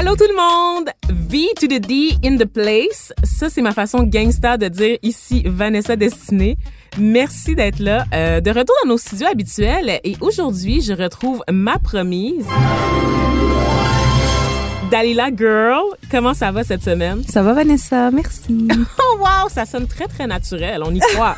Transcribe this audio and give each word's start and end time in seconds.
Allô 0.00 0.16
tout 0.16 0.24
le 0.26 0.34
monde! 0.34 0.88
V 1.10 1.48
to 1.60 1.66
the 1.66 1.78
D 1.78 2.14
in 2.24 2.38
the 2.38 2.46
place. 2.46 3.12
Ça, 3.22 3.50
c'est 3.50 3.60
ma 3.60 3.72
façon 3.72 4.02
gangsta 4.02 4.56
de 4.56 4.68
dire 4.68 4.96
ici 5.02 5.42
Vanessa 5.44 5.94
Destinée. 5.94 6.56
Merci 6.98 7.54
d'être 7.54 7.80
là. 7.80 8.06
Euh, 8.14 8.40
de 8.40 8.48
retour 8.48 8.74
dans 8.82 8.88
nos 8.92 8.96
studios 8.96 9.26
habituels. 9.26 10.00
Et 10.02 10.16
aujourd'hui, 10.22 10.80
je 10.80 10.94
retrouve 10.94 11.44
ma 11.52 11.78
promise. 11.78 12.46
Dalila 14.90 15.28
Girl, 15.36 15.82
comment 16.10 16.32
ça 16.32 16.50
va 16.50 16.64
cette 16.64 16.82
semaine? 16.82 17.22
Ça 17.28 17.42
va, 17.42 17.52
Vanessa? 17.52 18.10
Merci. 18.10 18.68
oh, 18.98 19.18
wow! 19.18 19.50
Ça 19.50 19.66
sonne 19.66 19.86
très, 19.86 20.06
très 20.06 20.26
naturel. 20.26 20.82
On 20.82 20.94
y 20.94 21.00
croit. 21.00 21.36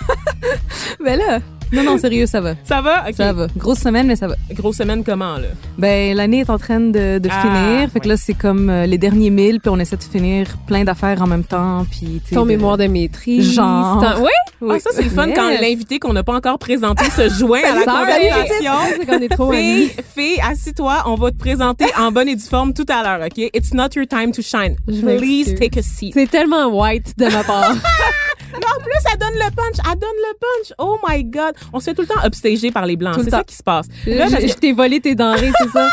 ben 1.05 1.19
là, 1.19 1.41
non, 1.73 1.83
non, 1.85 1.99
sérieux, 1.99 2.27
ça 2.27 2.41
va. 2.41 2.55
Ça 2.65 2.81
va? 2.81 3.05
OK. 3.09 3.15
Ça 3.15 3.33
va. 3.33 3.47
Grosse 3.57 3.79
semaine, 3.79 4.07
mais 4.07 4.17
ça 4.17 4.29
va. 4.29 4.35
Grosse 4.53 4.77
semaine 4.77 5.03
comment, 5.05 5.37
là? 5.37 5.49
Ben, 5.79 6.15
l'année 6.17 6.41
est 6.41 6.51
en 6.51 6.59
train 6.59 6.81
de, 6.81 7.19
de 7.19 7.29
Ah, 7.31 7.41
finir. 7.43 7.91
Fait 7.91 8.01
que 8.01 8.09
là, 8.09 8.17
c'est 8.17 8.35
comme 8.35 8.69
euh, 8.71 8.87
les 8.87 8.99
derniers 8.99 9.31
mille, 9.31 9.61
puis 9.61 9.71
on 9.71 9.79
essaie 9.79 9.97
de 9.97 10.03
finir 10.03 10.47
plein 10.67 10.85
d'affaires 10.85 11.21
en 11.23 11.27
même 11.27 11.45
temps, 11.45 11.85
puis... 11.91 12.21
tu 12.23 12.29
sais, 12.31 12.35
Ton 12.35 12.43
de- 12.43 12.49
mémoire 12.49 12.77
de 12.77 12.87
maîtrise. 12.87 13.53
Genre. 13.55 14.01
Ton- 14.01 14.23
Oui? 14.23 14.71
Ah, 14.71 14.79
ça, 14.79 14.91
c'est 14.93 15.03
le 15.03 15.11
fun 15.11 15.29
quand 15.35 15.49
Yes. 15.51 15.61
l'invité 15.61 15.99
qu'on 15.99 16.13
n'a 16.13 16.23
pas 16.23 16.35
encore 16.35 16.59
présenté 16.59 17.05
se 17.11 17.29
joint 17.39 17.59
à 17.65 17.75
la 17.75 17.85
conversation. 17.85 19.51
Fille, 19.51 19.91
fille, 20.15 20.41
assis-toi, 20.41 21.03
on 21.07 21.17
va 21.17 21.31
te 21.33 21.37
présenter 21.37 21.87
en 21.99 22.13
bonne 22.13 22.29
et 22.29 22.37
due 22.37 22.47
forme 22.49 22.73
tout 22.73 22.87
à 22.89 23.03
l'heure, 23.03 23.27
OK? 23.27 23.39
It's 23.55 23.75
not 23.75 23.89
your 23.97 24.07
time 24.07 24.31
to 24.33 24.41
shine. 24.43 24.77
Je 24.87 25.01
Please 25.17 25.55
take 25.59 25.79
a 25.79 25.83
seat. 25.83 26.13
C'est 26.15 26.31
tellement 26.31 26.67
white 26.69 27.13
de 27.19 27.25
ma 27.25 27.43
part. 27.43 27.75
Non, 28.53 28.59
en 28.79 28.81
plus, 28.83 28.93
elle 29.13 29.19
donne 29.19 29.35
le 29.35 29.51
punch. 29.55 29.77
Elle 29.93 29.99
donne 29.99 30.11
le 30.11 30.35
punch. 30.39 30.75
Oh 30.79 30.99
my 31.09 31.25
God. 31.25 31.55
On 31.73 31.81
se 31.81 31.85
fait 31.87 31.95
tout 31.95 32.03
le 32.03 32.09
temps 32.09 32.25
upstager 32.25 32.71
par 32.71 32.87
les 32.87 32.97
Blancs. 32.97 33.15
Tout 33.15 33.21
le 33.21 33.25
C'est 33.25 33.31
ça 33.31 33.39
temps. 33.39 33.45
qui 33.45 33.55
se 33.57 33.63
passe. 33.63 33.87
Là, 34.07 34.27
je 34.29 34.55
t'ai 34.55 34.73
volé 34.73 35.01
tes 35.01 35.15
denrées, 35.15 35.53
c'est 35.61 35.71
ça? 35.71 35.89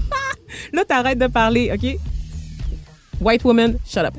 là 0.72 0.84
t'arrêtes 0.86 1.18
de 1.18 1.26
parler, 1.26 1.70
OK? 1.74 1.96
White 3.20 3.44
woman, 3.44 3.76
shut 3.86 4.04
up. 4.04 4.14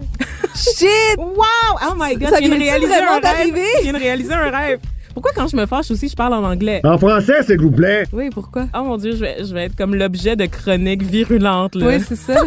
Shit! 0.55 0.87
Wow! 1.17 1.77
Oh 1.89 1.93
my 1.97 2.15
God, 2.15 2.29
Ça 2.29 2.35
je 2.41 2.47
viens 2.47 2.55
de 2.55 2.61
réaliser 2.63 2.93
un 2.93 3.19
rêve. 3.19 3.55
Je 3.77 3.83
viens 3.83 3.93
de 3.93 3.97
réaliser 3.97 4.33
un 4.33 4.49
rêve. 4.51 4.79
Pourquoi 5.13 5.31
quand 5.35 5.47
je 5.47 5.55
me 5.57 5.65
fâche 5.65 5.91
aussi, 5.91 6.07
je 6.07 6.15
parle 6.15 6.33
en 6.35 6.43
anglais? 6.43 6.79
En 6.85 6.97
français, 6.97 7.43
s'il 7.43 7.59
vous 7.59 7.71
plaît. 7.71 8.03
Oui, 8.13 8.29
pourquoi? 8.29 8.67
Oh 8.77 8.83
mon 8.83 8.97
Dieu, 8.97 9.11
je 9.11 9.17
vais, 9.17 9.37
je 9.43 9.53
vais 9.53 9.65
être 9.65 9.75
comme 9.75 9.95
l'objet 9.95 10.35
de 10.35 10.45
chroniques 10.45 11.03
virulentes, 11.03 11.75
là. 11.75 11.87
Oui, 11.87 12.03
c'est 12.07 12.15
ça. 12.15 12.35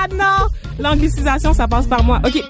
Ah 0.00 0.06
non! 0.14 0.46
L'anglicisation, 0.78 1.52
ça 1.52 1.66
passe 1.66 1.88
par 1.88 2.04
moi. 2.04 2.20
OK. 2.24 2.40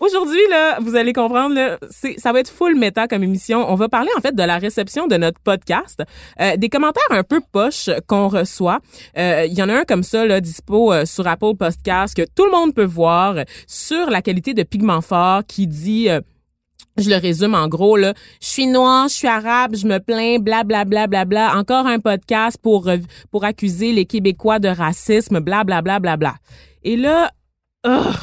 Aujourd'hui, 0.00 0.40
là, 0.48 0.78
vous 0.80 0.96
allez 0.96 1.12
comprendre, 1.12 1.54
là, 1.54 1.78
ça 2.16 2.32
va 2.32 2.40
être 2.40 2.50
full 2.50 2.74
méta 2.74 3.06
comme 3.06 3.22
émission. 3.22 3.70
On 3.70 3.74
va 3.74 3.90
parler, 3.90 4.08
en 4.16 4.20
fait, 4.22 4.34
de 4.34 4.42
la 4.42 4.56
réception 4.56 5.06
de 5.06 5.16
notre 5.18 5.38
podcast, 5.40 6.02
euh, 6.40 6.56
des 6.56 6.70
commentaires 6.70 7.02
un 7.10 7.22
peu 7.22 7.42
poches 7.52 7.90
qu'on 8.06 8.28
reçoit. 8.28 8.80
Euh, 9.18 9.44
Il 9.46 9.52
y 9.52 9.62
en 9.62 9.68
a 9.68 9.74
un 9.80 9.84
comme 9.84 10.02
ça, 10.02 10.24
là, 10.24 10.40
dispo 10.40 10.90
euh, 10.90 11.04
sur 11.04 11.28
Apple 11.28 11.54
Podcast, 11.58 12.16
que 12.16 12.22
tout 12.34 12.46
le 12.46 12.50
monde 12.50 12.74
peut 12.74 12.84
voir, 12.84 13.34
sur 13.66 14.08
la 14.08 14.22
qualité 14.22 14.54
de 14.54 14.62
pigment 14.62 15.02
fort, 15.02 15.42
qui 15.46 15.66
dit... 15.66 16.08
euh, 16.08 16.20
je 16.96 17.08
le 17.08 17.16
résume 17.16 17.54
en 17.54 17.68
gros 17.68 17.96
là, 17.96 18.14
je 18.42 18.46
suis 18.48 18.66
noire, 18.66 19.08
je 19.08 19.14
suis 19.14 19.28
arabe, 19.28 19.76
je 19.76 19.86
me 19.86 19.98
plains, 19.98 20.38
bla 20.38 20.64
bla 20.64 20.84
bla 20.84 21.06
bla 21.06 21.24
bla. 21.24 21.56
Encore 21.56 21.86
un 21.86 21.98
podcast 21.98 22.58
pour 22.60 22.88
euh, 22.88 22.96
pour 23.30 23.44
accuser 23.44 23.92
les 23.92 24.04
Québécois 24.06 24.58
de 24.58 24.68
racisme, 24.68 25.40
bla 25.40 25.62
bla 25.64 25.82
bla 25.82 26.00
bla 26.00 26.16
bla. 26.16 26.34
Et 26.82 26.96
là, 26.96 27.30
ugh, 27.86 28.16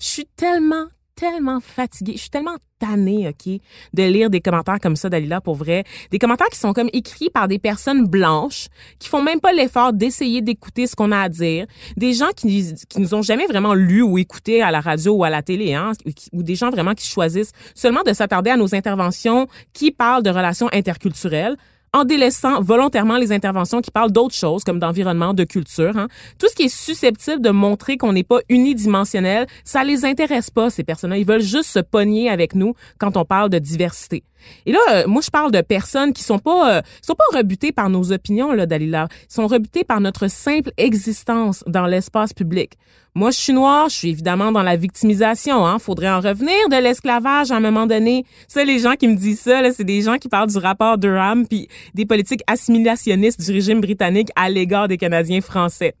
je 0.00 0.06
suis 0.06 0.26
tellement 0.36 0.86
tellement 1.16 1.60
fatiguée, 1.60 2.14
je 2.14 2.20
suis 2.22 2.30
tellement 2.30 2.56
tannée, 2.78 3.28
OK, 3.28 3.52
de 3.92 4.02
lire 4.04 4.30
des 4.30 4.40
commentaires 4.40 4.78
comme 4.80 4.96
ça 4.96 5.10
Dalila 5.10 5.42
pour 5.42 5.54
vrai, 5.54 5.84
des 6.10 6.18
commentaires 6.18 6.48
qui 6.48 6.58
sont 6.58 6.72
comme 6.72 6.88
écrits 6.94 7.28
par 7.28 7.46
des 7.46 7.58
personnes 7.58 8.06
blanches 8.06 8.68
qui 8.98 9.06
font 9.10 9.20
même 9.22 9.38
pas 9.38 9.52
l'effort 9.52 9.92
d'essayer 9.92 10.40
d'écouter 10.40 10.86
ce 10.86 10.96
qu'on 10.96 11.12
a 11.12 11.20
à 11.20 11.28
dire, 11.28 11.66
des 11.98 12.14
gens 12.14 12.30
qui 12.34 12.72
qui 12.88 13.00
nous 13.02 13.12
ont 13.14 13.20
jamais 13.20 13.46
vraiment 13.46 13.74
lu 13.74 14.00
ou 14.00 14.16
écouté 14.16 14.62
à 14.62 14.70
la 14.70 14.80
radio 14.80 15.12
ou 15.12 15.24
à 15.24 15.28
la 15.28 15.42
télé 15.42 15.74
hein, 15.74 15.92
qui- 16.16 16.30
ou 16.32 16.42
des 16.42 16.54
gens 16.54 16.70
vraiment 16.70 16.94
qui 16.94 17.06
choisissent 17.06 17.52
seulement 17.74 18.02
de 18.02 18.14
s'attarder 18.14 18.48
à 18.48 18.56
nos 18.56 18.74
interventions 18.74 19.46
qui 19.74 19.90
parlent 19.90 20.22
de 20.22 20.30
relations 20.30 20.70
interculturelles 20.72 21.56
en 21.92 22.04
délaissant 22.04 22.60
volontairement 22.62 23.16
les 23.16 23.32
interventions 23.32 23.80
qui 23.80 23.90
parlent 23.90 24.12
d'autres 24.12 24.34
choses, 24.34 24.64
comme 24.64 24.78
d'environnement, 24.78 25.34
de 25.34 25.44
culture. 25.44 25.96
Hein. 25.96 26.08
Tout 26.38 26.48
ce 26.48 26.54
qui 26.54 26.64
est 26.64 26.74
susceptible 26.74 27.40
de 27.40 27.50
montrer 27.50 27.96
qu'on 27.96 28.12
n'est 28.12 28.24
pas 28.24 28.40
unidimensionnel, 28.48 29.46
ça 29.64 29.84
les 29.84 30.04
intéresse 30.04 30.50
pas, 30.50 30.70
ces 30.70 30.84
personnes-là. 30.84 31.18
Ils 31.18 31.26
veulent 31.26 31.40
juste 31.40 31.70
se 31.70 31.80
pogner 31.80 32.30
avec 32.30 32.54
nous 32.54 32.74
quand 32.98 33.16
on 33.16 33.24
parle 33.24 33.50
de 33.50 33.58
diversité. 33.58 34.22
Et 34.66 34.72
là, 34.72 34.78
euh, 34.92 35.04
moi, 35.06 35.22
je 35.24 35.30
parle 35.30 35.50
de 35.50 35.60
personnes 35.60 36.12
qui 36.12 36.22
sont 36.22 36.38
pas 36.38 36.78
euh, 36.78 36.82
sont 37.02 37.14
pas 37.14 37.38
rebutées 37.38 37.72
par 37.72 37.90
nos 37.90 38.12
opinions, 38.12 38.52
là, 38.52 38.66
Dalila. 38.66 39.08
Sont 39.28 39.46
rebutées 39.46 39.84
par 39.84 40.00
notre 40.00 40.28
simple 40.28 40.70
existence 40.76 41.64
dans 41.66 41.86
l'espace 41.86 42.32
public. 42.32 42.74
Moi, 43.14 43.32
je 43.32 43.38
suis 43.38 43.52
noire, 43.52 43.88
je 43.88 43.96
suis 43.96 44.10
évidemment 44.10 44.52
dans 44.52 44.62
la 44.62 44.76
victimisation. 44.76 45.66
Hein. 45.66 45.80
Faudrait 45.80 46.10
en 46.10 46.20
revenir 46.20 46.68
de 46.70 46.80
l'esclavage 46.80 47.50
à 47.50 47.56
un 47.56 47.60
moment 47.60 47.86
donné. 47.86 48.24
Ça, 48.46 48.64
les 48.64 48.78
gens 48.78 48.94
qui 48.94 49.08
me 49.08 49.16
disent 49.16 49.40
ça, 49.40 49.68
c'est 49.72 49.84
des 49.84 50.02
gens 50.02 50.16
qui 50.16 50.28
parlent 50.28 50.48
du 50.48 50.58
rapport 50.58 50.96
Durham 50.96 51.46
puis 51.46 51.66
des 51.94 52.06
politiques 52.06 52.42
assimilationnistes 52.46 53.40
du 53.40 53.50
régime 53.50 53.80
britannique 53.80 54.28
à 54.36 54.48
l'égard 54.48 54.86
des 54.86 54.96
Canadiens 54.96 55.40
français. 55.40 55.94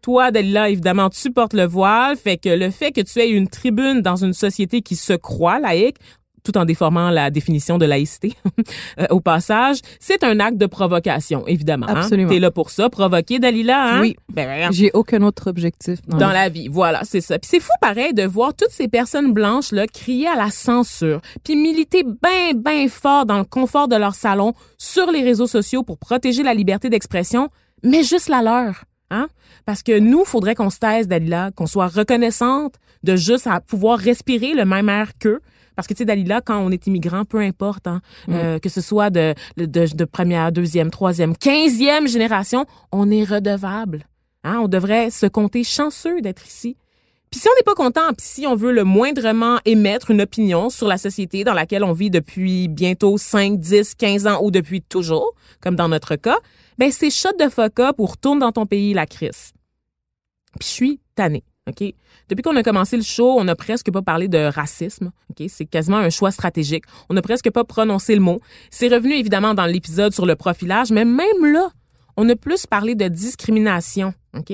Toi, 0.00 0.30
Dalila, 0.30 0.70
évidemment, 0.70 1.10
tu 1.10 1.30
portes 1.30 1.54
le 1.54 1.64
voile, 1.64 2.16
fait 2.16 2.36
que 2.36 2.50
le 2.50 2.70
fait 2.70 2.92
que 2.92 3.00
tu 3.00 3.20
aies 3.20 3.30
une 3.30 3.48
tribune 3.48 4.00
dans 4.00 4.16
une 4.16 4.34
société 4.34 4.82
qui 4.82 4.96
se 4.96 5.12
croit 5.14 5.58
laïque, 5.58 5.96
tout 6.44 6.56
en 6.58 6.64
déformant 6.66 7.10
la 7.10 7.30
définition 7.30 7.78
de 7.78 7.86
laïcité 7.86 8.34
euh, 9.00 9.06
au 9.10 9.20
passage, 9.20 9.78
c'est 9.98 10.22
un 10.22 10.38
acte 10.40 10.58
de 10.58 10.66
provocation, 10.66 11.46
évidemment. 11.46 11.86
hein. 11.88 11.94
Absolument. 11.96 12.30
T'es 12.30 12.38
là 12.38 12.50
pour 12.50 12.70
ça, 12.70 12.90
provoquer 12.90 13.38
Dalila, 13.38 13.94
hein? 13.96 14.00
Oui. 14.02 14.14
Ben, 14.32 14.70
J'ai 14.70 14.90
aucun 14.92 15.22
autre 15.22 15.48
objectif. 15.48 15.98
dans 16.06 16.18
dans 16.18 16.28
la- 16.28 16.34
la 16.44 16.48
vie. 16.50 16.68
Voilà, 16.68 17.00
c'est 17.04 17.22
ça. 17.22 17.38
Puis 17.38 17.48
c'est 17.50 17.60
fou 17.60 17.72
pareil 17.80 18.12
de 18.12 18.22
voir 18.24 18.54
toutes 18.54 18.70
ces 18.70 18.88
personnes 18.88 19.32
blanches 19.32 19.72
là 19.72 19.86
crier 19.86 20.28
à 20.28 20.36
la 20.36 20.50
censure, 20.50 21.20
puis 21.42 21.56
militer 21.56 22.04
ben 22.04 22.52
ben 22.54 22.88
fort 22.88 23.24
dans 23.26 23.38
le 23.38 23.44
confort 23.44 23.88
de 23.88 23.96
leur 23.96 24.14
salon 24.14 24.52
sur 24.78 25.10
les 25.10 25.22
réseaux 25.22 25.46
sociaux 25.46 25.82
pour 25.82 25.96
protéger 25.98 26.42
la 26.42 26.52
liberté 26.54 26.90
d'expression, 26.90 27.48
mais 27.82 28.02
juste 28.02 28.28
la 28.28 28.42
leur, 28.42 28.84
hein? 29.10 29.28
Parce 29.64 29.82
que 29.82 29.98
nous, 29.98 30.24
faudrait 30.26 30.54
qu'on 30.54 30.68
se 30.68 30.78
taise 30.78 31.08
Dalila, 31.08 31.50
qu'on 31.56 31.66
soit 31.66 31.88
reconnaissante 31.88 32.74
de 33.02 33.16
juste 33.16 33.46
à 33.46 33.60
pouvoir 33.60 33.98
respirer 33.98 34.52
le 34.52 34.66
même 34.66 34.90
air 34.90 35.12
qu'eux. 35.18 35.40
Parce 35.76 35.88
que, 35.88 35.94
tu 35.94 35.98
sais, 35.98 36.04
Dalila, 36.04 36.40
quand 36.40 36.58
on 36.58 36.70
est 36.70 36.86
immigrant, 36.86 37.24
peu 37.24 37.40
importe, 37.40 37.86
hein, 37.86 38.00
euh, 38.28 38.58
que 38.58 38.68
ce 38.68 38.80
soit 38.80 39.10
de, 39.10 39.34
de, 39.56 39.66
de 39.66 40.04
première, 40.04 40.52
deuxième, 40.52 40.90
troisième, 40.90 41.36
quinzième 41.36 42.06
génération, 42.06 42.64
on 42.92 43.10
est 43.10 43.24
redevable. 43.24 44.06
Hein, 44.44 44.60
on 44.62 44.68
devrait 44.68 45.10
se 45.10 45.26
compter 45.26 45.64
chanceux 45.64 46.20
d'être 46.20 46.46
ici. 46.46 46.76
Puis 47.30 47.40
si 47.40 47.48
on 47.48 47.56
n'est 47.56 47.64
pas 47.64 47.74
content, 47.74 48.12
puis 48.16 48.24
si 48.24 48.46
on 48.46 48.54
veut 48.54 48.70
le 48.70 48.84
moindrement 48.84 49.58
émettre 49.64 50.12
une 50.12 50.20
opinion 50.20 50.70
sur 50.70 50.86
la 50.86 50.98
société 50.98 51.42
dans 51.42 51.54
laquelle 51.54 51.82
on 51.82 51.92
vit 51.92 52.10
depuis 52.10 52.68
bientôt 52.68 53.18
5, 53.18 53.58
10, 53.58 53.96
15 53.96 54.26
ans 54.28 54.40
ou 54.40 54.52
depuis 54.52 54.82
toujours, 54.82 55.34
comme 55.60 55.74
dans 55.74 55.88
notre 55.88 56.14
cas, 56.14 56.38
ben 56.78 56.92
c'est 56.92 57.10
shot 57.10 57.32
de 57.40 57.48
fuck 57.48 57.80
up 57.80 57.96
ou 57.98 58.06
retourne 58.06 58.38
dans 58.38 58.52
ton 58.52 58.66
pays 58.66 58.94
la 58.94 59.06
crise. 59.06 59.52
Puis 60.60 60.68
je 60.68 60.72
suis 60.72 61.00
tannée, 61.16 61.42
OK? 61.66 61.94
Depuis 62.28 62.42
qu'on 62.42 62.56
a 62.56 62.62
commencé 62.62 62.96
le 62.96 63.02
show, 63.02 63.38
on 63.38 63.44
n'a 63.44 63.56
presque 63.56 63.90
pas 63.90 64.02
parlé 64.02 64.28
de 64.28 64.38
racisme, 64.38 65.12
OK? 65.30 65.46
C'est 65.48 65.64
quasiment 65.64 65.96
un 65.96 66.10
choix 66.10 66.30
stratégique. 66.30 66.84
On 67.08 67.14
n'a 67.14 67.22
presque 67.22 67.50
pas 67.50 67.64
prononcé 67.64 68.14
le 68.14 68.20
mot. 68.20 68.40
C'est 68.70 68.88
revenu 68.88 69.14
évidemment 69.14 69.54
dans 69.54 69.64
l'épisode 69.66 70.12
sur 70.12 70.26
le 70.26 70.36
profilage, 70.36 70.90
mais 70.90 71.04
même 71.04 71.52
là, 71.52 71.70
on 72.16 72.28
a 72.28 72.36
plus 72.36 72.66
parlé 72.66 72.94
de 72.94 73.08
discrimination, 73.08 74.12
OK? 74.36 74.52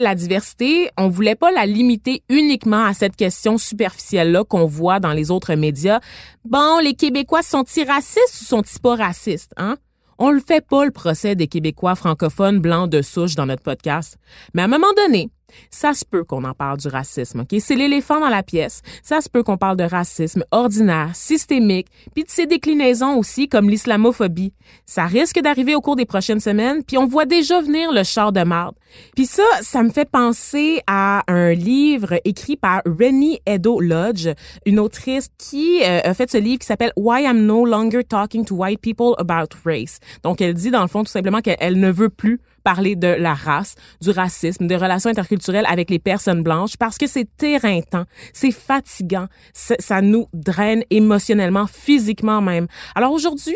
La 0.00 0.14
diversité, 0.14 0.90
on 0.98 1.08
voulait 1.08 1.36
pas 1.36 1.50
la 1.52 1.66
limiter 1.66 2.22
uniquement 2.28 2.84
à 2.84 2.94
cette 2.94 3.16
question 3.16 3.58
superficielle-là 3.58 4.44
qu'on 4.44 4.66
voit 4.66 5.00
dans 5.00 5.12
les 5.12 5.30
autres 5.30 5.54
médias. 5.54 6.00
Bon, 6.44 6.78
les 6.82 6.94
Québécois 6.94 7.42
sont-ils 7.42 7.88
racistes 7.88 8.42
ou 8.42 8.44
sont-ils 8.44 8.80
pas 8.80 8.96
racistes, 8.96 9.52
hein? 9.56 9.76
On 10.18 10.30
le 10.30 10.40
fait 10.40 10.64
pas 10.64 10.84
le 10.84 10.92
procès 10.92 11.34
des 11.34 11.48
Québécois 11.48 11.96
francophones 11.96 12.60
blancs 12.60 12.88
de 12.88 13.02
souche 13.02 13.34
dans 13.34 13.46
notre 13.46 13.62
podcast. 13.62 14.16
Mais 14.52 14.62
à 14.62 14.66
un 14.66 14.68
moment 14.68 14.92
donné, 14.96 15.28
Ça 15.70 15.92
se 15.94 16.04
peut 16.04 16.24
qu'on 16.24 16.44
en 16.44 16.54
parle 16.54 16.78
du 16.78 16.88
racisme, 16.88 17.40
OK? 17.40 17.60
C'est 17.60 17.74
l'éléphant 17.74 18.20
dans 18.20 18.28
la 18.28 18.42
pièce. 18.42 18.82
Ça 19.02 19.20
se 19.20 19.28
peut 19.28 19.42
qu'on 19.42 19.56
parle 19.56 19.76
de 19.76 19.84
racisme 19.84 20.44
ordinaire, 20.50 21.10
systémique, 21.14 21.88
puis 22.14 22.24
de 22.24 22.30
ses 22.30 22.46
déclinaisons 22.46 23.16
aussi, 23.18 23.48
comme 23.48 23.68
l'islamophobie. 23.68 24.52
Ça 24.86 25.06
risque 25.06 25.40
d'arriver 25.40 25.74
au 25.74 25.80
cours 25.80 25.96
des 25.96 26.06
prochaines 26.06 26.40
semaines, 26.40 26.82
puis 26.84 26.98
on 26.98 27.06
voit 27.06 27.26
déjà 27.26 27.60
venir 27.60 27.92
le 27.92 28.02
char 28.02 28.32
de 28.32 28.42
marde. 28.42 28.74
Puis 29.14 29.26
ça, 29.26 29.42
ça 29.60 29.82
me 29.82 29.90
fait 29.90 30.08
penser 30.08 30.80
à 30.86 31.22
un 31.26 31.52
livre 31.52 32.20
écrit 32.24 32.56
par 32.56 32.82
Rennie 32.86 33.40
Edo 33.46 33.80
Lodge, 33.80 34.28
une 34.66 34.78
autrice 34.78 35.28
qui 35.38 35.82
euh, 35.82 36.00
a 36.04 36.14
fait 36.14 36.30
ce 36.30 36.38
livre 36.38 36.58
qui 36.58 36.66
s'appelle 36.66 36.92
Why 36.96 37.24
I'm 37.24 37.44
No 37.44 37.64
Longer 37.64 38.04
Talking 38.04 38.44
to 38.44 38.56
White 38.56 38.80
People 38.80 39.14
About 39.18 39.56
Race. 39.64 39.98
Donc, 40.22 40.40
elle 40.40 40.54
dit 40.54 40.70
dans 40.70 40.82
le 40.82 40.88
fond 40.88 41.04
tout 41.04 41.10
simplement 41.10 41.40
qu'elle 41.40 41.78
ne 41.78 41.90
veut 41.90 42.08
plus 42.08 42.40
parler 42.64 42.96
de 42.96 43.06
la 43.06 43.34
race, 43.34 43.76
du 44.00 44.10
racisme, 44.10 44.66
des 44.66 44.76
relations 44.76 45.10
interculturelles 45.10 45.66
avec 45.68 45.90
les 45.90 46.00
personnes 46.00 46.42
blanches 46.42 46.76
parce 46.76 46.98
que 46.98 47.06
c'est 47.06 47.28
éreintant, 47.42 48.04
c'est 48.32 48.50
fatigant, 48.50 49.26
ça 49.52 50.00
nous 50.00 50.26
draine 50.32 50.82
émotionnellement, 50.90 51.66
physiquement 51.66 52.40
même. 52.40 52.66
Alors 52.94 53.12
aujourd'hui, 53.12 53.54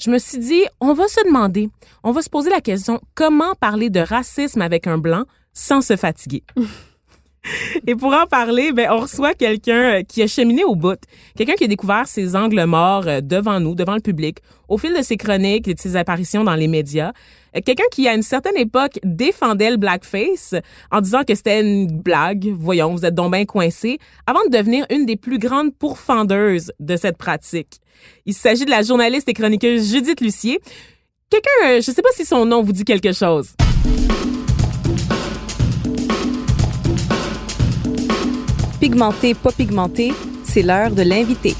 je 0.00 0.10
me 0.10 0.18
suis 0.18 0.38
dit, 0.38 0.64
on 0.80 0.94
va 0.94 1.06
se 1.08 1.24
demander, 1.24 1.70
on 2.02 2.12
va 2.12 2.22
se 2.22 2.30
poser 2.30 2.50
la 2.50 2.60
question, 2.60 3.00
comment 3.14 3.54
parler 3.54 3.90
de 3.90 4.00
racisme 4.00 4.62
avec 4.62 4.86
un 4.86 4.98
blanc 4.98 5.24
sans 5.52 5.80
se 5.80 5.96
fatiguer? 5.96 6.42
Et 7.86 7.94
pour 7.94 8.12
en 8.12 8.26
parler, 8.26 8.72
ben, 8.72 8.88
on 8.90 9.00
reçoit 9.00 9.34
quelqu'un 9.34 9.98
euh, 9.98 10.02
qui 10.02 10.22
a 10.22 10.26
cheminé 10.26 10.64
au 10.64 10.74
bout. 10.74 10.98
Quelqu'un 11.36 11.54
qui 11.54 11.64
a 11.64 11.66
découvert 11.66 12.06
ses 12.06 12.36
angles 12.36 12.64
morts 12.64 13.06
euh, 13.06 13.20
devant 13.20 13.60
nous, 13.60 13.74
devant 13.74 13.94
le 13.94 14.00
public, 14.00 14.38
au 14.68 14.78
fil 14.78 14.96
de 14.96 15.02
ses 15.02 15.16
chroniques 15.16 15.68
et 15.68 15.74
de 15.74 15.80
ses 15.80 15.96
apparitions 15.96 16.44
dans 16.44 16.54
les 16.54 16.68
médias. 16.68 17.12
Euh, 17.56 17.60
quelqu'un 17.64 17.84
qui, 17.90 18.08
à 18.08 18.14
une 18.14 18.22
certaine 18.22 18.56
époque, 18.56 18.98
défendait 19.04 19.70
le 19.70 19.76
blackface 19.76 20.54
en 20.90 21.00
disant 21.00 21.22
que 21.24 21.34
c'était 21.34 21.60
une 21.60 21.86
blague. 21.86 22.52
Voyons, 22.58 22.94
vous 22.94 23.04
êtes 23.04 23.14
donc 23.14 23.32
bien 23.32 23.44
coincé. 23.44 23.98
Avant 24.26 24.44
de 24.44 24.56
devenir 24.56 24.86
une 24.90 25.06
des 25.06 25.16
plus 25.16 25.38
grandes 25.38 25.74
pourfendeuses 25.74 26.72
de 26.80 26.96
cette 26.96 27.16
pratique. 27.16 27.80
Il 28.26 28.34
s'agit 28.34 28.64
de 28.64 28.70
la 28.70 28.82
journaliste 28.82 29.28
et 29.28 29.34
chroniqueuse 29.34 29.90
Judith 29.90 30.20
Lucier. 30.20 30.60
Quelqu'un, 31.30 31.80
je 31.80 31.90
sais 31.90 32.02
pas 32.02 32.08
si 32.14 32.24
son 32.24 32.46
nom 32.46 32.62
vous 32.62 32.72
dit 32.72 32.84
quelque 32.84 33.12
chose. 33.12 33.54
Pigmenté, 38.80 39.34
pas 39.34 39.50
pigmenté, 39.50 40.12
c'est 40.44 40.62
l'heure 40.62 40.92
de 40.92 41.02
l'inviter. 41.02 41.56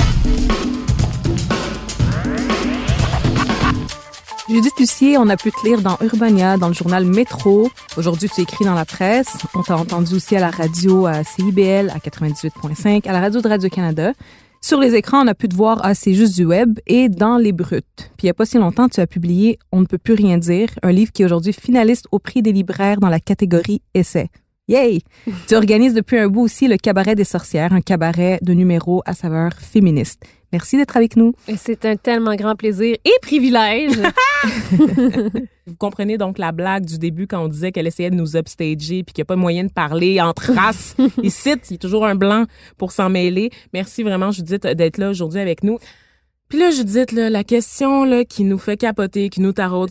Judith 4.49 4.73
Lucier, 4.79 5.19
on 5.19 5.29
a 5.29 5.37
pu 5.37 5.51
te 5.51 5.67
lire 5.67 5.83
dans 5.83 5.99
Urbania, 6.01 6.57
dans 6.57 6.69
le 6.69 6.75
journal 6.75 7.05
Métro. 7.05 7.71
Aujourd'hui, 7.97 8.29
tu 8.33 8.43
écris 8.43 8.65
dans 8.65 8.75
la 8.75 8.85
presse. 8.85 9.37
On 9.57 9.63
t'a 9.63 9.77
entendu 9.77 10.15
aussi 10.15 10.37
à 10.37 10.41
la 10.41 10.51
radio 10.51 11.07
à 11.07 11.25
CIBL 11.25 11.91
à 11.91 11.99
98.5, 11.99 13.09
à 13.09 13.13
la 13.13 13.21
radio 13.21 13.41
de 13.41 13.49
Radio-Canada. 13.49 14.13
Sur 14.61 14.79
les 14.79 14.95
écrans, 14.95 15.25
on 15.25 15.27
a 15.27 15.35
pu 15.35 15.49
te 15.49 15.57
voir 15.57 15.85
à 15.85 15.95
C'est 15.95 16.15
juste 16.15 16.37
du 16.37 16.45
web 16.45 16.79
et 16.87 17.09
dans 17.09 17.37
Les 17.37 17.53
Brutes. 17.53 18.13
Puis 18.17 18.23
il 18.23 18.27
n'y 18.27 18.31
a 18.31 18.35
pas 18.35 18.47
si 18.47 18.59
longtemps, 18.59 18.89
tu 18.89 19.01
as 19.01 19.09
publié 19.09 19.59
On 19.73 19.81
ne 19.81 19.87
peut 19.87 19.99
plus 19.99 20.15
rien 20.15 20.39
dire, 20.39 20.69
un 20.85 20.93
livre 20.93 21.11
qui 21.11 21.23
est 21.23 21.25
aujourd'hui 21.25 21.53
finaliste 21.53 22.07
au 22.13 22.21
prix 22.21 22.43
des 22.43 22.53
libraires 22.53 23.01
dans 23.01 23.09
la 23.09 23.19
catégorie 23.19 23.83
Essai. 23.93 24.31
Yay! 24.69 25.01
tu 25.47 25.55
organises 25.55 25.95
depuis 25.95 26.19
un 26.19 26.29
bout 26.29 26.43
aussi 26.43 26.69
le 26.69 26.77
Cabaret 26.77 27.15
des 27.15 27.25
sorcières, 27.25 27.73
un 27.73 27.81
cabaret 27.81 28.39
de 28.43 28.53
numéros 28.53 29.03
à 29.07 29.15
saveur 29.15 29.53
féministe. 29.55 30.23
Merci 30.53 30.77
d'être 30.77 30.97
avec 30.97 31.17
nous. 31.17 31.35
C'est 31.57 31.87
un 31.87 31.97
tellement 31.97 32.35
grand 32.35 32.55
plaisir 32.55 32.97
et 33.05 33.13
privilège. 33.23 33.93
Vous 35.67 35.77
comprenez 35.77 36.19
donc 36.19 36.39
la 36.39 36.53
blague 36.53 36.85
du 36.85 36.99
début 36.99 37.27
quand 37.27 37.43
on 37.43 37.49
disait 37.49 37.73
qu'elle 37.73 37.87
essayait 37.87 38.11
de 38.11 38.15
nous 38.15 38.37
upstager 38.37 39.03
puis 39.03 39.13
qu'il 39.13 39.23
n'y 39.23 39.23
a 39.23 39.27
pas 39.27 39.37
moyen 39.37 39.65
de 39.65 39.73
parler 39.73 40.21
entre 40.21 40.53
races. 40.53 40.97
Ici, 41.23 41.51
il 41.71 41.73
y 41.73 41.75
a 41.75 41.79
toujours 41.79 42.07
un 42.07 42.15
blanc 42.15 42.45
pour 42.77 42.93
s'en 42.93 43.11
mêler. 43.11 43.51
Merci 43.73 44.03
vraiment, 44.03 44.31
Judith, 44.31 44.67
d'être 44.67 44.99
là 44.99 45.11
aujourd'hui 45.11 45.41
avec 45.41 45.63
nous. 45.63 45.79
Puis 46.49 46.59
là, 46.59 46.71
Judith, 46.71 47.13
là, 47.13 47.29
la 47.29 47.45
question 47.45 48.05
là, 48.05 48.25
qui 48.25 48.45
nous 48.45 48.59
fait 48.59 48.79
capoter, 48.79 49.29
qui 49.29 49.43
nous 49.43 49.53
taraude, 49.53 49.91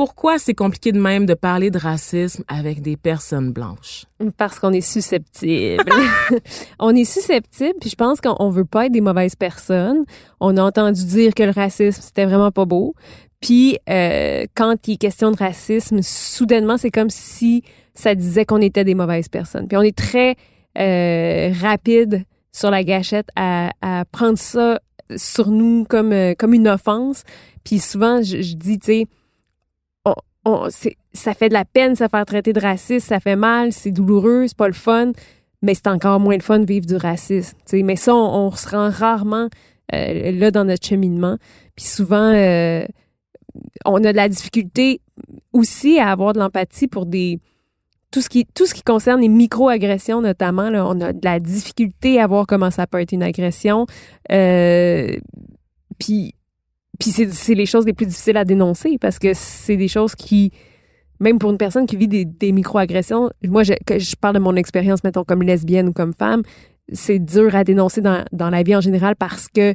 pourquoi 0.00 0.38
c'est 0.38 0.54
compliqué 0.54 0.92
de 0.92 0.98
même 0.98 1.26
de 1.26 1.34
parler 1.34 1.70
de 1.70 1.76
racisme 1.76 2.42
avec 2.48 2.80
des 2.80 2.96
personnes 2.96 3.52
blanches? 3.52 4.06
Parce 4.38 4.58
qu'on 4.58 4.72
est 4.72 4.80
susceptible. 4.80 5.84
on 6.78 6.96
est 6.96 7.04
susceptible, 7.04 7.74
puis 7.78 7.90
je 7.90 7.96
pense 7.96 8.22
qu'on 8.22 8.48
veut 8.48 8.64
pas 8.64 8.86
être 8.86 8.92
des 8.92 9.02
mauvaises 9.02 9.36
personnes. 9.36 10.06
On 10.40 10.56
a 10.56 10.62
entendu 10.62 11.04
dire 11.04 11.34
que 11.34 11.42
le 11.42 11.50
racisme, 11.50 12.00
c'était 12.00 12.24
vraiment 12.24 12.50
pas 12.50 12.64
beau. 12.64 12.94
Puis 13.42 13.76
euh, 13.90 14.46
quand 14.54 14.88
il 14.88 14.94
est 14.94 14.96
question 14.96 15.32
de 15.32 15.36
racisme, 15.36 16.00
soudainement, 16.00 16.78
c'est 16.78 16.90
comme 16.90 17.10
si 17.10 17.62
ça 17.92 18.14
disait 18.14 18.46
qu'on 18.46 18.62
était 18.62 18.84
des 18.84 18.94
mauvaises 18.94 19.28
personnes. 19.28 19.68
Puis 19.68 19.76
on 19.76 19.82
est 19.82 19.94
très 19.94 20.34
euh, 20.78 21.52
rapide 21.60 22.24
sur 22.52 22.70
la 22.70 22.84
gâchette 22.84 23.28
à, 23.36 23.68
prendre 24.12 24.38
ça 24.38 24.80
sur 25.14 25.50
nous 25.50 25.84
comme, 25.84 26.14
euh, 26.14 26.32
comme 26.38 26.54
une 26.54 26.68
offense. 26.68 27.22
Puis 27.64 27.80
souvent, 27.80 28.22
je 28.22 28.54
dis, 28.54 28.78
tu 28.78 28.86
sais, 28.86 29.06
ça 31.12 31.34
fait 31.34 31.48
de 31.48 31.54
la 31.54 31.64
peine 31.64 31.94
se 31.96 32.08
faire 32.08 32.24
traiter 32.24 32.52
de 32.52 32.60
raciste, 32.60 33.08
ça 33.08 33.20
fait 33.20 33.36
mal, 33.36 33.72
c'est 33.72 33.90
douloureux, 33.90 34.46
c'est 34.46 34.56
pas 34.56 34.68
le 34.68 34.74
fun, 34.74 35.12
mais 35.62 35.74
c'est 35.74 35.88
encore 35.88 36.20
moins 36.20 36.36
le 36.36 36.42
fun 36.42 36.58
de 36.58 36.66
vivre 36.66 36.86
du 36.86 36.96
racisme. 36.96 37.56
Mais 37.72 37.96
ça, 37.96 38.14
on, 38.14 38.50
se 38.52 38.68
rend 38.68 38.90
rarement 38.90 39.48
euh, 39.94 40.30
là 40.32 40.50
dans 40.50 40.64
notre 40.64 40.86
cheminement. 40.86 41.36
Puis 41.76 41.84
souvent, 41.84 42.32
euh, 42.34 42.84
on 43.84 44.02
a 44.04 44.12
de 44.12 44.16
la 44.16 44.28
difficulté 44.28 45.00
aussi 45.52 45.98
à 45.98 46.10
avoir 46.10 46.32
de 46.32 46.38
l'empathie 46.38 46.88
pour 46.88 47.06
des 47.06 47.40
tout 48.10 48.20
ce 48.20 48.28
qui 48.28 48.44
tout 48.46 48.66
ce 48.66 48.74
qui 48.74 48.82
concerne 48.82 49.20
les 49.20 49.28
micro-agressions 49.28 50.20
notamment 50.20 50.68
là, 50.68 50.84
on 50.84 51.00
a 51.00 51.12
de 51.12 51.24
la 51.24 51.38
difficulté 51.38 52.20
à 52.20 52.26
voir 52.26 52.46
comment 52.46 52.70
ça 52.70 52.86
peut 52.86 53.00
être 53.00 53.12
une 53.12 53.22
agression. 53.22 53.86
Euh, 54.32 55.16
puis 55.98 56.34
puis 57.00 57.10
c'est 57.10 57.54
les 57.54 57.66
choses 57.66 57.86
les 57.86 57.94
plus 57.94 58.06
difficiles 58.06 58.36
à 58.36 58.44
dénoncer 58.44 58.98
parce 59.00 59.18
que 59.18 59.32
c'est 59.34 59.78
des 59.78 59.88
choses 59.88 60.14
qui, 60.14 60.52
même 61.18 61.38
pour 61.38 61.50
une 61.50 61.58
personne 61.58 61.86
qui 61.86 61.96
vit 61.96 62.06
des, 62.06 62.52
microagressions, 62.52 63.30
moi, 63.48 63.62
je, 63.62 63.72
je 63.88 64.14
parle 64.16 64.34
de 64.34 64.40
mon 64.40 64.54
expérience, 64.54 65.02
mettons, 65.02 65.24
comme 65.24 65.42
lesbienne 65.42 65.88
ou 65.88 65.92
comme 65.92 66.12
femme, 66.12 66.42
c'est 66.92 67.18
dur 67.18 67.54
à 67.56 67.64
dénoncer 67.64 68.02
dans, 68.02 68.24
dans 68.32 68.50
la 68.50 68.62
vie 68.62 68.76
en 68.76 68.80
général 68.80 69.16
parce 69.16 69.48
que 69.48 69.74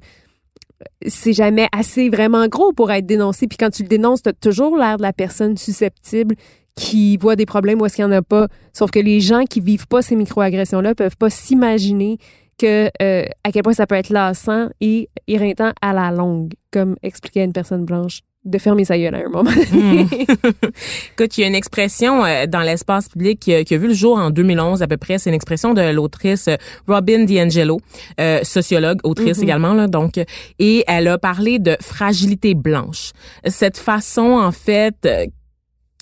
c'est 1.07 1.33
jamais 1.33 1.67
assez 1.71 2.09
vraiment 2.09 2.47
gros 2.47 2.73
pour 2.73 2.91
être 2.91 3.05
dénoncé. 3.05 3.47
Puis 3.47 3.57
quand 3.57 3.71
tu 3.71 3.83
le 3.83 3.89
dénonces, 3.89 4.21
tu 4.21 4.29
as 4.29 4.33
toujours 4.33 4.77
l'air 4.77 4.97
de 4.97 5.01
la 5.01 5.13
personne 5.13 5.57
susceptible 5.57 6.35
qui 6.75 7.17
voit 7.17 7.35
des 7.35 7.45
problèmes 7.45 7.81
où 7.81 7.85
est-ce 7.85 7.95
qu'il 7.95 8.05
n'y 8.05 8.13
en 8.13 8.17
a 8.17 8.21
pas. 8.21 8.47
Sauf 8.73 8.91
que 8.91 8.99
les 8.99 9.21
gens 9.21 9.45
qui 9.45 9.61
vivent 9.61 9.87
pas 9.87 10.01
ces 10.01 10.15
microagressions-là 10.15 10.93
peuvent 10.93 11.17
pas 11.17 11.29
s'imaginer 11.29 12.17
que 12.57 12.89
euh, 13.01 13.25
à 13.43 13.51
quel 13.51 13.63
point 13.63 13.73
ça 13.73 13.87
peut 13.87 13.95
être 13.95 14.09
lassant 14.09 14.69
et 14.81 15.09
irritant 15.27 15.73
à 15.81 15.93
la 15.93 16.11
longue, 16.11 16.53
comme 16.71 16.95
expliquait 17.03 17.43
une 17.43 17.53
personne 17.53 17.85
blanche 17.85 18.21
de 18.45 18.59
fermer 18.59 18.85
sa 18.85 18.97
gueule 18.97 19.15
à 19.15 19.19
un 19.19 19.29
moment 19.29 19.49
donné. 19.49 20.03
Hmm. 20.03 20.07
Écoute, 21.17 21.37
il 21.37 21.41
y 21.41 21.43
a 21.43 21.47
une 21.47 21.55
expression 21.55 22.23
euh, 22.23 22.45
dans 22.45 22.61
l'espace 22.61 23.09
public 23.09 23.39
qui, 23.39 23.53
a 23.53 23.77
vu 23.77 23.87
le 23.87 23.93
jour 23.93 24.17
en 24.17 24.29
2011 24.29 24.83
à 24.83 24.87
peu 24.87 24.97
près. 24.97 25.17
C'est 25.17 25.31
une 25.31 25.35
expression 25.35 25.73
de 25.73 25.81
l'autrice 25.81 26.47
euh, 26.47 26.55
Robin 26.87 27.23
DiAngelo, 27.23 27.79
euh, 28.19 28.39
sociologue, 28.43 28.99
autrice 29.03 29.39
mm-hmm. 29.39 29.43
également. 29.43 29.73
Là, 29.73 29.87
donc, 29.87 30.19
et 30.59 30.83
elle 30.87 31.07
a 31.07 31.17
parlé 31.17 31.57
de 31.57 31.75
fragilité 31.81 32.53
blanche. 32.53 33.11
Cette 33.47 33.77
façon, 33.77 34.39
en 34.39 34.51
fait, 34.51 35.07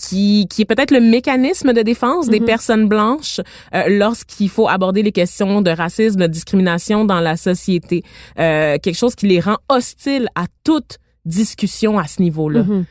qui, 0.08 0.48
qui 0.50 0.64
est 0.64 0.66
peut-être 0.66 0.92
le 0.92 1.00
mécanisme 1.00 1.74
de 1.74 1.82
défense 1.82 2.30
des 2.30 2.40
mhm. 2.40 2.46
personnes 2.46 2.88
blanches 2.88 3.40
euh, 3.74 3.84
lorsqu'il 3.88 4.50
faut 4.50 4.68
aborder 4.68 5.04
les 5.04 5.12
questions 5.12 5.62
de 5.62 5.72
racisme, 5.72 6.20
de 6.20 6.28
discrimination 6.28 7.06
dans 7.06 7.20
la 7.20 7.38
société. 7.38 8.04
Euh, 8.40 8.78
quelque 8.82 8.98
chose 8.98 9.16
qui 9.16 9.28
les 9.28 9.40
rend 9.40 9.58
hostiles 9.70 10.28
à 10.36 10.46
toute 10.64 10.98
discussion 11.26 11.98
à 11.98 12.08
ce 12.08 12.22
niveau-là. 12.22 12.64
Mhm. 12.64 12.86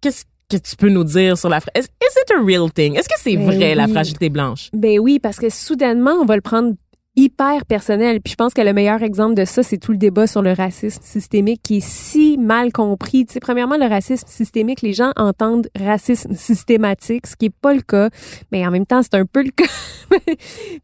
Qu'est-ce 0.00 0.24
que 0.48 0.56
tu 0.56 0.76
peux 0.76 0.88
nous 0.88 1.04
dire 1.04 1.38
sur 1.38 1.48
la... 1.48 1.58
Is, 1.58 1.82
is 1.82 1.84
it 1.84 2.30
a 2.36 2.42
real 2.42 2.70
thing? 2.72 2.96
Est-ce 2.96 3.08
que 3.08 3.14
c'est 3.18 3.36
ben 3.36 3.46
vrai, 3.46 3.74
la 3.74 3.86
fragilité 3.86 4.28
blanche? 4.28 4.70
Ben 4.72 4.98
oui, 4.98 5.20
parce 5.20 5.38
que 5.38 5.48
soudainement, 5.48 6.12
on 6.20 6.24
va 6.24 6.34
le 6.34 6.42
prendre 6.42 6.74
hyper 7.20 7.66
personnel. 7.66 8.20
Puis 8.20 8.32
je 8.32 8.36
pense 8.36 8.54
que 8.54 8.62
le 8.62 8.72
meilleur 8.72 9.02
exemple 9.02 9.34
de 9.34 9.44
ça, 9.44 9.62
c'est 9.62 9.76
tout 9.76 9.92
le 9.92 9.98
débat 9.98 10.26
sur 10.26 10.40
le 10.40 10.52
racisme 10.52 11.02
systémique 11.02 11.60
qui 11.62 11.76
est 11.78 11.86
si 11.86 12.38
mal 12.38 12.72
compris. 12.72 13.26
Tu 13.26 13.34
sais, 13.34 13.40
premièrement, 13.40 13.76
le 13.76 13.86
racisme 13.86 14.26
systémique, 14.26 14.80
les 14.80 14.94
gens 14.94 15.12
entendent 15.16 15.68
racisme 15.78 16.34
systématique, 16.34 17.26
ce 17.26 17.36
qui 17.36 17.46
est 17.46 17.54
pas 17.54 17.74
le 17.74 17.82
cas, 17.82 18.08
mais 18.52 18.66
en 18.66 18.70
même 18.70 18.86
temps, 18.86 19.02
c'est 19.02 19.14
un 19.14 19.26
peu 19.26 19.42
le 19.42 19.50
cas. 19.54 19.64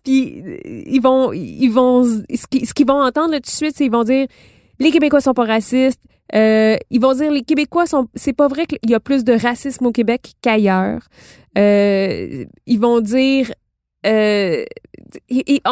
Puis 0.05 0.43
ils 0.87 1.01
vont, 1.01 1.33
ils 1.33 1.69
vont, 1.69 2.05
ce 2.05 2.75
qu'ils 2.75 2.87
vont 2.87 3.03
entendre 3.03 3.31
là, 3.31 3.39
tout 3.39 3.51
de 3.51 3.57
suite, 3.57 3.75
c'est 3.77 3.87
ils 3.87 3.91
vont 3.91 4.05
dire 4.05 4.27
les 4.79 4.91
Québécois 4.91 5.21
sont 5.21 5.35
pas 5.35 5.45
racistes. 5.45 6.03
Euh, 6.35 6.77
ils 6.91 7.01
vont 7.01 7.15
dire 7.15 7.31
les 7.31 7.43
Québécois 7.43 7.87
sont. 7.87 8.09
C'est 8.15 8.33
pas 8.33 8.49
vrai 8.49 8.67
qu'il 8.67 8.91
y 8.91 8.95
a 8.95 9.01
plus 9.01 9.25
de 9.25 9.33
racisme 9.33 9.87
au 9.87 9.93
Québec 9.93 10.35
qu'ailleurs. 10.43 11.03
Euh, 11.57 12.45
ils 12.67 12.81
vont 12.81 13.01
dire 13.01 13.53
euh, 14.07 14.65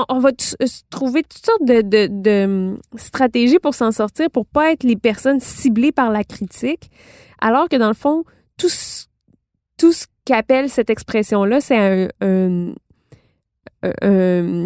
on 0.08 0.18
va 0.18 0.30
trouver 0.90 1.22
toutes 1.22 1.44
sortes 1.44 1.64
de, 1.64 2.44
hum, 2.44 2.78
stratégies 2.96 3.58
pour 3.58 3.74
s'en 3.74 3.92
sortir, 3.92 4.30
pour 4.30 4.46
pas 4.46 4.72
être 4.72 4.84
les 4.84 4.96
personnes 4.96 5.40
ciblées 5.40 5.92
par 5.92 6.10
la 6.10 6.24
critique, 6.24 6.90
alors 7.40 7.68
que 7.68 7.76
dans 7.76 7.88
le 7.88 7.94
fond, 7.94 8.24
tout 8.56 8.68
ce, 8.68 9.06
tout 9.76 9.92
ce 9.92 10.06
qu'appelle 10.24 10.68
cette 10.68 10.90
expression-là, 10.90 11.60
c'est 11.60 11.76
un, 11.76 12.08
une, 12.20 12.74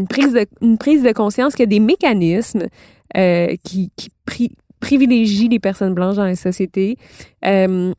prise 0.08 0.32
de, 0.32 0.46
une 0.60 0.78
prise 0.78 1.02
de 1.02 1.12
conscience 1.12 1.54
qu'il 1.54 1.64
y 1.64 1.64
a 1.64 1.66
des 1.66 1.80
mécanismes 1.80 2.68
euh, 3.16 3.56
qui, 3.64 3.90
privilégient 4.80 5.48
les 5.48 5.58
personnes 5.58 5.92
blanches 5.92 6.14
dans 6.14 6.24
la 6.24 6.36
société. 6.36 6.96
Euh, 7.44 7.92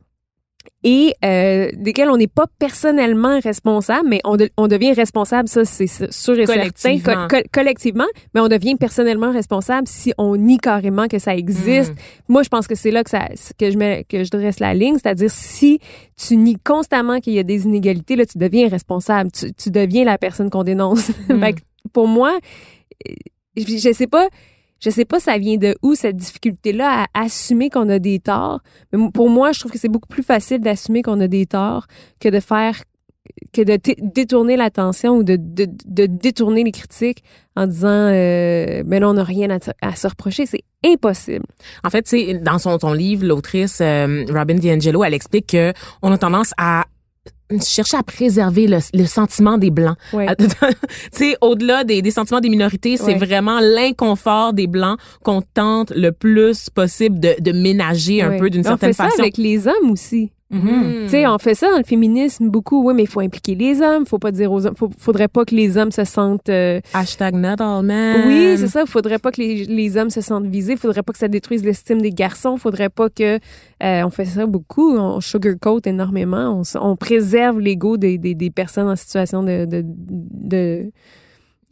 et 0.82 1.14
euh, 1.24 1.68
desquels 1.74 2.08
on 2.08 2.16
n'est 2.16 2.26
pas 2.26 2.46
personnellement 2.58 3.38
responsable, 3.40 4.08
mais 4.08 4.20
on, 4.24 4.38
on 4.56 4.66
devient 4.66 4.92
responsable, 4.92 5.46
ça 5.48 5.64
c'est 5.66 5.86
sûr 5.86 6.38
et 6.38 6.46
certain, 6.46 7.28
collectivement, 7.52 8.06
mais 8.34 8.40
on 8.40 8.48
devient 8.48 8.76
personnellement 8.76 9.30
responsable 9.30 9.86
si 9.86 10.14
on 10.16 10.36
nie 10.36 10.56
carrément 10.56 11.06
que 11.06 11.18
ça 11.18 11.34
existe. 11.36 11.92
Hmm. 11.92 12.32
Moi, 12.32 12.42
je 12.42 12.48
pense 12.48 12.66
que 12.66 12.74
c'est 12.74 12.90
là 12.90 13.04
que 13.04 13.10
ça 13.10 13.28
que 13.58 13.70
je 13.70 13.76
mets 13.76 14.04
que 14.08 14.24
je 14.24 14.30
dresse 14.30 14.58
la 14.58 14.72
ligne, 14.72 14.94
c'est-à-dire 14.94 15.30
si 15.30 15.80
tu 16.16 16.36
nies 16.36 16.58
constamment 16.64 17.20
qu'il 17.20 17.34
y 17.34 17.38
a 17.38 17.42
des 17.42 17.64
inégalités, 17.64 18.16
là 18.16 18.24
tu 18.24 18.38
deviens 18.38 18.68
responsable, 18.68 19.30
tu, 19.30 19.52
tu 19.52 19.70
deviens 19.70 20.04
la 20.04 20.16
personne 20.16 20.50
qu'on 20.50 20.64
dénonce. 20.64 21.10
Hmm. 21.30 21.44
pour 21.92 22.08
moi, 22.08 22.36
je, 23.56 23.62
je 23.64 23.92
sais 23.92 24.06
pas 24.06 24.28
je 24.80 24.90
sais 24.90 25.04
pas 25.04 25.20
ça 25.20 25.38
vient 25.38 25.56
de 25.56 25.76
où 25.82 25.94
cette 25.94 26.16
difficulté-là 26.16 27.06
à 27.14 27.22
assumer 27.22 27.70
qu'on 27.70 27.88
a 27.88 27.98
des 27.98 28.18
torts. 28.18 28.60
Mais 28.92 29.10
pour 29.12 29.28
moi, 29.28 29.52
je 29.52 29.60
trouve 29.60 29.72
que 29.72 29.78
c'est 29.78 29.88
beaucoup 29.88 30.08
plus 30.08 30.22
facile 30.22 30.60
d'assumer 30.60 31.02
qu'on 31.02 31.20
a 31.20 31.28
des 31.28 31.46
torts 31.46 31.86
que 32.18 32.28
de 32.28 32.40
faire 32.40 32.82
que 33.52 33.62
de 33.62 33.78
détourner 33.98 34.56
l'attention 34.56 35.16
ou 35.16 35.22
de, 35.22 35.36
de, 35.36 35.66
de, 35.86 36.06
détourner 36.06 36.64
les 36.64 36.72
critiques 36.72 37.22
en 37.54 37.66
disant 37.66 37.88
euh, 37.88 38.82
mais 38.86 38.98
non 38.98 39.10
on 39.10 39.14
n'a 39.14 39.24
rien 39.24 39.48
à, 39.50 39.94
se 39.94 40.08
reprocher 40.08 40.46
c'est 40.46 40.62
impossible 40.84 41.44
en 41.84 41.90
fait 41.90 42.08
c'est 42.08 42.34
dans 42.34 42.58
son, 42.58 42.78
ton 42.78 42.92
livre 42.92 43.24
l'autrice 43.24 43.80
euh, 43.82 44.24
Robin 44.30 44.54
DiAngelo 44.54 45.04
elle 45.04 45.14
explique 45.14 45.48
que 45.48 45.72
on 46.02 46.10
a 46.10 46.18
tendance 46.18 46.52
à 46.58 46.86
chercher 47.62 47.96
à 47.96 48.02
préserver 48.02 48.66
le, 48.66 48.78
le 48.94 49.04
sentiment 49.06 49.58
des 49.58 49.70
blancs. 49.70 49.96
tu 50.12 50.46
sais, 51.12 51.36
au-delà 51.40 51.84
des, 51.84 52.02
des, 52.02 52.10
sentiments 52.10 52.40
des 52.40 52.48
minorités, 52.48 52.96
c'est 52.96 53.14
vraiment 53.14 53.60
l'inconfort 53.60 54.52
des 54.52 54.66
blancs 54.66 54.98
qu'on 55.22 55.42
tente 55.42 55.92
le 55.94 56.12
plus 56.12 56.70
possible 56.70 57.18
de, 57.18 57.34
de 57.40 57.52
ménager 57.52 58.22
un 58.22 58.38
peu 58.38 58.50
d'une 58.50 58.64
certaine 58.64 58.94
façon. 58.94 59.16
Ça 59.16 59.22
avec 59.22 59.36
les 59.36 59.66
hommes 59.66 59.90
aussi. 59.90 60.30
Mm-hmm. 60.52 61.04
Tu 61.04 61.08
sais, 61.10 61.26
on 61.28 61.38
fait 61.38 61.54
ça 61.54 61.70
dans 61.70 61.78
le 61.78 61.84
féminisme 61.84 62.48
beaucoup, 62.48 62.84
oui, 62.84 62.92
mais 62.94 63.04
il 63.04 63.08
faut 63.08 63.20
impliquer 63.20 63.54
les 63.54 63.80
hommes. 63.80 64.04
Faut 64.04 64.18
pas 64.18 64.32
dire 64.32 64.50
aux 64.50 64.66
hommes, 64.66 64.74
faut, 64.76 64.90
faudrait 64.98 65.28
pas 65.28 65.44
que 65.44 65.54
les 65.54 65.76
hommes 65.76 65.92
se 65.92 66.04
sentent. 66.04 66.48
Euh, 66.48 66.80
Hashtag 66.92 67.34
not 67.34 67.62
all 67.62 67.84
men. 67.84 68.26
Oui, 68.26 68.56
c'est 68.58 68.68
ça. 68.68 68.84
Faudrait 68.86 69.18
pas 69.18 69.30
que 69.30 69.40
les, 69.40 69.64
les, 69.64 69.96
hommes 69.96 70.10
se 70.10 70.20
sentent 70.20 70.46
visés. 70.46 70.76
Faudrait 70.76 71.02
pas 71.02 71.12
que 71.12 71.18
ça 71.18 71.28
détruise 71.28 71.64
l'estime 71.64 72.00
des 72.02 72.10
garçons. 72.10 72.56
Faudrait 72.56 72.88
pas 72.88 73.08
que. 73.10 73.38
Euh, 73.82 74.02
on 74.04 74.10
fait 74.10 74.24
ça 74.24 74.46
beaucoup. 74.46 74.96
On 74.96 75.20
sugarcoat 75.20 75.82
énormément. 75.86 76.60
On, 76.60 76.80
on 76.80 76.96
préserve 76.96 77.60
l'ego 77.60 77.96
des, 77.96 78.18
des, 78.18 78.34
des, 78.34 78.50
personnes 78.50 78.88
en 78.88 78.96
situation 78.96 79.42
de, 79.44 79.66
de, 79.66 79.84
de 79.84 80.90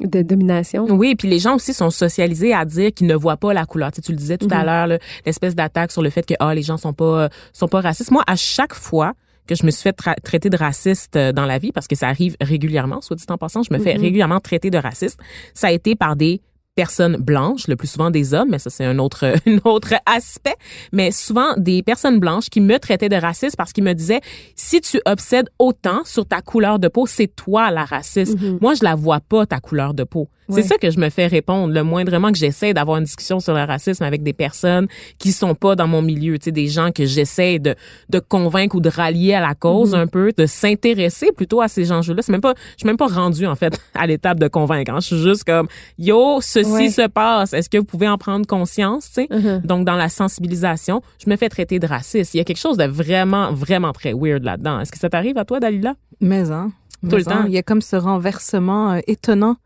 de 0.00 0.22
domination. 0.22 0.86
Oui, 0.90 1.14
puis 1.14 1.28
les 1.28 1.38
gens 1.38 1.56
aussi 1.56 1.74
sont 1.74 1.90
socialisés 1.90 2.54
à 2.54 2.64
dire 2.64 2.92
qu'ils 2.92 3.06
ne 3.06 3.14
voient 3.14 3.36
pas 3.36 3.52
la 3.52 3.66
couleur. 3.66 3.92
Tu, 3.92 4.00
tu 4.00 4.12
le 4.12 4.18
disais 4.18 4.38
tout 4.38 4.48
à 4.50 4.60
mhm. 4.60 4.66
l'heure, 4.66 4.98
l'espèce 5.26 5.54
d'attaque 5.54 5.92
sur 5.92 6.02
le 6.02 6.10
fait 6.10 6.24
que 6.24 6.34
ah 6.38 6.54
les 6.54 6.62
gens 6.62 6.76
sont 6.76 6.92
pas 6.92 7.28
sont 7.52 7.68
pas 7.68 7.80
racistes. 7.80 8.10
Moi, 8.10 8.22
à 8.26 8.36
chaque 8.36 8.74
fois 8.74 9.14
que 9.48 9.54
je 9.54 9.64
me 9.64 9.70
suis 9.70 9.82
fait 9.82 9.96
traiter 10.22 10.50
de 10.50 10.56
raciste 10.56 11.16
euh, 11.16 11.32
dans 11.32 11.46
la 11.46 11.58
vie, 11.58 11.72
parce 11.72 11.88
que 11.88 11.96
ça 11.96 12.08
arrive 12.08 12.36
régulièrement, 12.40 13.00
soit 13.00 13.16
dit 13.16 13.24
en 13.30 13.38
passant, 13.38 13.62
je 13.62 13.72
me 13.72 13.78
fais 13.78 13.94
mhm. 13.94 14.02
régulièrement 14.02 14.40
traiter 14.40 14.70
de 14.70 14.78
raciste. 14.78 15.18
Ça 15.54 15.68
a 15.68 15.72
été 15.72 15.96
par 15.96 16.14
des 16.14 16.42
personnes 16.78 17.16
blanches, 17.16 17.66
le 17.66 17.74
plus 17.74 17.88
souvent 17.88 18.08
des 18.08 18.34
hommes, 18.34 18.50
mais 18.50 18.60
ça 18.60 18.70
c'est 18.70 18.84
un 18.84 19.00
autre 19.00 19.24
un 19.48 19.58
autre 19.64 19.94
aspect, 20.06 20.54
mais 20.92 21.10
souvent 21.10 21.56
des 21.56 21.82
personnes 21.82 22.20
blanches 22.20 22.50
qui 22.50 22.60
me 22.60 22.78
traitaient 22.78 23.08
de 23.08 23.16
raciste 23.16 23.56
parce 23.56 23.72
qu'ils 23.72 23.82
me 23.82 23.94
disaient 23.94 24.20
si 24.54 24.80
tu 24.80 25.00
obsèdes 25.04 25.48
autant 25.58 26.02
sur 26.04 26.24
ta 26.24 26.40
couleur 26.40 26.78
de 26.78 26.86
peau, 26.86 27.04
c'est 27.08 27.26
toi 27.34 27.72
la 27.72 27.84
raciste. 27.84 28.38
Mm-hmm. 28.38 28.58
Moi 28.60 28.74
je 28.74 28.84
la 28.84 28.94
vois 28.94 29.18
pas 29.18 29.44
ta 29.44 29.58
couleur 29.58 29.92
de 29.92 30.04
peau. 30.04 30.28
C'est 30.48 30.62
ça 30.62 30.78
que 30.78 30.90
je 30.90 30.98
me 30.98 31.10
fais 31.10 31.26
répondre. 31.26 31.72
Le 31.72 31.82
moindrement 31.82 32.32
que 32.32 32.38
j'essaie 32.38 32.72
d'avoir 32.72 32.98
une 32.98 33.04
discussion 33.04 33.40
sur 33.40 33.54
le 33.54 33.62
racisme 33.62 34.02
avec 34.04 34.22
des 34.22 34.32
personnes 34.32 34.88
qui 35.18 35.32
sont 35.32 35.54
pas 35.54 35.76
dans 35.76 35.86
mon 35.86 36.02
milieu, 36.02 36.38
tu 36.38 36.44
sais, 36.44 36.52
des 36.52 36.68
gens 36.68 36.90
que 36.90 37.04
j'essaie 37.04 37.58
de, 37.58 37.74
de 38.08 38.18
convaincre 38.18 38.76
ou 38.76 38.80
de 38.80 38.88
rallier 38.88 39.34
à 39.34 39.40
la 39.40 39.54
cause 39.54 39.92
mm-hmm. 39.92 39.98
un 39.98 40.06
peu, 40.06 40.32
de 40.36 40.46
s'intéresser 40.46 41.32
plutôt 41.32 41.60
à 41.60 41.68
ces 41.68 41.92
enjeux-là. 41.92 42.22
C'est 42.22 42.32
même 42.32 42.40
pas, 42.40 42.54
je 42.72 42.78
suis 42.78 42.86
même 42.86 42.96
pas 42.96 43.06
rendue 43.06 43.46
en 43.46 43.56
fait 43.56 43.78
à 43.94 44.06
l'étape 44.06 44.38
de 44.38 44.48
convaincre. 44.48 44.92
Hein. 44.92 45.00
Je 45.00 45.06
suis 45.06 45.22
juste 45.22 45.44
comme, 45.44 45.68
yo, 45.98 46.40
ceci 46.40 46.90
se 46.90 47.06
passe. 47.06 47.52
Est-ce 47.52 47.68
que 47.68 47.78
vous 47.78 47.84
pouvez 47.84 48.08
en 48.08 48.18
prendre 48.18 48.46
conscience, 48.46 49.08
tu 49.08 49.22
sais? 49.22 49.28
Mm-hmm. 49.30 49.66
Donc 49.66 49.84
dans 49.84 49.96
la 49.96 50.08
sensibilisation, 50.08 51.02
je 51.24 51.30
me 51.30 51.36
fais 51.36 51.48
traiter 51.48 51.78
de 51.78 51.86
raciste. 51.86 52.34
Il 52.34 52.38
y 52.38 52.40
a 52.40 52.44
quelque 52.44 52.58
chose 52.58 52.76
de 52.76 52.84
vraiment, 52.84 53.52
vraiment 53.52 53.92
très 53.92 54.12
weird 54.12 54.42
là-dedans. 54.44 54.80
Est-ce 54.80 54.92
que 54.92 54.98
ça 54.98 55.08
t'arrive 55.08 55.38
à 55.38 55.44
toi, 55.44 55.60
Dalila? 55.60 55.94
Mais 56.20 56.50
hein. 56.50 56.72
Tout 57.08 57.16
le 57.16 57.24
temps. 57.24 57.44
Il 57.46 57.52
y 57.52 57.58
a 57.58 57.62
comme 57.62 57.82
ce 57.82 57.96
renversement 57.96 58.92
euh, 58.92 59.00
étonnant 59.06 59.56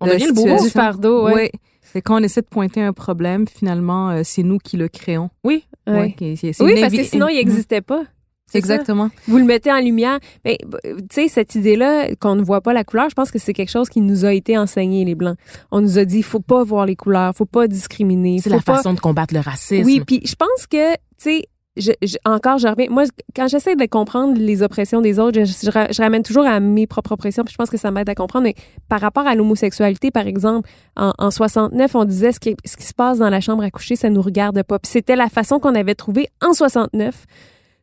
on 0.00 0.06
devient 0.06 0.26
le 0.26 0.32
bourreau 0.32 0.62
du 0.62 0.70
fardeau, 0.70 1.24
ouais. 1.26 1.50
C'est 1.82 2.02
quand 2.02 2.20
on 2.20 2.22
essaie 2.22 2.42
de 2.42 2.46
pointer 2.46 2.82
un 2.82 2.92
problème, 2.92 3.46
finalement, 3.46 4.10
euh, 4.10 4.22
c'est 4.24 4.42
nous 4.42 4.58
qui 4.58 4.76
le 4.76 4.88
créons. 4.88 5.30
Oui. 5.44 5.64
oui, 5.86 6.14
parce 6.18 6.92
que 6.92 7.04
sinon, 7.04 7.28
il 7.28 7.36
n'existait 7.36 7.80
pas. 7.80 8.02
Exactement. 8.54 9.10
Vous 9.26 9.38
le 9.38 9.44
mettez 9.44 9.72
en 9.72 9.80
lumière. 9.80 10.18
Mais 10.44 10.58
tu 10.62 11.06
sais, 11.10 11.28
cette 11.28 11.54
idée-là 11.54 12.14
qu'on 12.16 12.36
ne 12.36 12.42
voit 12.42 12.60
pas 12.60 12.72
la 12.72 12.84
couleur, 12.84 13.08
je 13.10 13.14
pense 13.14 13.30
que 13.30 13.38
c'est 13.38 13.52
quelque 13.52 13.70
chose 13.70 13.88
qui 13.88 14.00
nous 14.00 14.24
a 14.24 14.32
été 14.32 14.56
enseigné, 14.56 15.04
les 15.04 15.14
Blancs. 15.14 15.36
On 15.70 15.80
nous 15.80 15.98
a 15.98 16.04
dit, 16.04 16.22
faut 16.22 16.40
pas 16.40 16.62
voir 16.62 16.86
les 16.86 16.96
couleurs, 16.96 17.34
faut 17.34 17.44
pas 17.44 17.66
discriminer. 17.66 18.38
C'est 18.40 18.50
la 18.50 18.60
façon 18.60 18.94
de 18.94 19.00
combattre 19.00 19.34
le 19.34 19.40
racisme. 19.40 19.84
Oui, 19.84 20.00
puis 20.06 20.20
je 20.24 20.34
pense 20.34 20.66
que, 20.66 20.92
tu 20.94 20.98
sais, 21.18 21.44
encore, 22.24 22.58
je 22.58 22.68
reviens. 22.68 22.86
Moi, 22.90 23.04
quand 23.34 23.48
j'essaie 23.48 23.76
de 23.76 23.86
comprendre 23.86 24.38
les 24.38 24.62
oppressions 24.62 25.00
des 25.00 25.18
autres, 25.18 25.44
je, 25.44 26.02
ramène 26.02 26.22
toujours 26.22 26.46
à 26.46 26.60
mes 26.60 26.86
propres 26.86 27.12
oppressions. 27.12 27.44
Puis 27.44 27.52
je 27.52 27.56
pense 27.56 27.70
que 27.70 27.76
ça 27.76 27.90
m'aide 27.90 28.08
à 28.08 28.14
comprendre. 28.14 28.44
Mais 28.44 28.54
par 28.88 29.00
rapport 29.00 29.26
à 29.26 29.34
l'homosexualité, 29.34 30.10
par 30.10 30.26
exemple, 30.26 30.68
en, 30.96 31.12
en 31.18 31.30
69, 31.30 31.94
on 31.94 32.04
disait 32.04 32.32
ce 32.32 32.40
qui, 32.40 32.56
ce 32.64 32.76
qui 32.76 32.84
se 32.84 32.94
passe 32.94 33.18
dans 33.18 33.30
la 33.30 33.40
chambre 33.40 33.62
à 33.62 33.70
coucher, 33.70 33.96
ça 33.96 34.10
nous 34.10 34.22
regarde 34.22 34.62
pas. 34.62 34.78
Puis 34.78 34.90
c'était 34.90 35.16
la 35.16 35.28
façon 35.28 35.58
qu'on 35.58 35.74
avait 35.74 35.94
trouvé 35.94 36.28
en 36.42 36.52
69 36.52 37.26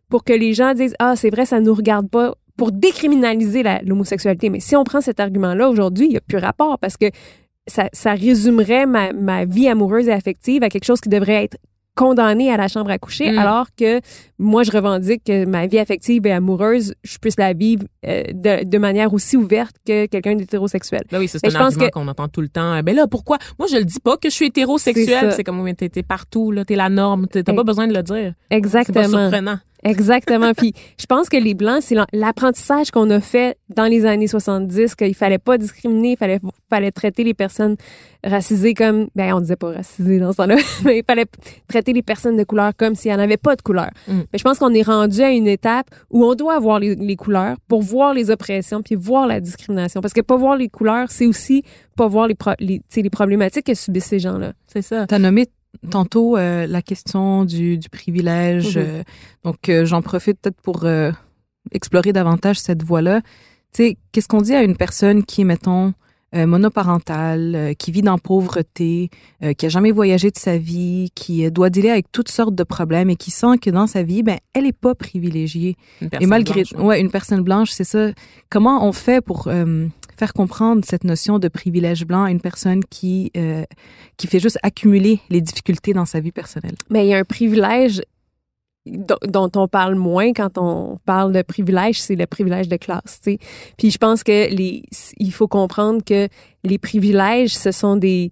pour 0.09 0.23
que 0.23 0.33
les 0.33 0.53
gens 0.53 0.73
disent 0.73 0.95
ah 0.99 1.15
c'est 1.15 1.29
vrai, 1.29 1.45
ça 1.45 1.59
nous 1.59 1.73
regarde 1.73 2.09
pas 2.09 2.35
pour 2.57 2.71
décriminaliser 2.71 3.63
l'homosexualité. 3.83 4.49
Mais 4.49 4.59
si 4.59 4.75
on 4.75 4.83
prend 4.83 5.01
cet 5.01 5.19
argument-là 5.19 5.69
aujourd'hui, 5.69 6.05
il 6.05 6.11
n'y 6.11 6.17
a 6.17 6.21
plus 6.21 6.37
rapport 6.37 6.77
parce 6.79 6.97
que 6.97 7.05
ça, 7.67 8.13
résumerait 8.13 8.85
ma 8.85 9.45
vie 9.45 9.67
amoureuse 9.69 10.07
et 10.07 10.11
affective 10.11 10.63
à 10.63 10.69
quelque 10.69 10.83
chose 10.83 10.99
qui 10.99 11.09
devrait 11.09 11.45
être 11.45 11.57
condamnée 11.95 12.51
à 12.51 12.57
la 12.57 12.67
chambre 12.67 12.89
à 12.89 12.97
coucher, 12.97 13.31
mm. 13.31 13.37
alors 13.37 13.67
que 13.77 14.01
moi, 14.39 14.63
je 14.63 14.71
revendique 14.71 15.23
que 15.23 15.45
ma 15.45 15.67
vie 15.67 15.79
affective 15.79 16.25
et 16.25 16.31
amoureuse, 16.31 16.95
je 17.03 17.17
puisse 17.17 17.37
la 17.37 17.53
vivre 17.53 17.83
euh, 18.05 18.23
de, 18.33 18.65
de, 18.65 18.77
manière 18.77 19.13
aussi 19.13 19.37
ouverte 19.37 19.75
que 19.85 20.07
quelqu'un 20.07 20.35
d'hétérosexuel. 20.35 21.03
Ben 21.11 21.19
oui, 21.19 21.27
c'est 21.27 21.45
un 21.45 21.55
argument 21.55 21.89
qu'on 21.89 22.07
entend 22.07 22.27
tout 22.27 22.41
le 22.41 22.49
temps. 22.49 22.81
Ben 22.81 22.95
là, 22.95 23.07
pourquoi? 23.07 23.37
Moi, 23.59 23.67
je 23.71 23.77
le 23.77 23.85
dis 23.85 23.99
pas 23.99 24.17
que 24.17 24.29
je 24.29 24.33
suis 24.33 24.47
hétérosexuelle. 24.47 25.33
C'est 25.33 25.43
comme, 25.43 25.63
t'es 25.75 25.91
es 25.93 26.03
partout, 26.03 26.51
là, 26.51 26.65
t'es 26.65 26.75
la 26.75 26.89
norme. 26.89 27.27
T'as 27.27 27.43
pas 27.43 27.63
besoin 27.63 27.87
de 27.87 27.93
le 27.93 28.03
dire. 28.03 28.33
Exactement. 28.49 29.03
C'est 29.03 29.11
pas 29.11 29.29
surprenant. 29.29 29.59
Exactement. 29.83 30.53
Puis 30.53 30.73
je 30.99 31.05
pense 31.05 31.29
que 31.29 31.37
les 31.37 31.53
blancs, 31.53 31.81
c'est 31.81 31.95
l'apprentissage 32.13 32.91
qu'on 32.91 33.09
a 33.09 33.19
fait 33.19 33.57
dans 33.69 33.85
les 33.85 34.05
années 34.05 34.27
70 34.27 34.95
qu'il 34.95 35.15
fallait 35.15 35.37
pas 35.37 35.57
discriminer, 35.57 36.11
il 36.11 36.17
fallait 36.17 36.39
fallait 36.69 36.91
traiter 36.91 37.23
les 37.23 37.33
personnes 37.33 37.75
racisées 38.23 38.73
comme 38.73 39.07
ben 39.15 39.33
on 39.33 39.41
disait 39.41 39.55
pas 39.55 39.71
racisées 39.71 40.19
dans 40.19 40.31
ce 40.31 40.37
temps-là, 40.37 40.55
mais 40.85 40.99
il 40.99 41.03
fallait 41.05 41.25
traiter 41.67 41.93
les 41.93 42.01
personnes 42.01 42.37
de 42.37 42.43
couleur 42.43 42.71
comme 42.75 42.95
s'il 42.95 43.11
y 43.11 43.13
en 43.13 43.19
avait 43.19 43.37
pas 43.37 43.55
de 43.55 43.61
couleur. 43.61 43.89
Mm. 44.07 44.21
Mais 44.31 44.39
je 44.39 44.43
pense 44.43 44.59
qu'on 44.59 44.73
est 44.73 44.83
rendu 44.83 45.21
à 45.21 45.31
une 45.31 45.47
étape 45.47 45.87
où 46.09 46.25
on 46.25 46.33
doit 46.35 46.59
voir 46.59 46.79
les, 46.79 47.15
couleurs 47.15 47.57
pour 47.67 47.81
voir 47.81 48.13
les 48.13 48.31
oppressions 48.31 48.81
puis 48.81 48.95
voir 48.95 49.27
la 49.27 49.39
discrimination 49.39 50.01
parce 50.01 50.13
que 50.13 50.21
pas 50.21 50.35
voir 50.35 50.57
les 50.57 50.69
couleurs, 50.69 51.11
c'est 51.11 51.27
aussi 51.27 51.63
pas 51.95 52.07
voir 52.07 52.27
les, 52.27 52.35
les, 52.59 52.81
les 52.95 53.09
problématiques 53.09 53.65
que 53.65 53.75
subissent 53.75 54.05
ces 54.05 54.19
gens-là. 54.19 54.53
C'est 54.67 54.81
ça. 54.81 55.05
T'as 55.05 55.19
nommé 55.19 55.47
tantôt 55.89 56.37
euh, 56.37 56.67
la 56.67 56.81
question 56.81 57.45
du, 57.45 57.77
du 57.77 57.89
privilège. 57.89 58.77
Mhm. 58.77 58.83
Euh, 58.85 59.03
donc, 59.43 59.69
euh, 59.69 59.85
j'en 59.85 60.01
profite 60.01 60.39
peut-être 60.41 60.61
pour 60.61 60.85
explorer 61.71 62.13
davantage 62.13 62.59
cette 62.59 62.83
voie-là. 62.83 63.21
Tu 63.73 63.83
sais, 63.83 63.97
qu'est-ce 64.11 64.27
qu'on 64.27 64.41
dit 64.41 64.53
à 64.53 64.63
une 64.63 64.77
personne 64.77 65.23
qui 65.23 65.41
est, 65.41 65.45
mettons, 65.45 65.93
monoparentale, 66.35 67.75
qui 67.77 67.91
vit 67.91 68.01
dans 68.01 68.17
pauvreté, 68.17 69.11
qui 69.55 69.65
a 69.67 69.69
jamais 69.69 69.91
voyagé 69.91 70.31
de 70.31 70.37
sa 70.37 70.57
vie, 70.57 71.11
qui 71.13 71.49
doit 71.51 71.69
dealer 71.69 71.91
avec 71.91 72.11
toutes 72.11 72.29
sortes 72.29 72.55
de 72.55 72.63
problèmes 72.63 73.11
et 73.11 73.15
qui 73.15 73.29
sent 73.29 73.59
que 73.61 73.69
dans 73.69 73.85
sa 73.85 74.01
vie, 74.01 74.23
ben, 74.23 74.37
elle 74.53 74.65
est 74.65 74.77
pas 74.77 74.95
privilégiée? 74.95 75.75
et 76.19 76.25
malgré, 76.25 76.63
ouais. 76.79 76.99
une 76.99 77.11
personne 77.11 77.41
blanche, 77.41 77.69
c'est 77.69 77.83
ça. 77.83 78.13
Comment 78.49 78.83
on 78.83 78.93
fait 78.93 79.23
pour 79.23 79.47
faire 80.17 80.33
comprendre 80.33 80.83
cette 80.85 81.03
notion 81.03 81.39
de 81.39 81.47
privilège 81.47 82.05
blanc 82.05 82.23
à 82.23 82.31
une 82.31 82.41
personne 82.41 82.83
qui 82.85 83.31
euh, 83.37 83.63
qui 84.17 84.27
fait 84.27 84.39
juste 84.39 84.59
accumuler 84.63 85.19
les 85.29 85.41
difficultés 85.41 85.93
dans 85.93 86.05
sa 86.05 86.19
vie 86.19 86.31
personnelle. 86.31 86.75
Mais 86.89 87.05
il 87.05 87.09
y 87.09 87.13
a 87.13 87.17
un 87.17 87.23
privilège 87.23 88.01
dont 88.85 89.49
on 89.55 89.67
parle 89.67 89.95
moins 89.95 90.33
quand 90.33 90.57
on 90.57 90.99
parle 91.05 91.31
de 91.31 91.41
privilège, 91.41 92.01
c'est 92.01 92.15
le 92.15 92.27
privilège 92.27 92.67
de 92.67 92.75
classe, 92.75 93.21
tu 93.23 93.31
sais. 93.31 93.37
Puis 93.77 93.91
je 93.91 93.97
pense 93.97 94.23
que 94.23 94.53
les 94.53 94.83
il 95.17 95.31
faut 95.31 95.47
comprendre 95.47 96.03
que 96.03 96.27
les 96.63 96.77
privilèges 96.77 97.55
ce 97.55 97.71
sont 97.71 97.95
des 97.95 98.31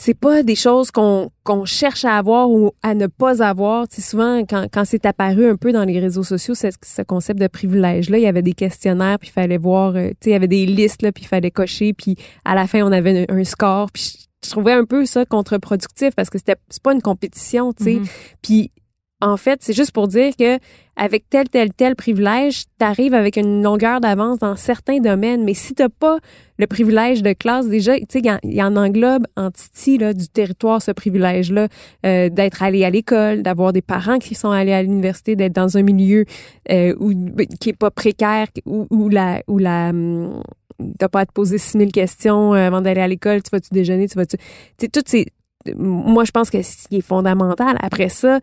c'est 0.00 0.14
pas 0.14 0.42
des 0.42 0.54
choses 0.54 0.90
qu'on 0.90 1.30
qu'on 1.44 1.66
cherche 1.66 2.06
à 2.06 2.16
avoir 2.16 2.50
ou 2.50 2.70
à 2.82 2.94
ne 2.94 3.06
pas 3.06 3.42
avoir. 3.42 3.86
Tu 3.86 3.96
sais, 3.96 4.10
souvent, 4.10 4.40
quand, 4.48 4.66
quand 4.72 4.86
c'est 4.86 5.04
apparu 5.04 5.46
un 5.46 5.56
peu 5.56 5.72
dans 5.72 5.84
les 5.84 6.00
réseaux 6.00 6.22
sociaux, 6.22 6.54
ce, 6.54 6.68
ce 6.82 7.02
concept 7.02 7.38
de 7.38 7.46
privilège-là, 7.48 8.16
il 8.16 8.22
y 8.22 8.26
avait 8.26 8.40
des 8.40 8.54
questionnaires, 8.54 9.18
puis 9.18 9.28
il 9.28 9.32
fallait 9.32 9.58
voir, 9.58 9.96
euh, 9.96 10.08
tu 10.08 10.16
sais, 10.22 10.30
il 10.30 10.32
y 10.32 10.36
avait 10.36 10.48
des 10.48 10.64
listes, 10.64 11.02
là, 11.02 11.12
puis 11.12 11.24
il 11.24 11.26
fallait 11.26 11.50
cocher, 11.50 11.92
puis 11.92 12.16
à 12.46 12.54
la 12.54 12.66
fin, 12.66 12.82
on 12.82 12.92
avait 12.92 13.26
un, 13.28 13.36
un 13.40 13.44
score, 13.44 13.90
puis 13.92 14.26
je, 14.42 14.50
trouvais 14.50 14.72
un 14.72 14.86
peu 14.86 15.04
ça 15.04 15.26
contre-productif 15.26 16.14
parce 16.16 16.30
que 16.30 16.38
c'était 16.38 16.56
c'est 16.70 16.82
pas 16.82 16.94
une 16.94 17.02
compétition, 17.02 17.74
tu 17.74 17.84
sais. 17.84 17.94
Mhm. 17.96 18.06
Puis 18.40 18.70
en 19.20 19.36
fait, 19.36 19.62
c'est 19.62 19.72
juste 19.72 19.92
pour 19.92 20.08
dire 20.08 20.34
que 20.36 20.58
avec 20.96 21.28
tel 21.30 21.48
tel 21.48 21.72
tel 21.72 21.94
privilège, 21.96 22.64
tu 22.78 22.84
arrives 22.84 23.14
avec 23.14 23.36
une 23.36 23.62
longueur 23.62 24.00
d'avance 24.00 24.38
dans 24.38 24.56
certains 24.56 24.98
domaines, 24.98 25.44
mais 25.44 25.54
si 25.54 25.74
t'as 25.74 25.88
pas 25.88 26.18
le 26.58 26.66
privilège 26.66 27.22
de 27.22 27.32
classe 27.32 27.68
déjà, 27.68 27.96
tu 27.98 28.04
sais, 28.10 28.20
il 28.44 28.54
y 28.54 28.62
en- 28.62 28.76
englobe 28.76 29.26
en 29.36 29.50
titi 29.50 29.98
là 29.98 30.12
du 30.12 30.28
territoire 30.28 30.82
ce 30.82 30.90
privilège-là 30.90 31.68
euh, 32.04 32.28
d'être 32.28 32.62
allé 32.62 32.84
à 32.84 32.90
l'école, 32.90 33.42
d'avoir 33.42 33.72
des 33.72 33.82
parents 33.82 34.18
qui 34.18 34.34
sont 34.34 34.50
allés 34.50 34.72
à 34.72 34.82
l'université, 34.82 35.36
d'être 35.36 35.54
dans 35.54 35.76
un 35.76 35.82
milieu 35.82 36.24
euh, 36.70 36.94
où 36.98 37.12
qui 37.60 37.70
est 37.70 37.78
pas 37.78 37.90
précaire, 37.90 38.48
où, 38.66 38.86
où 38.90 39.08
la 39.08 39.42
où 39.48 39.58
la 39.58 39.90
hum, 39.90 40.42
t'as 40.98 41.08
pas 41.08 41.20
à 41.20 41.26
te 41.26 41.32
poser 41.32 41.58
6000 41.58 41.92
questions 41.92 42.54
euh, 42.54 42.66
avant 42.66 42.80
d'aller 42.80 43.00
à 43.00 43.08
l'école, 43.08 43.42
tu 43.42 43.50
vas-tu 43.50 43.68
déjeuner, 43.72 44.08
tu 44.08 44.16
vas-tu 44.16 44.36
tu 44.36 44.44
sais 44.78 44.88
toutes 44.88 45.08
ces 45.08 45.26
moi 45.76 46.24
je 46.24 46.30
pense 46.30 46.48
que 46.48 46.62
ce 46.62 46.88
qui 46.88 46.96
est 46.96 47.02
fondamental 47.02 47.76
après 47.82 48.08
ça 48.08 48.40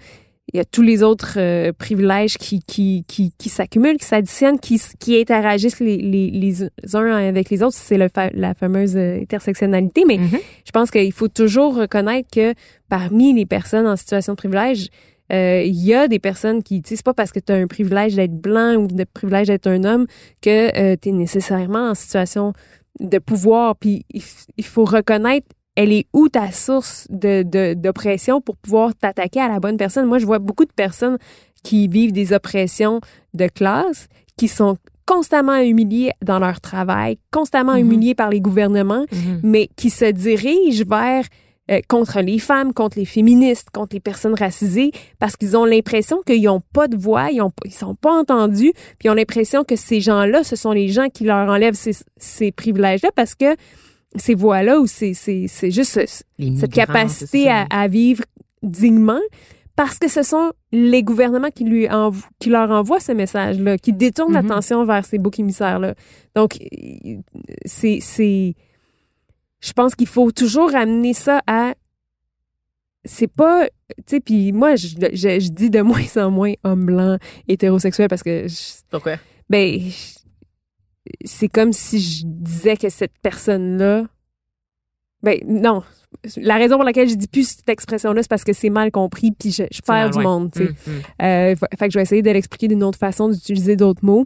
il 0.54 0.58
y 0.58 0.60
a 0.62 0.66
tous 0.66 0.82
les 0.82 1.04
autres 1.04 1.34
euh, 1.38 1.74
privilèges 1.78 2.38
qui, 2.38 2.62
qui, 2.66 3.04
qui, 3.08 3.34
qui 3.38 3.50
s'accumulent, 3.50 3.98
qui 3.98 4.06
s'additionnent, 4.06 4.60
qui, 4.60 4.82
qui 5.00 5.20
interagissent 5.20 5.82
les, 5.82 5.98
les, 5.98 6.32
les 6.32 6.64
uns 6.96 7.12
avec 7.12 7.50
les 7.50 7.62
autres. 7.64 7.76
C'est 7.76 7.98
le 7.98 8.08
fa- 8.08 8.30
la 8.34 8.54
fameuse 8.54 8.96
euh, 8.96 9.20
intersectionnalité. 9.22 10.06
Mais 10.08 10.18
Mhm. 10.18 10.40
je 10.66 10.72
pense 10.72 10.90
qu'il 10.90 11.12
faut 11.12 11.28
toujours 11.28 11.76
reconnaître 11.76 12.30
que 12.32 12.54
parmi 12.88 13.34
les 13.34 13.46
personnes 13.46 13.88
en 13.88 13.98
situation 13.98 14.34
de 14.34 14.38
privilège, 14.38 14.88
euh, 15.34 15.62
il 15.66 15.76
y 15.84 15.94
a 15.94 16.08
des 16.08 16.20
personnes 16.20 16.64
qui, 16.64 16.82
tu 16.82 16.90
sais, 16.92 16.96
c'est 16.96 17.06
pas 17.06 17.14
parce 17.14 17.34
que 17.34 17.40
tu 17.42 17.52
as 17.52 17.56
un 17.56 17.68
privilège 17.68 18.16
d'être 18.16 18.36
blanc 18.40 18.76
ou 18.76 18.88
de 18.88 19.04
privilège 19.04 19.48
d'être 19.48 19.68
un 19.68 19.84
homme 19.84 20.08
que 20.42 20.96
tu 20.96 21.10
es 21.10 21.12
nécessairement 21.12 21.90
en 21.90 21.96
situation 21.96 22.54
de 23.02 23.18
pouvoir. 23.20 23.76
Puis 23.76 24.06
il 24.14 24.66
faut 24.66 24.86
reconnaître 24.86 25.48
elle 25.78 25.94
est 25.94 26.08
où 26.12 26.28
ta 26.28 26.52
source 26.52 27.08
de, 27.10 27.44
de- 27.44 27.74
d'oppression 27.76 28.42
pour 28.42 28.58
pouvoir 28.58 28.94
t'attaquer 28.96 29.40
à 29.40 29.48
la 29.48 29.60
bonne 29.60 29.78
personne? 29.78 30.06
Moi, 30.08 30.18
je 30.18 30.26
vois 30.26 30.40
beaucoup 30.40 30.66
de 30.66 30.74
personnes 30.76 31.18
qui 31.64 31.88
vivent 31.88 32.12
des 32.12 32.34
oppressions 32.34 33.00
de 33.34 33.48
classe, 33.48 34.08
qui 34.38 34.48
sont 34.48 34.78
constamment 35.06 35.58
humiliées 35.62 36.12
dans 36.22 36.40
leur 36.40 36.60
travail, 36.62 37.18
constamment 37.32 37.74
Mhm. 37.76 37.80
humiliées 37.80 38.16
par 38.16 38.30
les 38.30 38.42
gouvernements, 38.42 39.06
Mhm. 39.12 39.40
mais 39.44 39.70
qui 39.78 39.90
se 39.90 40.06
dirigent 40.12 40.84
vers 40.88 41.24
euh, 41.70 41.82
contre 41.90 42.22
les 42.22 42.40
femmes, 42.40 42.74
contre 42.74 42.98
les 42.98 43.04
féministes, 43.04 43.68
contre 43.74 43.94
les 43.94 44.00
personnes 44.00 44.36
racisées, 44.36 44.92
parce 45.20 45.36
qu'ils 45.36 45.58
ont 45.58 45.66
l'impression 45.66 46.22
qu'ils 46.26 46.44
n'ont 46.44 46.62
pas 46.74 46.88
de 46.88 46.96
voix, 46.96 47.30
ils 47.30 47.42
ont, 47.42 47.52
ils 47.66 47.74
sont 47.74 47.94
pas 47.94 48.14
entendus, 48.18 48.72
puis 48.98 49.08
ils 49.08 49.10
ont 49.10 49.14
l'impression 49.14 49.66
que 49.66 49.76
ces 49.76 50.00
gens-là, 50.00 50.46
ce 50.46 50.56
sont 50.56 50.72
les 50.72 50.88
gens 50.88 51.10
qui 51.14 51.26
leur 51.26 51.50
enlèvent 51.50 51.74
ces, 51.76 51.92
ces 52.16 52.54
privilèges-là, 52.54 53.10
parce 53.14 53.36
que 53.36 53.58
ces 54.16 54.36
voix-là 54.36 54.80
ou 54.80 54.88
c'est 54.88 55.14
juste 55.14 56.00
cette 56.00 56.72
capacité 56.74 57.50
à, 57.50 57.88
vivre 57.88 58.24
dignement? 58.64 59.20
Parce 59.76 60.00
que 60.00 60.08
ce 60.08 60.24
sont 60.24 60.54
les 60.72 61.04
gouvernements 61.04 61.52
qui 61.52 61.64
lui 61.64 61.86
envo- 61.88 62.26
qui 62.40 62.50
leur 62.50 62.72
envoient 62.72 63.00
ce 63.00 63.12
message-là, 63.12 63.78
qui 63.78 63.94
détournent 63.94 64.34
Mhm. 64.34 64.48
l'attention 64.48 64.84
vers 64.86 65.06
ces 65.06 65.20
boucs 65.20 65.38
émissaires-là. 65.40 65.94
Donc, 66.36 66.58
euh, 66.60 67.18
c'est 67.66 68.00
c'est 68.02 68.56
je 69.60 69.74
pense 69.74 69.94
qu'il 69.94 70.08
faut 70.08 70.32
toujours 70.32 70.72
ramener 70.72 71.14
ça 71.14 71.42
à 71.46 71.76
c'est 73.06 73.28
pas 73.32 73.68
tu 73.68 74.04
sais 74.08 74.20
puis 74.20 74.52
moi 74.52 74.76
je, 74.76 74.88
je, 75.14 75.40
je 75.40 75.50
dis 75.50 75.70
de 75.70 75.82
moins 75.92 76.18
en 76.18 76.32
moins 76.32 76.54
homme 76.64 76.86
blanc 76.88 77.18
hétérosexuel 77.48 78.08
parce 78.08 78.24
que 78.24 78.48
je- 78.48 78.82
Pourquoi? 78.90 79.18
ben, 79.50 79.80
c'est 81.24 81.48
comme 81.48 81.74
si 81.74 82.00
je 82.00 82.24
disais 82.26 82.78
que 82.78 82.90
cette 82.90 83.14
personne-là. 83.22 84.06
Ben, 85.24 85.40
non. 85.48 85.84
La 86.38 86.56
raison 86.56 86.76
pour 86.76 86.84
laquelle 86.84 87.10
je 87.10 87.16
dis 87.16 87.28
plus 87.28 87.48
cette 87.50 87.70
expression-là, 87.70 88.22
c'est 88.22 88.30
parce 88.30 88.44
que 88.44 88.54
c'est 88.54 88.70
mal 88.70 88.92
compris, 88.92 89.32
puis 89.32 89.52
je, 89.52 89.64
perds 89.86 90.12
du 90.12 90.20
monde, 90.20 90.52
tu 90.52 90.66
sais. 90.66 90.72
Euh, 91.22 91.56
fa- 91.56 91.68
fait 91.78 91.88
que 91.88 91.92
je 91.94 91.98
vais 92.00 92.04
essayer 92.04 92.22
de 92.22 92.30
l'expliquer 92.32 92.68
d'une 92.68 92.84
autre 92.84 93.00
façon, 93.00 93.28
d'utiliser 93.30 93.76
d'autres 93.76 94.06
mots. 94.06 94.26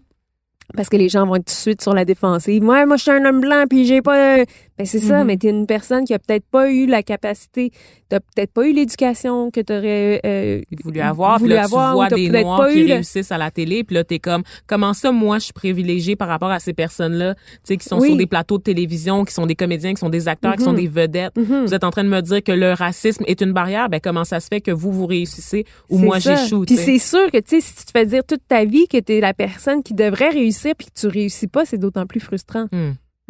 Parce 0.75 0.87
que 0.87 0.95
les 0.95 1.09
gens 1.09 1.25
vont 1.25 1.35
être 1.35 1.45
tout 1.45 1.53
de 1.53 1.57
suite 1.57 1.81
sur 1.81 1.93
la 1.93 2.05
défensive. 2.05 2.63
Moi, 2.63 2.85
moi, 2.85 2.95
je 2.95 3.01
suis 3.01 3.11
un 3.11 3.25
homme 3.25 3.41
blanc, 3.41 3.65
puis 3.69 3.85
j'ai 3.85 4.01
pas. 4.01 4.43
Ben, 4.77 4.85
c'est 4.85 4.99
ça, 4.99 5.19
Mhm. 5.19 5.27
mais 5.27 5.37
t'es 5.37 5.49
une 5.49 5.67
personne 5.67 6.05
qui 6.05 6.13
a 6.13 6.17
peut-être 6.19 6.45
pas 6.49 6.71
eu 6.71 6.87
la 6.87 7.03
capacité, 7.03 7.71
t'as 8.09 8.19
peut-être 8.19 8.51
pas 8.51 8.67
eu 8.67 8.73
l'éducation 8.73 9.51
que 9.51 9.59
t'aurais 9.61 10.19
euh, 10.25 10.61
voulu 10.83 10.99
avoir, 11.01 11.35
puis 11.35 11.43
voulu 11.43 11.53
là, 11.55 11.63
avoir, 11.65 11.89
tu 11.91 11.95
vois 11.95 12.09
des 12.09 12.29
peut-être 12.29 12.43
Noirs 12.45 12.57
pas 12.57 12.71
qui 12.71 12.79
eu 12.79 12.87
le- 12.87 12.93
réussissent 12.95 13.31
à 13.31 13.37
la 13.37 13.51
télé, 13.51 13.83
puis 13.83 13.93
là, 13.95 14.03
t'es 14.03 14.17
comme, 14.17 14.41
comment 14.65 14.93
ça, 14.93 15.11
moi, 15.11 15.37
je 15.37 15.43
suis 15.45 15.53
privilégiée 15.53 16.15
par 16.15 16.29
rapport 16.29 16.49
à 16.49 16.59
ces 16.59 16.73
personnes-là, 16.73 17.35
tu 17.35 17.41
sais, 17.63 17.77
qui 17.77 17.85
sont 17.87 17.99
Oui. 17.99 18.07
sur 18.07 18.17
des 18.17 18.25
plateaux 18.25 18.57
de 18.57 18.63
télévision, 18.63 19.23
qui 19.23 19.33
sont 19.33 19.45
des 19.45 19.55
comédiens, 19.55 19.93
qui 19.93 19.99
sont 19.99 20.09
des 20.09 20.27
acteurs, 20.27 20.55
qui 20.55 20.63
sont 20.63 20.71
Mhm. 20.71 20.79
des 20.79 20.87
vedettes. 20.87 21.35
Mhm. 21.37 21.65
Vous 21.65 21.73
êtes 21.75 21.83
en 21.83 21.91
train 21.91 22.03
de 22.03 22.09
me 22.09 22.21
dire 22.21 22.41
que 22.41 22.51
le 22.53 22.73
racisme 22.73 23.23
est 23.27 23.41
une 23.41 23.53
barrière, 23.53 23.87
ben 23.89 23.99
comment 24.01 24.23
ça 24.23 24.39
se 24.39 24.47
fait 24.47 24.61
que 24.61 24.71
vous, 24.71 24.91
vous 24.91 25.05
réussissez 25.05 25.65
ou 25.89 25.99
moi, 25.99 26.17
j'échoue, 26.17 26.65
Puis 26.65 26.75
tu 26.77 26.81
c'est 26.81 26.97
sûr 26.97 27.29
que, 27.31 27.37
tu 27.37 27.59
sais, 27.59 27.61
si 27.61 27.75
tu 27.75 27.85
te 27.85 27.91
fais 27.91 28.05
dire 28.05 28.23
toute 28.25 28.47
ta 28.47 28.65
vie 28.65 28.87
que 28.87 28.97
tu 28.99 29.13
es 29.13 29.19
la 29.19 29.33
personne 29.35 29.83
qui 29.83 29.93
devrait 29.93 30.29
réussir 30.29 30.73
puis 30.75 30.87
que 30.87 30.99
tu 30.99 31.07
réussis 31.07 31.47
pas, 31.47 31.65
c'est 31.65 31.77
d'autant 31.77 32.05
plus 32.07 32.19
frustrant. 32.19 32.65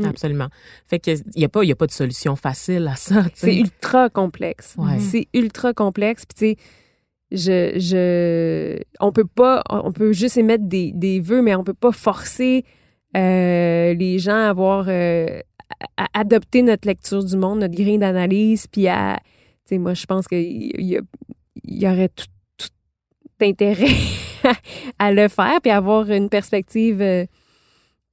Mm. 0.01 0.09
Absolument. 0.09 0.47
Fait 0.87 0.99
que 0.99 1.11
y 1.35 1.45
a 1.45 1.49
pas 1.49 1.63
y 1.63 1.71
a 1.71 1.75
pas 1.75 1.87
de 1.87 1.91
solution 1.91 2.35
facile 2.35 2.87
à 2.87 2.95
ça, 2.95 3.25
C'est 3.33 3.55
ultra 3.55 4.09
complexe. 4.09 4.75
Ouais. 4.77 4.99
C'est 4.99 5.27
ultra 5.33 5.73
complexe. 5.73 6.25
Puis, 6.25 6.55
tu 6.55 6.61
sais, 6.61 6.65
je, 7.31 7.79
je, 7.79 8.83
on 8.99 9.11
peut 9.11 9.25
pas, 9.25 9.63
on 9.69 9.91
peut 9.91 10.11
juste 10.11 10.37
émettre 10.37 10.65
des, 10.65 10.91
des 10.93 11.19
vœux, 11.19 11.41
mais 11.41 11.55
on 11.55 11.63
peut 11.63 11.73
pas 11.73 11.93
forcer 11.93 12.65
euh, 13.15 13.93
les 13.93 14.19
gens 14.19 14.35
à 14.35 14.49
avoir, 14.49 14.85
euh, 14.89 15.39
à, 15.97 16.07
adopter 16.13 16.61
notre 16.61 16.87
lecture 16.87 17.23
du 17.23 17.37
monde, 17.37 17.59
notre 17.59 17.75
grille 17.75 17.97
d'analyse, 17.97 18.67
puis 18.67 18.87
à, 18.87 19.19
tu 19.65 19.75
sais, 19.75 19.77
moi, 19.77 19.93
je 19.93 20.05
pense 20.05 20.27
qu'il 20.27 20.41
y, 20.41 20.99
y 21.63 21.87
aurait 21.87 22.09
tout, 22.09 22.25
tout 22.57 23.45
intérêt 23.45 23.95
à 24.99 25.13
le 25.13 25.29
faire, 25.29 25.59
puis 25.61 25.71
avoir 25.71 26.09
une 26.09 26.29
perspective 26.29 27.01
euh, 27.01 27.25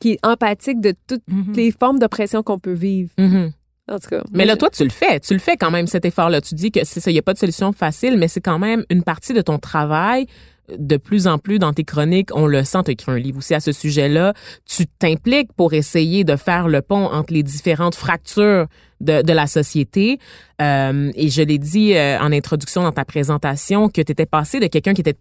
qui 0.00 0.12
est 0.12 0.18
empathique 0.26 0.80
de 0.80 0.94
toutes 1.06 1.22
Mhm. 1.28 1.52
les 1.54 1.70
formes 1.72 1.98
d'oppression 1.98 2.42
qu'on 2.42 2.58
peut 2.58 2.72
vivre. 2.72 3.10
Mhm. 3.18 3.52
En 3.90 3.98
tout 3.98 4.08
cas. 4.10 4.22
Mais 4.32 4.44
là, 4.44 4.56
toi, 4.56 4.68
tu 4.70 4.84
le 4.84 4.90
fais. 4.90 5.18
Tu 5.18 5.32
le 5.32 5.38
fais 5.40 5.56
quand 5.56 5.70
même, 5.70 5.86
cet 5.86 6.04
effort-là. 6.04 6.42
Tu 6.42 6.54
dis 6.54 6.70
que 6.70 6.80
c'est 6.84 7.00
ça, 7.00 7.10
il 7.10 7.14
n'y 7.14 7.18
a 7.18 7.22
pas 7.22 7.32
de 7.32 7.38
solution 7.38 7.72
facile, 7.72 8.18
mais 8.18 8.28
c'est 8.28 8.42
quand 8.42 8.58
même 8.58 8.84
une 8.90 9.02
partie 9.02 9.32
de 9.32 9.40
ton 9.40 9.58
travail. 9.58 10.26
De 10.78 10.98
plus 10.98 11.26
en 11.26 11.38
plus 11.38 11.58
dans 11.58 11.72
tes 11.72 11.84
chroniques, 11.84 12.28
on 12.34 12.46
le 12.46 12.62
sent, 12.64 12.80
tu 12.84 12.90
écrit 12.90 13.10
un 13.10 13.18
livre 13.18 13.38
aussi 13.38 13.54
à 13.54 13.60
ce 13.60 13.72
sujet-là. 13.72 14.34
Tu 14.66 14.84
t'impliques 14.86 15.50
pour 15.54 15.72
essayer 15.72 16.24
de 16.24 16.36
faire 16.36 16.68
le 16.68 16.82
pont 16.82 17.06
entre 17.06 17.32
les 17.32 17.42
différentes 17.42 17.94
fractures 17.94 18.66
de, 19.00 19.22
de 19.22 19.32
la 19.32 19.46
société. 19.46 20.18
Euh, 20.60 21.10
et 21.14 21.30
je 21.30 21.40
l'ai 21.40 21.56
dit 21.56 21.94
euh, 21.96 22.18
en 22.20 22.30
introduction 22.32 22.82
dans 22.82 22.92
ta 22.92 23.06
présentation 23.06 23.88
que 23.88 24.02
tu 24.02 24.12
étais 24.12 24.26
passé 24.26 24.60
de 24.60 24.66
quelqu'un 24.66 24.92
qui 24.92 25.00
était 25.00 25.16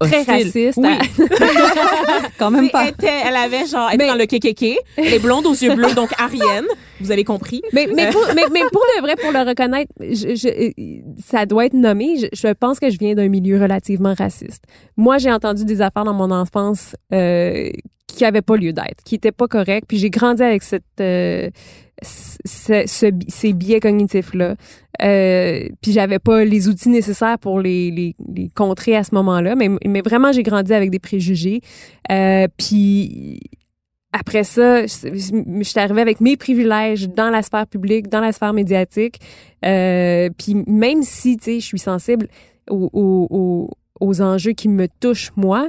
Très 0.00 0.22
raciste. 0.22 0.78
Oui. 0.78 0.88
à- 0.88 0.98
Quand 2.38 2.50
même 2.50 2.64
Elle 2.64 2.70
pas. 2.70 2.88
était- 2.88 3.08
elle 3.26 3.36
avait 3.36 3.66
genre, 3.66 3.88
elle 3.88 3.94
était 3.96 4.04
Mais- 4.04 4.10
dans 4.10 4.18
le 4.18 4.26
kékéké, 4.26 4.78
elle 4.96 5.14
est 5.14 5.18
blonde 5.18 5.46
aux 5.46 5.52
yeux 5.54 5.74
bleus, 5.74 5.94
donc 5.94 6.10
Arienne. 6.18 6.66
Vous 7.00 7.10
avez 7.10 7.24
compris. 7.24 7.62
mais, 7.72 7.88
mais, 7.94 8.10
pour, 8.10 8.22
mais, 8.34 8.44
mais 8.52 8.60
pour 8.72 8.84
le 8.96 9.02
vrai, 9.02 9.16
pour 9.16 9.32
le 9.32 9.40
reconnaître, 9.48 9.90
je, 10.00 10.34
je- 10.34 11.22
ça 11.26 11.46
doit 11.46 11.66
être 11.66 11.74
nommé. 11.74 12.16
Je, 12.18 12.26
je 12.32 12.48
pense 12.52 12.78
que 12.78 12.90
je 12.90 12.98
viens 12.98 13.14
d'un 13.14 13.28
milieu 13.28 13.60
relativement 13.60 14.14
raciste. 14.14 14.64
Moi, 14.96 15.18
j'ai 15.18 15.32
entendu 15.32 15.64
des 15.64 15.80
affaires 15.80 16.04
dans 16.04 16.12
mon 16.14 16.30
enfance 16.30 16.94
euh, 17.12 17.70
qui 18.12 18.24
n'avaient 18.24 18.42
pas 18.42 18.56
lieu 18.56 18.72
d'être, 18.72 19.02
qui 19.04 19.14
n'étaient 19.14 19.32
pas 19.32 19.48
correctes. 19.48 19.86
Puis 19.88 19.98
j'ai 19.98 20.10
grandi 20.10 20.42
avec 20.42 20.62
cette, 20.62 20.84
euh, 21.00 21.50
ce- 22.02 22.84
ce- 22.86 23.18
ces 23.28 23.52
biais 23.52 23.80
cognitifs-là. 23.80 24.56
Euh, 25.02 25.68
puis 25.80 25.92
j'avais 25.92 26.18
pas 26.18 26.44
les 26.44 26.68
outils 26.68 26.88
nécessaires 26.88 27.38
pour 27.38 27.60
les, 27.60 27.90
les, 27.90 28.48
contrer 28.54 28.96
à 28.96 29.04
ce 29.04 29.14
moment-là. 29.14 29.54
Mais, 29.54 29.68
mais 29.86 30.00
vraiment, 30.00 30.32
j'ai 30.32 30.42
grandi 30.42 30.72
avec 30.72 30.90
des 30.90 30.98
préjugés. 30.98 31.60
Euh, 32.10 32.48
puis 32.56 33.40
après 34.12 34.44
ça, 34.44 34.82
je, 34.86 35.62
suis 35.62 35.78
arrivée 35.80 36.00
avec 36.02 36.20
mes 36.20 36.36
privilèges 36.36 37.08
dans 37.08 37.30
la 37.30 37.42
sphère 37.42 37.66
publique, 37.66 38.08
dans 38.08 38.20
la 38.20 38.32
sphère 38.32 38.52
médiatique. 38.52 39.20
Euh, 39.64 40.30
puis 40.36 40.56
même 40.66 41.02
si, 41.02 41.36
tu 41.36 41.44
sais, 41.44 41.60
je 41.60 41.66
suis 41.66 41.78
sensible 41.78 42.28
aux, 42.68 42.90
aux, 42.92 43.70
aux, 44.00 44.20
enjeux 44.22 44.52
qui 44.52 44.68
me 44.68 44.88
touchent, 45.00 45.32
moi, 45.36 45.68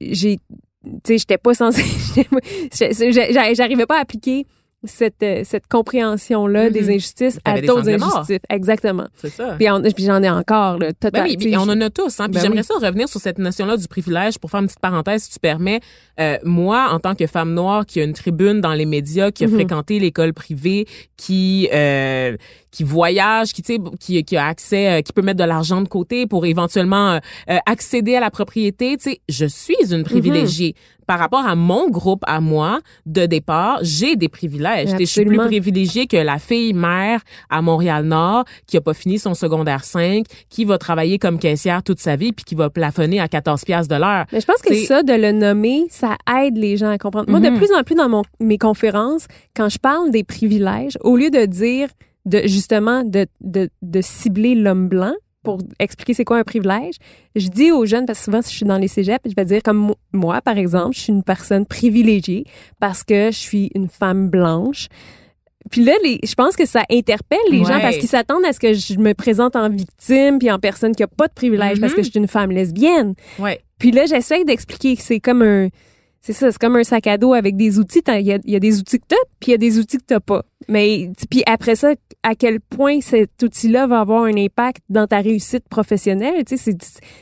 j'ai... 0.00 0.38
Tu 0.84 0.90
sais, 1.06 1.18
j'étais 1.18 1.38
pas 1.38 1.54
censée... 1.54 1.84
j'arrivais 3.54 3.86
pas 3.86 3.98
à 3.98 4.00
appliquer 4.00 4.46
cette, 4.84 5.22
euh, 5.22 5.42
cette 5.44 5.68
compréhension-là 5.68 6.68
des 6.70 6.88
injustices 6.90 7.38
à 7.44 7.60
d'autres 7.60 7.88
injustices. 7.88 8.40
Exactement. 8.50 9.06
C'est 9.14 9.28
ça. 9.30 9.54
Puis, 9.56 9.66
j'en 10.04 10.20
ai 10.24 10.28
encore, 10.28 10.78
là, 10.78 10.88
Ben 10.88 10.94
total. 10.94 11.26
oui, 11.28 11.36
puis 11.36 11.56
on 11.56 11.60
en 11.62 11.80
a 11.80 11.88
tous. 11.88 12.18
Hein? 12.18 12.24
Puis 12.24 12.34
Ben 12.34 12.40
j'aimerais 12.40 12.62
oui. 12.68 12.80
ça 12.80 12.84
revenir 12.84 13.08
sur 13.08 13.20
cette 13.20 13.38
notion-là 13.38 13.76
du 13.76 13.86
privilège 13.86 14.38
pour 14.40 14.50
faire 14.50 14.58
une 14.58 14.66
petite 14.66 14.80
parenthèse, 14.80 15.22
si 15.22 15.30
tu 15.30 15.38
permets. 15.38 15.78
Euh, 16.18 16.36
moi, 16.42 16.88
en 16.90 16.98
tant 16.98 17.14
que 17.14 17.28
femme 17.28 17.54
noire 17.54 17.86
qui 17.86 18.00
a 18.00 18.04
une 18.04 18.12
tribune 18.12 18.60
dans 18.60 18.72
les 18.74 18.86
médias, 18.86 19.30
qui 19.30 19.44
a 19.44 19.46
Mhm. 19.46 19.54
fréquenté 19.54 20.00
l'école 20.00 20.32
privée, 20.32 20.86
qui 21.16 21.68
euh, 21.72 22.36
qui 22.72 22.82
voyage, 22.82 23.52
qui 23.52 23.62
qui, 24.00 24.24
qui 24.24 24.36
a 24.36 24.46
accès, 24.46 24.88
euh, 24.88 25.02
qui 25.02 25.12
peut 25.12 25.22
mettre 25.22 25.38
de 25.38 25.44
l'argent 25.44 25.82
de 25.82 25.88
côté 25.88 26.26
pour 26.26 26.46
éventuellement 26.46 27.12
euh, 27.12 27.18
euh, 27.50 27.58
accéder 27.66 28.16
à 28.16 28.20
la 28.20 28.30
propriété, 28.30 28.96
tu 28.96 29.10
sais, 29.10 29.20
je 29.28 29.46
suis 29.46 29.92
une 29.92 30.02
privilégiée. 30.02 30.74
Par 31.06 31.18
rapport 31.18 31.44
à 31.44 31.56
mon 31.56 31.90
groupe, 31.90 32.22
à 32.26 32.40
moi, 32.40 32.80
de 33.06 33.26
départ, 33.26 33.80
j'ai 33.82 34.16
des 34.16 34.28
privilèges. 34.28 34.90
Je 34.98 35.04
suis 35.04 35.24
plus 35.24 35.36
privilégiée 35.36 36.06
que 36.06 36.16
la 36.16 36.38
fille 36.38 36.72
mère 36.72 37.20
à 37.50 37.60
Montréal-Nord 37.60 38.44
qui 38.66 38.76
a 38.76 38.80
pas 38.80 38.94
fini 38.94 39.18
son 39.18 39.34
secondaire 39.34 39.84
5, 39.84 40.24
qui 40.48 40.64
va 40.64 40.78
travailler 40.78 41.18
comme 41.18 41.38
caissière 41.38 41.82
toute 41.82 41.98
sa 41.98 42.16
vie 42.16 42.32
puis 42.32 42.44
qui 42.44 42.54
va 42.54 42.70
plafonner 42.70 43.20
à 43.20 43.28
14 43.28 43.64
piastres 43.64 43.92
de 43.92 44.00
l'heure. 44.00 44.24
Mais 44.32 44.40
je 44.40 44.46
pense 44.46 44.62
que 44.62 44.74
ça, 44.74 45.02
de 45.02 45.12
le 45.12 45.32
nommer, 45.32 45.86
ça 45.90 46.16
aide 46.40 46.56
les 46.56 46.76
gens 46.76 46.90
à 46.90 46.98
comprendre. 46.98 47.28
Moi, 47.28 47.40
de 47.40 47.54
plus 47.56 47.72
en 47.74 47.82
plus 47.82 47.96
dans 47.96 48.08
mon, 48.08 48.22
mes 48.40 48.56
conférences, 48.56 49.26
quand 49.54 49.68
je 49.68 49.78
parle 49.78 50.12
des 50.12 50.24
privilèges, 50.24 50.96
au 51.02 51.16
lieu 51.16 51.30
de 51.30 51.44
dire, 51.44 51.88
de 52.24 52.42
justement, 52.46 53.04
de, 53.04 53.26
de, 53.40 53.68
de 53.82 54.00
cibler 54.00 54.54
l'homme 54.54 54.88
blanc 54.88 55.14
pour 55.42 55.58
expliquer 55.80 56.14
c'est 56.14 56.24
quoi 56.24 56.38
un 56.38 56.44
privilège, 56.44 56.94
je 57.34 57.48
dis 57.48 57.72
aux 57.72 57.84
jeunes, 57.84 58.06
parce 58.06 58.20
que 58.20 58.24
souvent, 58.26 58.42
si 58.42 58.52
je 58.52 58.56
suis 58.58 58.64
dans 58.66 58.78
les 58.78 58.86
cégeps, 58.86 59.28
je 59.28 59.34
vais 59.36 59.44
dire 59.44 59.60
comme 59.64 59.76
mo- 59.78 59.96
moi, 60.12 60.40
par 60.40 60.56
exemple, 60.56 60.94
je 60.94 61.00
suis 61.00 61.12
une 61.12 61.24
personne 61.24 61.66
privilégiée 61.66 62.44
parce 62.78 63.02
que 63.02 63.32
je 63.32 63.38
suis 63.38 63.70
une 63.74 63.88
femme 63.88 64.28
blanche. 64.28 64.86
Puis 65.70 65.82
là, 65.84 65.94
les, 66.04 66.20
je 66.24 66.34
pense 66.34 66.54
que 66.56 66.64
ça 66.66 66.84
interpelle 66.90 67.38
les 67.50 67.58
Ouais. 67.60 67.64
gens 67.64 67.80
parce 67.80 67.96
qu'ils 67.96 68.08
s'attendent 68.08 68.44
à 68.44 68.52
ce 68.52 68.60
que 68.60 68.72
je 68.72 68.98
me 68.98 69.14
présente 69.14 69.56
en 69.56 69.68
victime 69.68 70.38
puis 70.38 70.50
en 70.50 70.58
personne 70.60 70.94
qui 70.94 71.02
a 71.02 71.08
pas 71.08 71.26
de 71.28 71.32
privilège 71.32 71.80
parce 71.80 71.94
que 71.94 72.02
je 72.02 72.10
suis 72.10 72.18
une 72.20 72.28
femme 72.28 72.50
lesbienne. 72.52 73.14
Ouais. 73.40 73.60
Puis 73.78 73.90
là, 73.90 74.06
j'essaie 74.06 74.44
d'expliquer 74.44 74.96
que 74.96 75.02
c'est 75.02 75.18
comme 75.20 75.42
un. 75.42 75.68
C'est 76.20 76.32
ça, 76.32 76.52
c'est 76.52 76.58
comme 76.58 76.76
un 76.76 76.84
sac 76.84 77.08
à 77.08 77.18
dos 77.18 77.32
avec 77.32 77.56
des 77.56 77.80
outils. 77.80 78.00
Il 78.06 78.20
y 78.22 78.32
a, 78.32 78.38
il 78.44 78.50
y 78.52 78.54
a 78.54 78.60
des 78.60 78.78
outils 78.78 79.00
que 79.00 79.06
t'as, 79.08 79.16
puis 79.40 79.48
il 79.48 79.52
y 79.52 79.54
a 79.54 79.58
des 79.58 79.78
outils 79.80 79.98
que 79.98 80.04
t'as 80.06 80.20
pas. 80.20 80.44
Mais 80.68 81.10
puis 81.30 81.42
après 81.46 81.76
ça, 81.76 81.92
à 82.22 82.34
quel 82.34 82.60
point 82.60 83.00
cet 83.00 83.42
outil-là 83.42 83.86
va 83.86 84.00
avoir 84.00 84.24
un 84.24 84.36
impact 84.36 84.82
dans 84.88 85.06
ta 85.06 85.18
réussite 85.20 85.68
professionnelle, 85.68 86.44
tu 86.46 86.56
sais, 86.56 86.76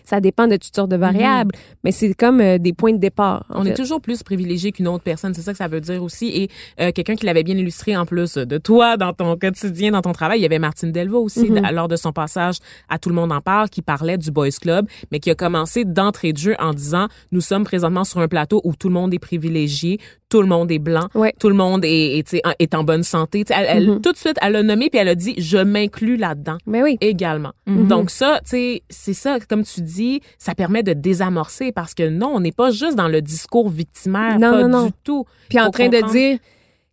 ça 0.05 0.21
dépend 0.21 0.47
de 0.47 0.57
toutes 0.57 0.75
sortes 0.75 0.91
de 0.91 0.97
variables. 0.97 1.55
Mais 1.85 1.93
c'est 1.93 2.13
comme 2.15 2.41
euh, 2.41 2.59
des 2.59 2.73
points 2.73 2.93
de 2.93 2.99
départ. 2.99 3.47
On 3.51 3.63
fait. 3.65 3.71
est 3.71 3.75
toujours 3.75 4.01
plus 4.01 4.23
privilégié 4.23 4.73
qu'une 4.73 4.89
autre 4.89 5.05
personne, 5.05 5.35
c'est 5.35 5.43
ça 5.43 5.53
que 5.53 5.59
ça 5.59 5.69
veut 5.69 5.81
dire 5.81 6.03
aussi. 6.03 6.29
Et 6.29 6.49
euh, 6.81 6.93
quelqu'un 6.93 7.15
qui 7.17 7.27
l'avait 7.27 7.43
bien 7.43 7.57
illustré 7.57 7.97
en 7.97 8.07
plus 8.07 8.35
de 8.35 8.59
toi 8.59 8.97
dans 8.97 9.13
ton 9.13 9.37
quotidien, 9.37 9.93
dans 9.93 10.03
ton 10.03 10.13
travail, 10.13 10.39
il 10.41 10.43
y 10.43 10.47
avait 10.47 10.59
Martine 10.59 10.93
Delvaux 10.93 11.23
aussi 11.23 11.51
Mhm. 11.51 11.71
lors 11.73 11.89
de 11.89 11.97
son 11.97 12.13
passage 12.13 12.57
à 12.89 12.99
Tout 12.99 13.09
le 13.09 13.15
monde 13.15 13.33
en 13.33 13.41
parle, 13.41 13.69
qui 13.71 13.83
parlait 13.83 14.19
du 14.19 14.31
Boys 14.31 14.51
Club, 14.61 14.87
mais 15.11 15.21
qui 15.21 15.31
a 15.31 15.35
commencé 15.35 15.85
d'entrée 15.85 16.33
de 16.33 16.39
jeu 16.39 16.55
en 16.59 16.75
disant 16.75 17.09
nous 17.33 17.41
sommes 17.41 17.65
présentement 17.65 18.05
sur 18.05 18.21
un 18.21 18.29
plateau 18.29 18.61
où 18.65 18.75
tout 18.77 18.89
le 18.89 18.95
monde 18.95 19.15
est 19.15 19.19
privilégié, 19.19 19.99
tout 20.31 20.41
le 20.41 20.47
monde 20.49 20.71
est 20.71 20.79
blanc, 20.79 21.09
Ouais. 21.15 21.35
tout 21.39 21.49
le 21.51 21.55
monde 21.55 21.85
est, 21.85 22.19
est, 22.21 22.43
est 22.59 22.75
en 22.75 22.85
bonne 22.85 23.03
santé. 23.03 23.45
Elle, 23.51 23.91
Mhm. 23.91 24.01
tout 24.01 24.13
de 24.13 24.17
suite, 24.17 24.37
elle 24.41 24.53
l'a 24.53 24.63
nommé 24.63 24.89
puis 24.89 24.99
elle 24.99 25.09
a 25.09 25.15
dit 25.15 25.35
je 25.37 25.59
m'inclus 25.59 26.17
là-dedans 26.17 26.57
Mais 26.67 26.83
oui. 26.83 26.97
également. 27.03 27.53
Mhm. 27.67 27.89
Donc 27.89 28.11
ça, 28.11 28.41
c'est 28.45 28.81
ça, 28.89 29.39
comme 29.49 29.65
tu 29.65 29.83
dis, 29.83 30.21
ça 30.39 30.55
permet 30.55 30.83
de 30.83 30.93
désamorcer 30.95 31.73
parce 31.73 31.93
que 31.95 32.09
non, 32.09 32.31
on 32.35 32.41
n'est 32.41 32.53
pas 32.53 32.71
juste 32.71 32.97
dans 32.97 33.09
le 33.09 33.21
discours 33.21 33.69
victimaire, 33.69 34.39
Non, 34.39 34.53
pas 34.53 34.63
non, 34.63 34.69
non. 34.69 34.87
du 34.87 34.93
tout. 35.05 35.25
Puis 35.49 35.59
en 35.61 35.71
train 35.71 35.85
comprendre. 35.91 36.07
de 36.07 36.13
dire 36.13 36.39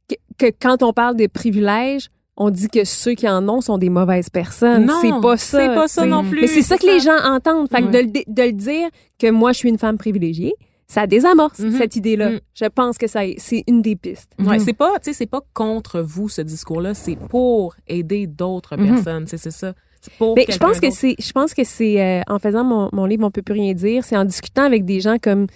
que, 0.10 0.15
que 0.47 0.52
quand 0.60 0.84
on 0.84 0.91
parle 0.93 1.15
de 1.15 1.28
privilèges, 1.28 2.10
on 2.39 2.50
dit 2.52 2.67
que 2.69 2.84
ceux 2.86 3.13
qui 3.13 3.28
en 3.28 3.47
ont 3.50 3.62
sont 3.62 3.78
des 3.80 3.89
mauvaises 3.89 4.30
personnes. 4.30 4.86
Non, 4.86 4.93
c'est 5.02 5.21
pas 5.21 5.38
ça. 5.38 5.58
c'est 5.60 5.73
pas 5.73 5.88
ça 5.88 6.06
non 6.06 6.23
plus, 6.23 6.41
Mais 6.41 6.47
c'est 6.47 6.62
ça 6.62 6.78
que 6.78 6.86
les 6.86 7.00
gens 7.00 7.17
entendent. 7.23 7.67
Fait 7.69 7.82
que 7.82 7.88
de 7.91 8.41
le 8.43 8.52
dire 8.52 8.89
que 9.19 9.30
moi, 9.32 9.54
je 9.54 9.58
suis 9.58 9.69
une 9.69 9.80
femme 9.80 9.97
privilégiée, 9.97 10.54
ça 10.88 11.06
désamorce 11.06 11.60
Mhm. 11.60 11.71
cette 11.78 11.95
idée-là. 11.97 12.30
Mhm. 12.32 12.39
Je 12.54 12.65
pense 12.65 12.97
que 12.97 13.08
ça, 13.08 13.21
c'est 13.38 13.63
une 13.67 13.82
des 13.82 13.95
pistes. 13.95 14.32
Ouais, 14.39 14.58
Mhm. 14.58 14.60
c'est 14.60 14.73
pas, 14.73 14.93
tu 15.00 15.12
sais, 15.12 15.13
c'est 15.13 15.26
pas 15.26 15.41
contre 15.54 16.00
vous 16.02 16.30
ce 16.30 16.41
discours-là, 16.41 16.93
c'est 16.93 17.17
pour 17.17 17.76
aider 17.88 18.26
d'autres 18.28 18.78
Mhm. 18.78 18.95
personnes, 18.95 19.23
tu 19.26 19.32
sais, 19.32 19.38
c'est 19.38 19.52
ça. 19.52 19.73
C'est 20.02 20.13
pour 20.13 20.36
Mais 20.36 20.43
je 20.43 20.47
quelqu'un 20.47 20.67
pense 20.67 20.80
que 20.80 20.89
c'est, 20.91 21.15
je 21.19 21.32
pense 21.34 21.54
que 21.54 21.63
c'est 21.65 22.02
euh, 22.02 22.21
en 22.28 22.39
faisant 22.39 22.63
mon, 22.63 22.89
mon 22.93 23.06
livre 23.06 23.26
On 23.26 23.32
peut 23.32 23.41
plus 23.41 23.54
rien 23.54 23.73
dire, 23.73 24.06
c'est 24.06 24.15
en 24.15 24.26
discutant 24.26 24.63
avec 24.63 24.86
des 24.86 25.02
gens 25.02 25.17
comme 25.21 25.47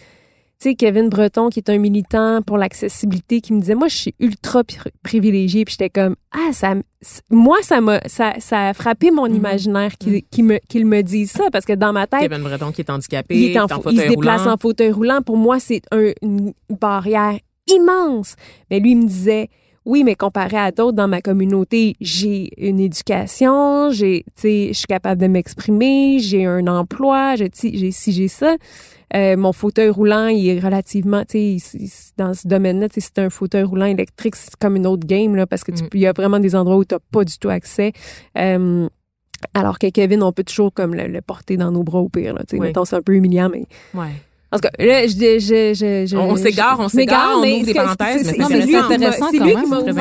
tu 0.62 0.70
sais 0.70 0.76
Kevin 0.76 1.10
Breton 1.10 1.50
qui 1.50 1.60
est 1.60 1.70
un 1.70 1.78
militant 1.80 2.42
pour 2.46 2.58
l'accessibilité 2.58 3.42
qui 3.42 3.52
me 3.54 3.60
disait 3.62 3.74
moi 3.76 3.88
je 3.88 3.96
suis 3.96 4.16
ultra 4.20 4.62
pri- 4.62 4.92
privilégié 5.04 5.66
puis 5.66 5.76
j'étais 5.78 5.90
comme 5.90 6.16
ah 6.32 6.52
ça 6.54 6.76
moi 7.32 7.58
ça 7.64 7.82
m'a 7.82 8.00
ça, 8.06 8.34
ça 8.40 8.70
a 8.70 8.74
frappé 8.76 9.10
mon 9.10 9.28
Mhm. 9.28 9.36
imaginaire 9.36 9.98
qu'il 9.98 10.22
qu'il 10.24 10.46
me 10.46 10.60
me 10.86 11.02
dise 11.02 11.32
ça 11.32 11.46
parce 11.52 11.66
que 11.66 11.74
dans 11.74 11.94
ma 11.94 12.06
tête 12.06 12.22
Kevin 12.30 12.44
Breton 12.44 12.72
qui 12.72 12.82
est 12.82 12.90
handicapé, 12.92 13.36
il, 13.36 13.52
est 13.56 13.60
en 13.60 13.64
en 13.66 13.90
il 13.90 14.00
se 14.00 14.08
déplace 14.08 14.42
roulant. 14.42 14.54
en 14.54 14.58
fauteuil 14.58 14.92
roulant. 14.92 15.22
Pour 15.24 15.38
moi, 15.38 15.60
c'est 15.60 15.82
un- 15.92 16.12
une 16.22 16.54
barrière 16.80 17.40
immense. 17.68 18.36
Mais 18.70 18.80
lui, 18.80 18.92
il 18.92 18.98
me 18.98 19.08
disait, 19.08 19.50
oui, 19.86 20.04
mais 20.04 20.16
comparé 20.16 20.58
à 20.58 20.72
d'autres 20.72 20.96
dans 20.98 21.08
ma 21.08 21.22
communauté, 21.22 21.96
j'ai 22.00 22.50
une 22.58 22.80
éducation, 22.80 23.90
j'ai, 23.92 24.24
tu 24.36 24.42
sais, 24.42 24.68
je 24.70 24.78
suis 24.78 24.86
capable 24.88 25.20
de 25.20 25.28
m'exprimer, 25.28 26.20
j'ai 26.20 26.46
un 26.46 26.68
emploi, 26.68 27.36
j'ai, 27.36 27.50
sais, 27.54 27.72
j'ai 28.12 28.28
ça. 28.28 28.56
Euh, 29.14 29.36
mon 29.36 29.52
fauteuil 29.52 29.90
roulant, 29.90 30.28
il 30.28 30.48
est 30.48 30.60
relativement, 30.60 31.26
tu 31.26 31.60
sais, 31.60 32.14
dans 32.18 32.34
ce 32.34 32.48
domaine-là, 32.48 32.88
tu 32.90 33.02
sais, 33.02 33.10
c'est 33.14 33.22
un 33.22 33.30
fauteuil 33.30 33.64
roulant 33.64 33.86
électrique, 33.88 34.36
c'est 34.36 34.56
comme 34.56 34.76
une 34.76 34.88
autre 34.88 35.06
game, 35.06 35.36
là, 35.36 35.46
parce 35.48 35.64
que 35.64 35.72
tu 35.72 35.84
Mm. 35.84 35.88
il 35.96 36.00
y 36.00 36.08
a 36.08 36.14
vraiment 36.14 36.40
des 36.40 36.56
endroits 36.56 36.78
où 36.78 36.86
tu 36.86 36.96
n'as 36.96 37.00
pas 37.12 37.24
du 37.26 37.38
tout 37.38 37.50
accès. 37.50 37.92
Euh, 38.38 38.88
alors 39.54 39.80
que 39.80 39.88
Kevin, 39.88 40.22
on 40.22 40.32
peut 40.32 40.44
toujours 40.44 40.72
comme 40.72 40.94
le, 40.94 41.08
le 41.08 41.22
porter 41.22 41.58
dans 41.58 41.72
nos 41.72 41.84
bras 41.84 42.00
au 42.00 42.08
pire. 42.10 42.36
Là, 42.36 42.42
tu 42.48 42.56
sais. 42.56 42.62
Oui. 42.62 42.68
Mettons, 42.68 42.86
c'est 42.86 42.96
un 42.96 43.02
peu 43.02 43.16
humiliant, 43.16 43.50
mais 43.52 43.66
Ouais. 43.96 44.12
En 44.54 44.58
tout 44.58 44.62
cas, 44.68 44.72
là, 44.86 45.08
je, 45.08 45.14
je, 45.14 45.74
je, 45.74 46.06
je- 46.08 46.18
On- 46.18 46.36
s'égare, 46.36 46.78
on 46.80 46.90
s'égare, 46.90 47.36
on 47.38 47.42
mais 47.42 47.54
ouvre 47.54 47.66
des 47.66 47.72
c'est- 47.72 47.74
parenthèses, 47.78 48.24
c'est- 48.28 48.38
mais 48.38 48.44
c'est 48.46 48.52
c'est 48.54 48.58
lui 48.60 48.66
qui 48.68 48.72
m'a- 48.74 48.86
intéressant 48.96 49.28
c'est 49.32 49.38
quand 49.38 49.46
lui 49.46 49.56
même, 49.56 49.64
qui 49.64 49.70
ouvert 49.92 49.94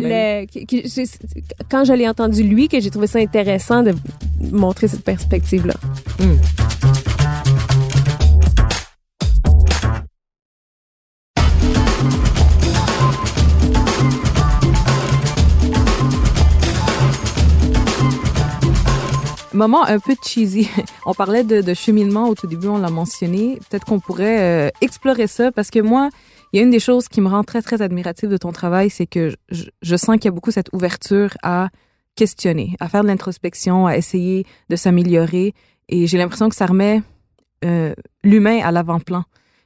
le- 0.00 0.08
le- 0.08 1.06
quand 1.70 1.84
je 1.84 1.92
l'ai 1.92 2.08
entendu 2.08 2.42
lui, 2.42 2.68
que 2.68 2.80
j'ai 2.80 2.90
trouvé 2.90 3.06
ça 3.06 3.18
intéressant 3.18 3.82
de 3.82 3.92
montrer 4.50 4.88
cette 4.88 5.04
perspective-là. 5.04 5.74
Moment 19.58 19.84
un 19.84 19.98
peu 19.98 20.14
cheesy. 20.22 20.70
On 21.04 21.14
parlait 21.14 21.42
de, 21.42 21.74
cheminement 21.74 22.28
au 22.28 22.36
tout 22.36 22.46
début, 22.46 22.68
on 22.68 22.78
l'a 22.78 22.90
mentionné. 22.90 23.58
Peut-être 23.68 23.84
qu'on 23.84 23.98
pourrait 23.98 24.38
euh, 24.38 24.70
explorer 24.80 25.26
ça 25.26 25.50
parce 25.50 25.70
que 25.70 25.80
moi, 25.80 26.10
il 26.52 26.58
y 26.58 26.60
a 26.60 26.62
une 26.62 26.70
des 26.70 26.78
choses 26.78 27.08
qui 27.08 27.20
me 27.20 27.28
rend 27.28 27.42
très, 27.42 27.60
très 27.60 27.82
admirative 27.82 28.28
de 28.28 28.36
ton 28.36 28.52
travail, 28.52 28.88
c'est 28.88 29.08
que 29.08 29.34
je, 29.50 29.96
sens 29.96 30.14
qu'il 30.14 30.26
y 30.26 30.28
a 30.28 30.30
beaucoup 30.30 30.52
cette 30.52 30.72
ouverture 30.72 31.36
à 31.42 31.70
questionner, 32.14 32.76
à 32.78 32.88
faire 32.88 33.02
de 33.02 33.08
l'introspection, 33.08 33.88
à 33.88 33.96
essayer 33.96 34.46
de 34.68 34.76
s'améliorer. 34.76 35.54
Et 35.88 36.06
j'ai 36.06 36.18
l'impression 36.18 36.48
que 36.48 36.54
ça 36.54 36.66
remet 36.66 37.02
euh, 37.64 37.94
l'humain 38.22 38.60
à 38.62 38.70
l'avant-plan. 38.70 39.24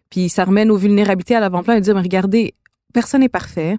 Puis 0.08 0.30
ça 0.30 0.46
remet 0.46 0.64
nos 0.64 0.78
vulnérabilités 0.78 1.36
à 1.36 1.40
l'avant-plan 1.40 1.74
et 1.74 1.82
dire, 1.82 1.94
mais 1.94 2.00
regardez, 2.00 2.54
personne 2.94 3.20
n'est 3.20 3.28
parfait. 3.28 3.76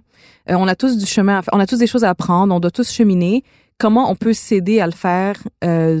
Euh, 0.48 0.54
on 0.54 0.68
a 0.68 0.76
tous 0.76 0.96
du 0.96 1.06
chemin. 1.06 1.40
On 1.52 1.58
a 1.58 1.66
tous 1.66 1.78
des 1.78 1.88
choses 1.88 2.04
à 2.04 2.10
apprendre. 2.10 2.54
On 2.54 2.60
doit 2.60 2.70
tous 2.70 2.88
cheminer. 2.92 3.42
Comment 3.78 4.10
on 4.10 4.14
peut 4.16 4.32
s'aider 4.32 4.80
à 4.80 4.86
le 4.86 4.92
faire 4.92 5.36
euh, 5.64 6.00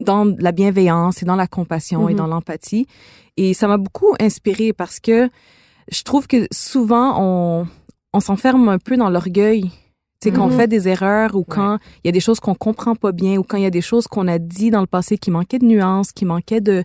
dans 0.00 0.24
la 0.38 0.52
bienveillance 0.52 1.22
et 1.22 1.26
dans 1.26 1.36
la 1.36 1.46
compassion 1.46 2.08
et 2.08 2.12
Mhm. 2.12 2.18
dans 2.18 2.26
l'empathie. 2.26 2.86
Et 3.36 3.54
ça 3.54 3.66
m'a 3.68 3.78
beaucoup 3.78 4.14
inspirée 4.20 4.72
parce 4.72 5.00
que 5.00 5.28
je 5.90 6.02
trouve 6.02 6.26
que 6.26 6.46
souvent 6.52 7.16
on, 7.18 7.66
on 8.12 8.20
s'enferme 8.20 8.68
un 8.68 8.78
peu 8.78 8.96
dans 8.96 9.08
l'orgueil. 9.10 9.70
Tu 10.20 10.30
sais, 10.30 10.32
quand 10.32 10.44
on 10.46 10.50
Mhm. 10.50 10.56
fait 10.56 10.68
des 10.68 10.88
erreurs 10.88 11.34
ou 11.34 11.44
quand 11.44 11.78
il 12.02 12.06
y 12.06 12.08
a 12.08 12.12
des 12.12 12.20
choses 12.20 12.40
qu'on 12.40 12.54
comprend 12.54 12.94
pas 12.94 13.12
bien 13.12 13.36
ou 13.38 13.42
quand 13.42 13.56
il 13.56 13.62
y 13.62 13.66
a 13.66 13.70
des 13.70 13.80
choses 13.82 14.06
qu'on 14.06 14.28
a 14.28 14.38
dit 14.38 14.70
dans 14.70 14.80
le 14.80 14.86
passé 14.86 15.18
qui 15.18 15.30
manquaient 15.30 15.58
de 15.58 15.66
nuances, 15.66 16.12
qui 16.12 16.24
manquaient 16.24 16.60
de, 16.62 16.82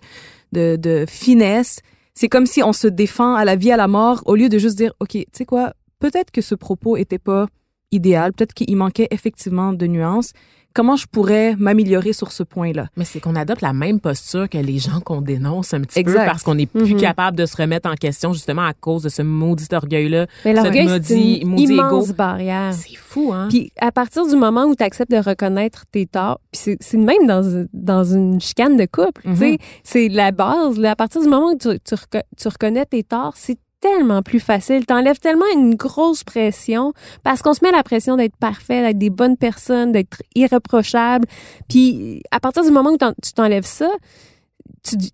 de, 0.52 0.76
de 0.76 1.04
finesse, 1.08 1.80
c'est 2.14 2.28
comme 2.28 2.46
si 2.46 2.62
on 2.62 2.72
se 2.72 2.86
défend 2.88 3.34
à 3.34 3.44
la 3.44 3.56
vie, 3.56 3.72
à 3.72 3.76
la 3.76 3.88
mort, 3.88 4.22
au 4.26 4.34
lieu 4.34 4.48
de 4.48 4.58
juste 4.58 4.76
dire, 4.76 4.92
OK, 5.00 5.10
tu 5.12 5.24
sais 5.32 5.44
quoi, 5.46 5.72
peut-être 6.00 6.30
que 6.30 6.42
ce 6.42 6.54
propos 6.54 6.96
était 6.96 7.18
pas 7.18 7.46
idéal, 7.92 8.32
peut-être 8.32 8.54
qu'il 8.54 8.76
manquait 8.76 9.08
effectivement 9.10 9.72
de 9.72 9.86
nuances. 9.86 10.32
Comment 10.72 10.94
je 10.94 11.06
pourrais 11.08 11.56
m'améliorer 11.56 12.12
sur 12.12 12.30
ce 12.30 12.44
point-là? 12.44 12.86
Mais 12.96 13.04
c'est 13.04 13.18
qu'on 13.18 13.34
adopte 13.34 13.60
la 13.60 13.72
même 13.72 13.98
posture 13.98 14.48
que 14.48 14.56
les 14.56 14.78
gens 14.78 15.00
qu'on 15.00 15.20
dénonce 15.20 15.74
un 15.74 15.80
petit 15.80 15.98
Exact. 15.98 16.20
peu 16.20 16.24
parce 16.26 16.44
qu'on 16.44 16.54
n'est 16.54 16.66
plus 16.66 16.94
Mhm. 16.94 17.00
capable 17.00 17.36
de 17.36 17.44
se 17.44 17.56
remettre 17.56 17.90
en 17.90 17.96
question 17.96 18.32
justement 18.32 18.62
à 18.62 18.72
cause 18.72 19.02
de 19.02 19.08
ce 19.08 19.22
maudit 19.22 19.66
orgueil-là. 19.72 20.28
Mais 20.44 20.52
l'orgueil, 20.52 20.86
c'est 20.86 21.14
maudit- 21.16 21.38
une 21.42 21.58
immense 21.58 22.10
barrière. 22.12 22.72
C'est 22.72 22.94
fou, 22.94 23.32
hein? 23.32 23.48
Puis 23.50 23.72
à 23.80 23.90
partir 23.90 24.24
du 24.28 24.36
moment 24.36 24.66
où 24.66 24.76
tu 24.76 24.84
acceptes 24.84 25.10
de 25.10 25.16
reconnaître 25.16 25.86
tes 25.90 26.06
torts, 26.06 26.38
puis 26.52 26.60
c'est 26.62 26.76
c'est 26.80 26.98
même 26.98 27.26
dans, 27.26 27.66
dans 27.72 28.04
une 28.04 28.40
chicane 28.40 28.76
de 28.76 28.86
couple, 28.86 29.22
tu 29.24 29.34
sais, 29.36 29.58
c'est 29.82 30.06
la 30.08 30.30
base. 30.30 30.78
Là, 30.78 30.92
à 30.92 30.96
partir 30.96 31.20
du 31.20 31.26
moment 31.28 31.50
où 31.50 31.56
tu, 31.58 31.80
tu, 31.80 31.94
reco- 31.96 32.22
tu 32.40 32.46
reconnais 32.46 32.86
tes 32.86 33.02
torts, 33.02 33.36
si 33.36 33.58
tellement 33.80 34.22
plus 34.22 34.40
facile. 34.40 34.86
T'enlèves 34.86 35.18
tellement 35.18 35.46
une 35.54 35.74
grosse 35.74 36.24
pression 36.24 36.92
parce 37.22 37.42
qu'on 37.42 37.54
se 37.54 37.64
met 37.64 37.70
la 37.70 37.82
pression 37.82 38.16
d'être 38.16 38.36
parfait, 38.36 38.82
d'être 38.82 38.98
des 38.98 39.10
bonnes 39.10 39.36
personnes, 39.36 39.92
d'être 39.92 40.22
irréprochable. 40.34 41.26
Puis 41.68 42.22
à 42.30 42.40
partir 42.40 42.64
du 42.64 42.70
moment 42.70 42.90
où 42.90 42.98
tu 43.22 43.32
t'enlèves 43.32 43.66
ça, 43.66 43.90
tu, 44.82 44.96
tu, 44.96 45.08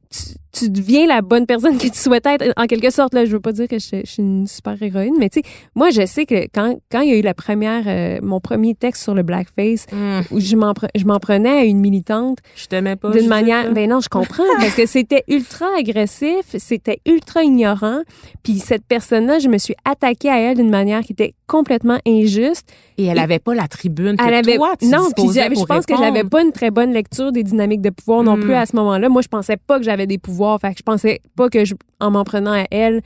deviens 0.65 1.07
la 1.07 1.23
bonne 1.23 1.47
personne 1.47 1.79
que 1.79 1.87
tu 1.87 1.99
souhaites 1.99 2.27
être. 2.27 2.53
En 2.57 2.67
quelque 2.67 2.91
sorte, 2.91 3.15
là, 3.15 3.25
je 3.25 3.33
veux 3.33 3.41
pas 3.41 3.53
dire 3.53 3.69
que 3.69 3.79
je, 3.79 4.03
suis 4.05 4.19
une 4.19 4.47
super 4.47 4.81
héroïne, 4.81 5.15
mais 5.19 5.29
tu 5.29 5.41
sais, 5.41 5.47
moi, 5.75 5.91
je 5.91 6.07
sais 6.07 6.27
que 6.27 6.47
quand, 6.55 6.77
quand 6.91 7.01
il 7.01 7.11
y 7.11 7.13
a 7.13 7.17
eu 7.17 7.23
la 7.23 7.35
première, 7.35 7.85
euh, 7.87 8.19
mon 8.23 8.41
premier 8.41 8.75
texte 8.75 9.03
sur 9.03 9.15
le 9.15 9.23
blackface, 9.23 9.87
mm. 9.93 10.21
où 10.31 10.41
je 10.41 10.57
m'en, 10.57 10.73
je 10.95 11.05
m'en 11.05 11.19
prenais 11.19 11.59
à 11.59 11.65
une 11.65 11.81
militante. 11.81 12.39
Je 12.57 12.67
t'aimais 12.67 12.97
pas. 12.97 13.11
D'une 13.11 13.29
manière, 13.29 13.73
ben 13.73 13.89
non, 13.89 14.01
je 14.01 14.09
comprends, 14.09 14.45
parce 14.59 14.75
que 14.75 14.87
c'était 14.87 15.25
ultra 15.29 15.67
agressif, 15.79 16.45
c'était 16.59 16.99
ultra 17.07 17.43
ignorant. 17.43 18.01
Puis 18.43 18.59
cette 18.59 18.85
personne-là, 18.87 19.39
je 19.39 19.49
me 19.49 19.59
suis 19.59 19.75
attaquée 19.85 20.31
à 20.31 20.39
elle 20.41 20.57
d'une 20.57 20.71
manière 20.71 21.03
qui 21.03 21.13
était 21.13 21.35
complètement 21.47 21.99
injuste. 22.07 22.69
Et 22.99 23.05
elle 23.07 23.19
avait 23.19 23.39
pas 23.39 23.55
la 23.55 23.69
tribune 23.69 24.17
que 24.17 24.25
elle 24.27 24.35
avait, 24.35 24.57
toi, 24.57 24.73
tu 24.79 24.87
Non, 24.87 25.11
puis 25.15 25.29
je 25.29 25.65
pense 25.65 25.87
que 25.87 25.97
j'avais 25.97 26.25
pas 26.25 26.43
une 26.43 26.53
très 26.53 26.71
bonne 26.71 26.93
lecture 26.93 27.33
des 27.33 27.43
dynamiques 27.43 27.83
de 27.83 27.91
pouvoir 27.91 28.23
non 28.23 28.37
plus 28.37 28.53
mm. 28.53 28.63
à 28.63 28.67
ce 28.67 28.77
moment-là. 28.77 29.09
Moi, 29.09 29.23
je 29.23 29.29
pensais 29.29 29.57
pas 29.57 29.79
que 29.79 29.85
j'avais 29.85 30.07
des 30.07 30.19
pouvoirs. 30.19 30.46
Fait 30.61 30.73
que 30.73 30.79
je 30.79 30.83
pensais 30.83 31.21
pas 31.37 31.49
que, 31.49 31.65
je, 31.65 31.75
en 32.01 32.11
m'en 32.11 32.25
prenant 32.25 32.53
à 32.53 32.65
elle, 32.71 33.03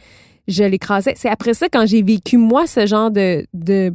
je 0.48 0.64
l'écrasais. 0.64 1.14
C'est 1.16 1.28
après 1.28 1.54
ça, 1.54 1.68
quand 1.68 1.86
j'ai 1.86 2.02
vécu, 2.02 2.36
moi, 2.36 2.66
ce 2.66 2.86
genre 2.86 3.10
de, 3.10 3.46
de 3.54 3.92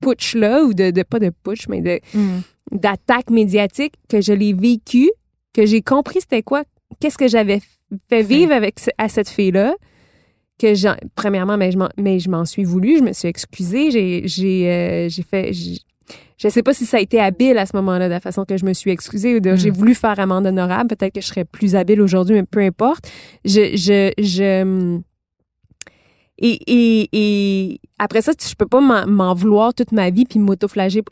putsch-là, 0.00 0.64
ou 0.64 0.74
de, 0.74 0.90
de, 0.90 1.02
pas 1.02 1.18
de 1.18 1.30
putsch, 1.42 1.68
mais 1.68 1.80
de, 1.80 2.00
mm. 2.14 2.40
d'attaque 2.72 3.30
médiatique, 3.30 3.94
que 4.08 4.20
je 4.20 4.32
l'ai 4.32 4.52
vécu, 4.52 5.10
que 5.52 5.66
j'ai 5.66 5.82
compris 5.82 6.20
c'était 6.20 6.42
quoi, 6.42 6.62
qu'est-ce 7.00 7.18
que 7.18 7.28
j'avais 7.28 7.60
fait 8.08 8.22
vivre 8.22 8.52
avec, 8.52 8.78
à 8.98 9.08
cette 9.08 9.28
fille-là 9.28 9.74
que 10.58 10.74
premièrement 11.14 11.56
mais 11.56 11.70
je 11.70 11.78
m'en 11.78 11.88
mais 11.96 12.18
je 12.18 12.28
m'en 12.28 12.44
suis 12.44 12.64
voulu 12.64 12.98
je 12.98 13.04
me 13.04 13.12
suis 13.12 13.28
excusée 13.28 13.92
j'ai 13.92 14.26
j'ai 14.26 14.68
euh, 14.68 15.08
j'ai 15.08 15.22
fait 15.22 15.52
je 16.38 16.48
sais 16.48 16.62
pas 16.62 16.72
si 16.72 16.86
ça 16.86 16.98
a 16.98 17.00
été 17.00 17.20
habile 17.20 17.58
à 17.58 17.66
ce 17.66 17.76
moment-là, 17.76 18.06
de 18.06 18.12
la 18.12 18.20
façon 18.20 18.44
que 18.44 18.56
je 18.56 18.64
me 18.64 18.72
suis 18.72 18.90
excusée 18.90 19.36
ou 19.36 19.40
de, 19.40 19.56
j'ai 19.56 19.70
hmm. 19.70 19.74
voulu 19.74 19.94
faire 19.94 20.18
amende 20.20 20.46
honorable. 20.46 20.94
Peut-être 20.96 21.14
que 21.14 21.20
je 21.20 21.26
serais 21.26 21.44
plus 21.44 21.74
habile 21.74 22.00
aujourd'hui, 22.00 22.36
mais 22.36 22.44
peu 22.44 22.60
importe. 22.60 23.10
Je, 23.44 23.76
je, 23.76 24.12
je, 24.18 25.00
et, 26.40 26.58
et, 26.66 27.08
et 27.12 27.80
après 27.98 28.22
ça, 28.22 28.32
je 28.40 28.54
peux 28.54 28.66
pas 28.66 28.80
m'en 28.80 29.34
vouloir 29.34 29.74
toute 29.74 29.90
ma 29.90 30.10
vie 30.10 30.24
puis 30.24 30.38
m'auto-flageller 30.38 31.02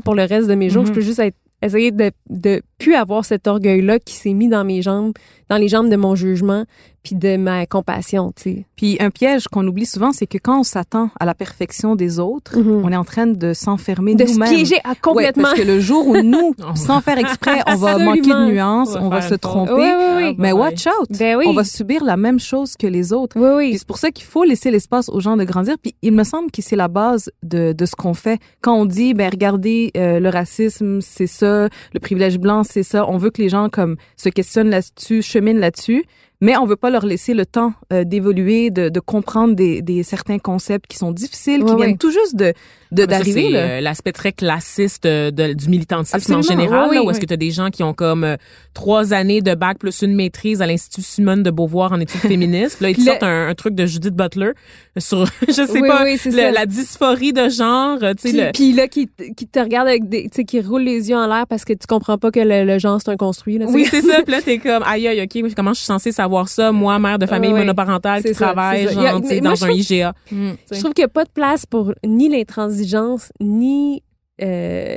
pour 0.00 0.14
le 0.14 0.22
reste 0.22 0.48
de 0.48 0.54
mes 0.54 0.70
jours. 0.70 0.86
Je 0.86 0.92
hmm. 0.92 0.94
peux 0.94 1.02
juste 1.02 1.18
être, 1.18 1.36
essayer 1.60 1.90
de, 1.90 2.10
de 2.30 2.62
plus 2.78 2.94
avoir 2.94 3.24
cet 3.24 3.46
orgueil-là 3.46 3.98
qui 3.98 4.14
s'est 4.14 4.32
mis 4.32 4.48
dans 4.48 4.64
mes 4.64 4.82
jambes, 4.82 5.12
dans 5.48 5.56
les 5.56 5.68
jambes 5.68 5.88
de 5.88 5.96
mon 5.96 6.14
jugement, 6.14 6.64
puis 7.06 7.14
de 7.14 7.36
ma 7.36 7.66
compassion, 7.66 8.32
tu 8.34 8.42
sais. 8.42 8.66
Puis 8.74 8.96
un 8.98 9.10
piège 9.10 9.46
qu'on 9.46 9.64
oublie 9.66 9.86
souvent, 9.86 10.12
c'est 10.12 10.26
que 10.26 10.38
quand 10.38 10.60
on 10.60 10.62
s'attend 10.64 11.10
à 11.20 11.24
la 11.24 11.34
perfection 11.34 11.94
des 11.94 12.18
autres, 12.18 12.58
mhm. 12.58 12.84
on 12.84 12.90
est 12.90 12.96
en 12.96 13.04
train 13.04 13.28
de 13.28 13.52
s'enfermer 13.52 14.14
nous-mêmes. 14.14 14.26
De 14.26 14.44
se 14.44 14.54
piéger 14.54 14.80
à 14.82 14.96
complètement. 14.96 15.44
parce 15.44 15.54
que 15.54 15.62
le 15.62 15.78
jour 15.78 16.08
où 16.08 16.16
nous, 16.16 16.52
sans 16.74 17.00
faire 17.00 17.18
exprès, 17.18 17.60
on 17.68 17.76
va 17.76 17.98
manquer 17.98 18.22
de 18.22 18.50
nuances, 18.50 18.96
on 19.00 19.08
va, 19.08 19.22
se 19.22 19.36
tromper, 19.36 19.72
oui, 19.72 19.88
oui, 19.98 20.24
oui. 20.24 20.36
mais 20.38 20.50
watch 20.50 20.86
out, 20.88 21.08
ben 21.16 21.38
on 21.46 21.52
va 21.52 21.62
subir 21.62 22.02
la 22.02 22.16
même 22.16 22.40
chose 22.40 22.76
que 22.76 22.88
les 22.88 23.12
autres. 23.12 23.36
Oui, 23.38 23.50
oui. 23.56 23.78
c'est 23.78 23.86
pour 23.86 23.98
ça 23.98 24.10
qu'il 24.10 24.26
faut 24.26 24.42
laisser 24.42 24.72
l'espace 24.72 25.08
aux 25.08 25.20
gens 25.20 25.36
de 25.36 25.44
grandir. 25.44 25.76
Puis 25.80 25.94
il 26.02 26.12
me 26.12 26.24
semble 26.24 26.50
que 26.50 26.60
c'est 26.60 26.76
la 26.76 26.88
base 26.88 27.30
de, 27.44 27.72
de 27.72 27.86
ce 27.86 27.94
qu'on 27.94 28.14
fait. 28.14 28.40
Quand 28.62 28.74
on 28.74 28.84
dit, 28.84 29.14
ben 29.14 29.30
regardez, 29.30 29.92
euh, 29.96 30.18
le 30.18 30.28
racisme, 30.28 31.00
c'est 31.00 31.28
ça, 31.28 31.68
le 31.94 32.00
privilège 32.00 32.38
blanc, 32.38 32.64
c'est 32.66 32.82
ça. 32.82 33.08
On 33.08 33.16
veut 33.16 33.30
que 33.30 33.40
les 33.40 33.48
gens 33.48 33.68
comme 33.68 33.96
se 34.16 34.28
questionnent 34.28 34.70
là-dessus, 34.70 35.22
cheminent 35.22 35.60
là-dessus 35.60 36.04
mais 36.40 36.56
on 36.56 36.66
veut 36.66 36.76
pas 36.76 36.90
leur 36.90 37.06
laisser 37.06 37.34
le 37.34 37.46
temps 37.46 37.72
euh, 37.92 38.04
d'évoluer, 38.04 38.70
de, 38.70 38.88
de, 38.88 39.00
comprendre 39.00 39.54
des, 39.54 39.80
des, 39.82 40.02
certains 40.02 40.38
concepts 40.38 40.86
qui 40.86 40.98
sont 40.98 41.12
difficiles, 41.12 41.64
qui 41.64 41.74
viennent 41.74 41.98
tout 41.98 42.10
juste 42.10 42.36
de 42.36 42.52
d'arriver. 42.92 43.50
C'est 43.52 43.56
euh, 43.56 43.80
l'aspect 43.80 44.12
très 44.12 44.32
classiste 44.32 45.04
de, 45.04 45.52
du 45.52 45.68
militantisme 45.68 46.34
en 46.34 46.42
général, 46.42 46.94
là, 46.94 47.02
où 47.02 47.10
est-ce 47.10 47.20
que 47.20 47.26
tu 47.26 47.34
as 47.34 47.38
des 47.38 47.50
gens 47.50 47.70
qui 47.70 47.82
ont 47.82 47.94
comme 47.94 48.24
euh, 48.24 48.36
trois 48.74 49.12
années 49.12 49.42
de 49.42 49.54
bac 49.54 49.78
plus 49.78 50.02
une 50.02 50.14
maîtrise 50.14 50.62
à 50.62 50.66
l'Institut 50.66 51.02
Simone 51.02 51.42
de 51.42 51.50
Beauvoir 51.50 51.92
en 51.92 52.00
études 52.00 52.20
féministes. 52.28 52.80
Là, 52.80 52.90
ils 52.90 52.96
te 52.96 53.02
sortent 53.02 53.22
un, 53.22 53.54
truc 53.54 53.74
de 53.74 53.86
Judith 53.86 54.14
Butler 54.14 54.50
sur, 54.98 55.26
je 55.48 55.52
sais 55.52 55.80
pas, 55.80 56.04
la 56.52 56.66
dysphorie 56.66 57.32
de 57.32 57.48
genre. 57.48 57.98
Puis, 58.22 58.32
le... 58.32 58.52
puis 58.52 58.72
là, 58.72 58.86
qui, 58.88 59.08
qui 59.36 59.46
te 59.46 59.58
regarde 59.58 59.88
avec 59.88 60.08
des, 60.08 60.24
tu 60.24 60.36
sais, 60.36 60.44
qui 60.44 60.60
roule 60.60 60.82
les 60.82 61.08
yeux 61.08 61.16
en 61.16 61.26
l'air 61.26 61.46
parce 61.48 61.64
que 61.64 61.72
tu 61.72 61.86
comprends 61.88 62.18
pas 62.18 62.30
que 62.30 62.40
le, 62.40 62.78
genre 62.78 63.00
c'est 63.02 63.10
un 63.10 63.16
construit. 63.16 63.58
Là, 63.58 63.66
oui, 63.68 63.86
c'est 63.90 64.02
ça. 64.02 64.22
Puis 64.26 64.32
là, 64.32 64.42
t'es 64.42 64.58
comme, 64.58 64.82
aïe, 64.84 65.08
aïe, 65.08 65.22
ok, 65.22 65.54
comment 65.54 65.72
je 65.72 65.78
suis 65.78 65.86
censée 65.86 66.12
savoir 66.12 66.25
ça, 66.48 66.72
moi, 66.72 66.98
mère 66.98 67.18
de 67.18 67.26
famille 67.26 67.52
monoparentale 67.52 68.22
qui 68.22 68.32
travaille 68.32 68.92
genre, 68.92 69.20
dans 69.20 69.64
un 69.64 69.70
IGA. 69.70 70.14
Hmm. 70.30 70.52
je 70.70 70.78
trouve 70.80 70.92
qu'il 70.92 71.02
n'y 71.02 71.06
a 71.06 71.08
pas 71.08 71.24
de 71.24 71.30
place 71.30 71.66
pour 71.66 71.92
ni 72.04 72.28
l'intransigeance, 72.28 73.32
ni... 73.40 74.02
Euh, 74.42 74.96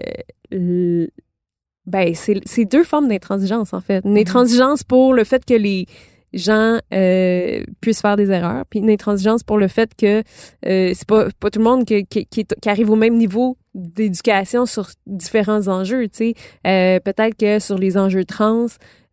ben, 1.86 2.14
c'est 2.14 2.66
deux 2.66 2.84
formes 2.84 3.08
d'intransigeance, 3.08 3.74
en 3.74 3.82
fait. 3.82 4.06
Une 4.06 4.16
mm-hmm. 4.16 4.22
intransigeance 4.22 4.84
pour 4.84 5.14
le 5.14 5.24
fait 5.24 5.44
que 5.44 5.56
les 5.56 5.88
gens 6.34 6.80
euh, 6.94 7.64
puissent 7.82 8.02
faire 8.02 8.16
des 8.16 8.32
erreurs, 8.32 8.66
puis 8.70 8.80
une 8.80 8.90
intransigeance 8.90 9.44
pour 9.44 9.58
le 9.58 9.68
fait 9.68 9.92
que 9.96 10.24
euh, 10.66 10.92
c'est 10.94 11.08
pas, 11.08 11.28
pas 11.40 11.50
tout 11.50 11.60
le 11.60 11.66
monde 11.66 11.86
qui, 11.86 12.06
qui, 12.06 12.26
qui, 12.28 12.70
arrive 12.70 12.90
au 12.90 12.96
même 12.96 13.18
niveau 13.18 13.58
d'éducation 13.74 14.66
sur 14.66 14.90
différents 15.06 15.68
enjeux, 15.68 16.08
tu 16.08 16.18
sais. 16.18 16.34
Euh, 16.68 17.00
Peut-être 17.00 17.36
que 17.38 17.60
sur 17.60 17.78
les 17.78 17.98
enjeux 17.98 18.26
trans, 18.26 18.68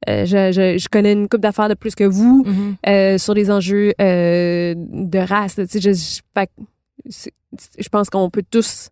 euh, 0.08 0.24
je, 0.24 0.52
je, 0.52 0.78
je, 0.78 0.88
connais 0.88 1.12
une 1.12 1.28
coupe 1.28 1.40
d'affaires 1.40 1.68
de 1.68 1.74
plus 1.74 1.94
que 1.94 2.04
vous 2.04 2.44
mm-hmm. 2.46 2.88
euh, 2.88 3.18
sur 3.18 3.34
les 3.34 3.50
enjeux 3.50 3.92
euh, 4.00 4.74
de 4.76 5.18
race. 5.18 5.56
Tu 5.56 5.66
sais, 5.66 5.80
je, 5.80 5.92
je, 7.06 7.28
je 7.78 7.88
pense 7.88 8.10
qu'on 8.10 8.30
peut 8.30 8.44
tous 8.48 8.90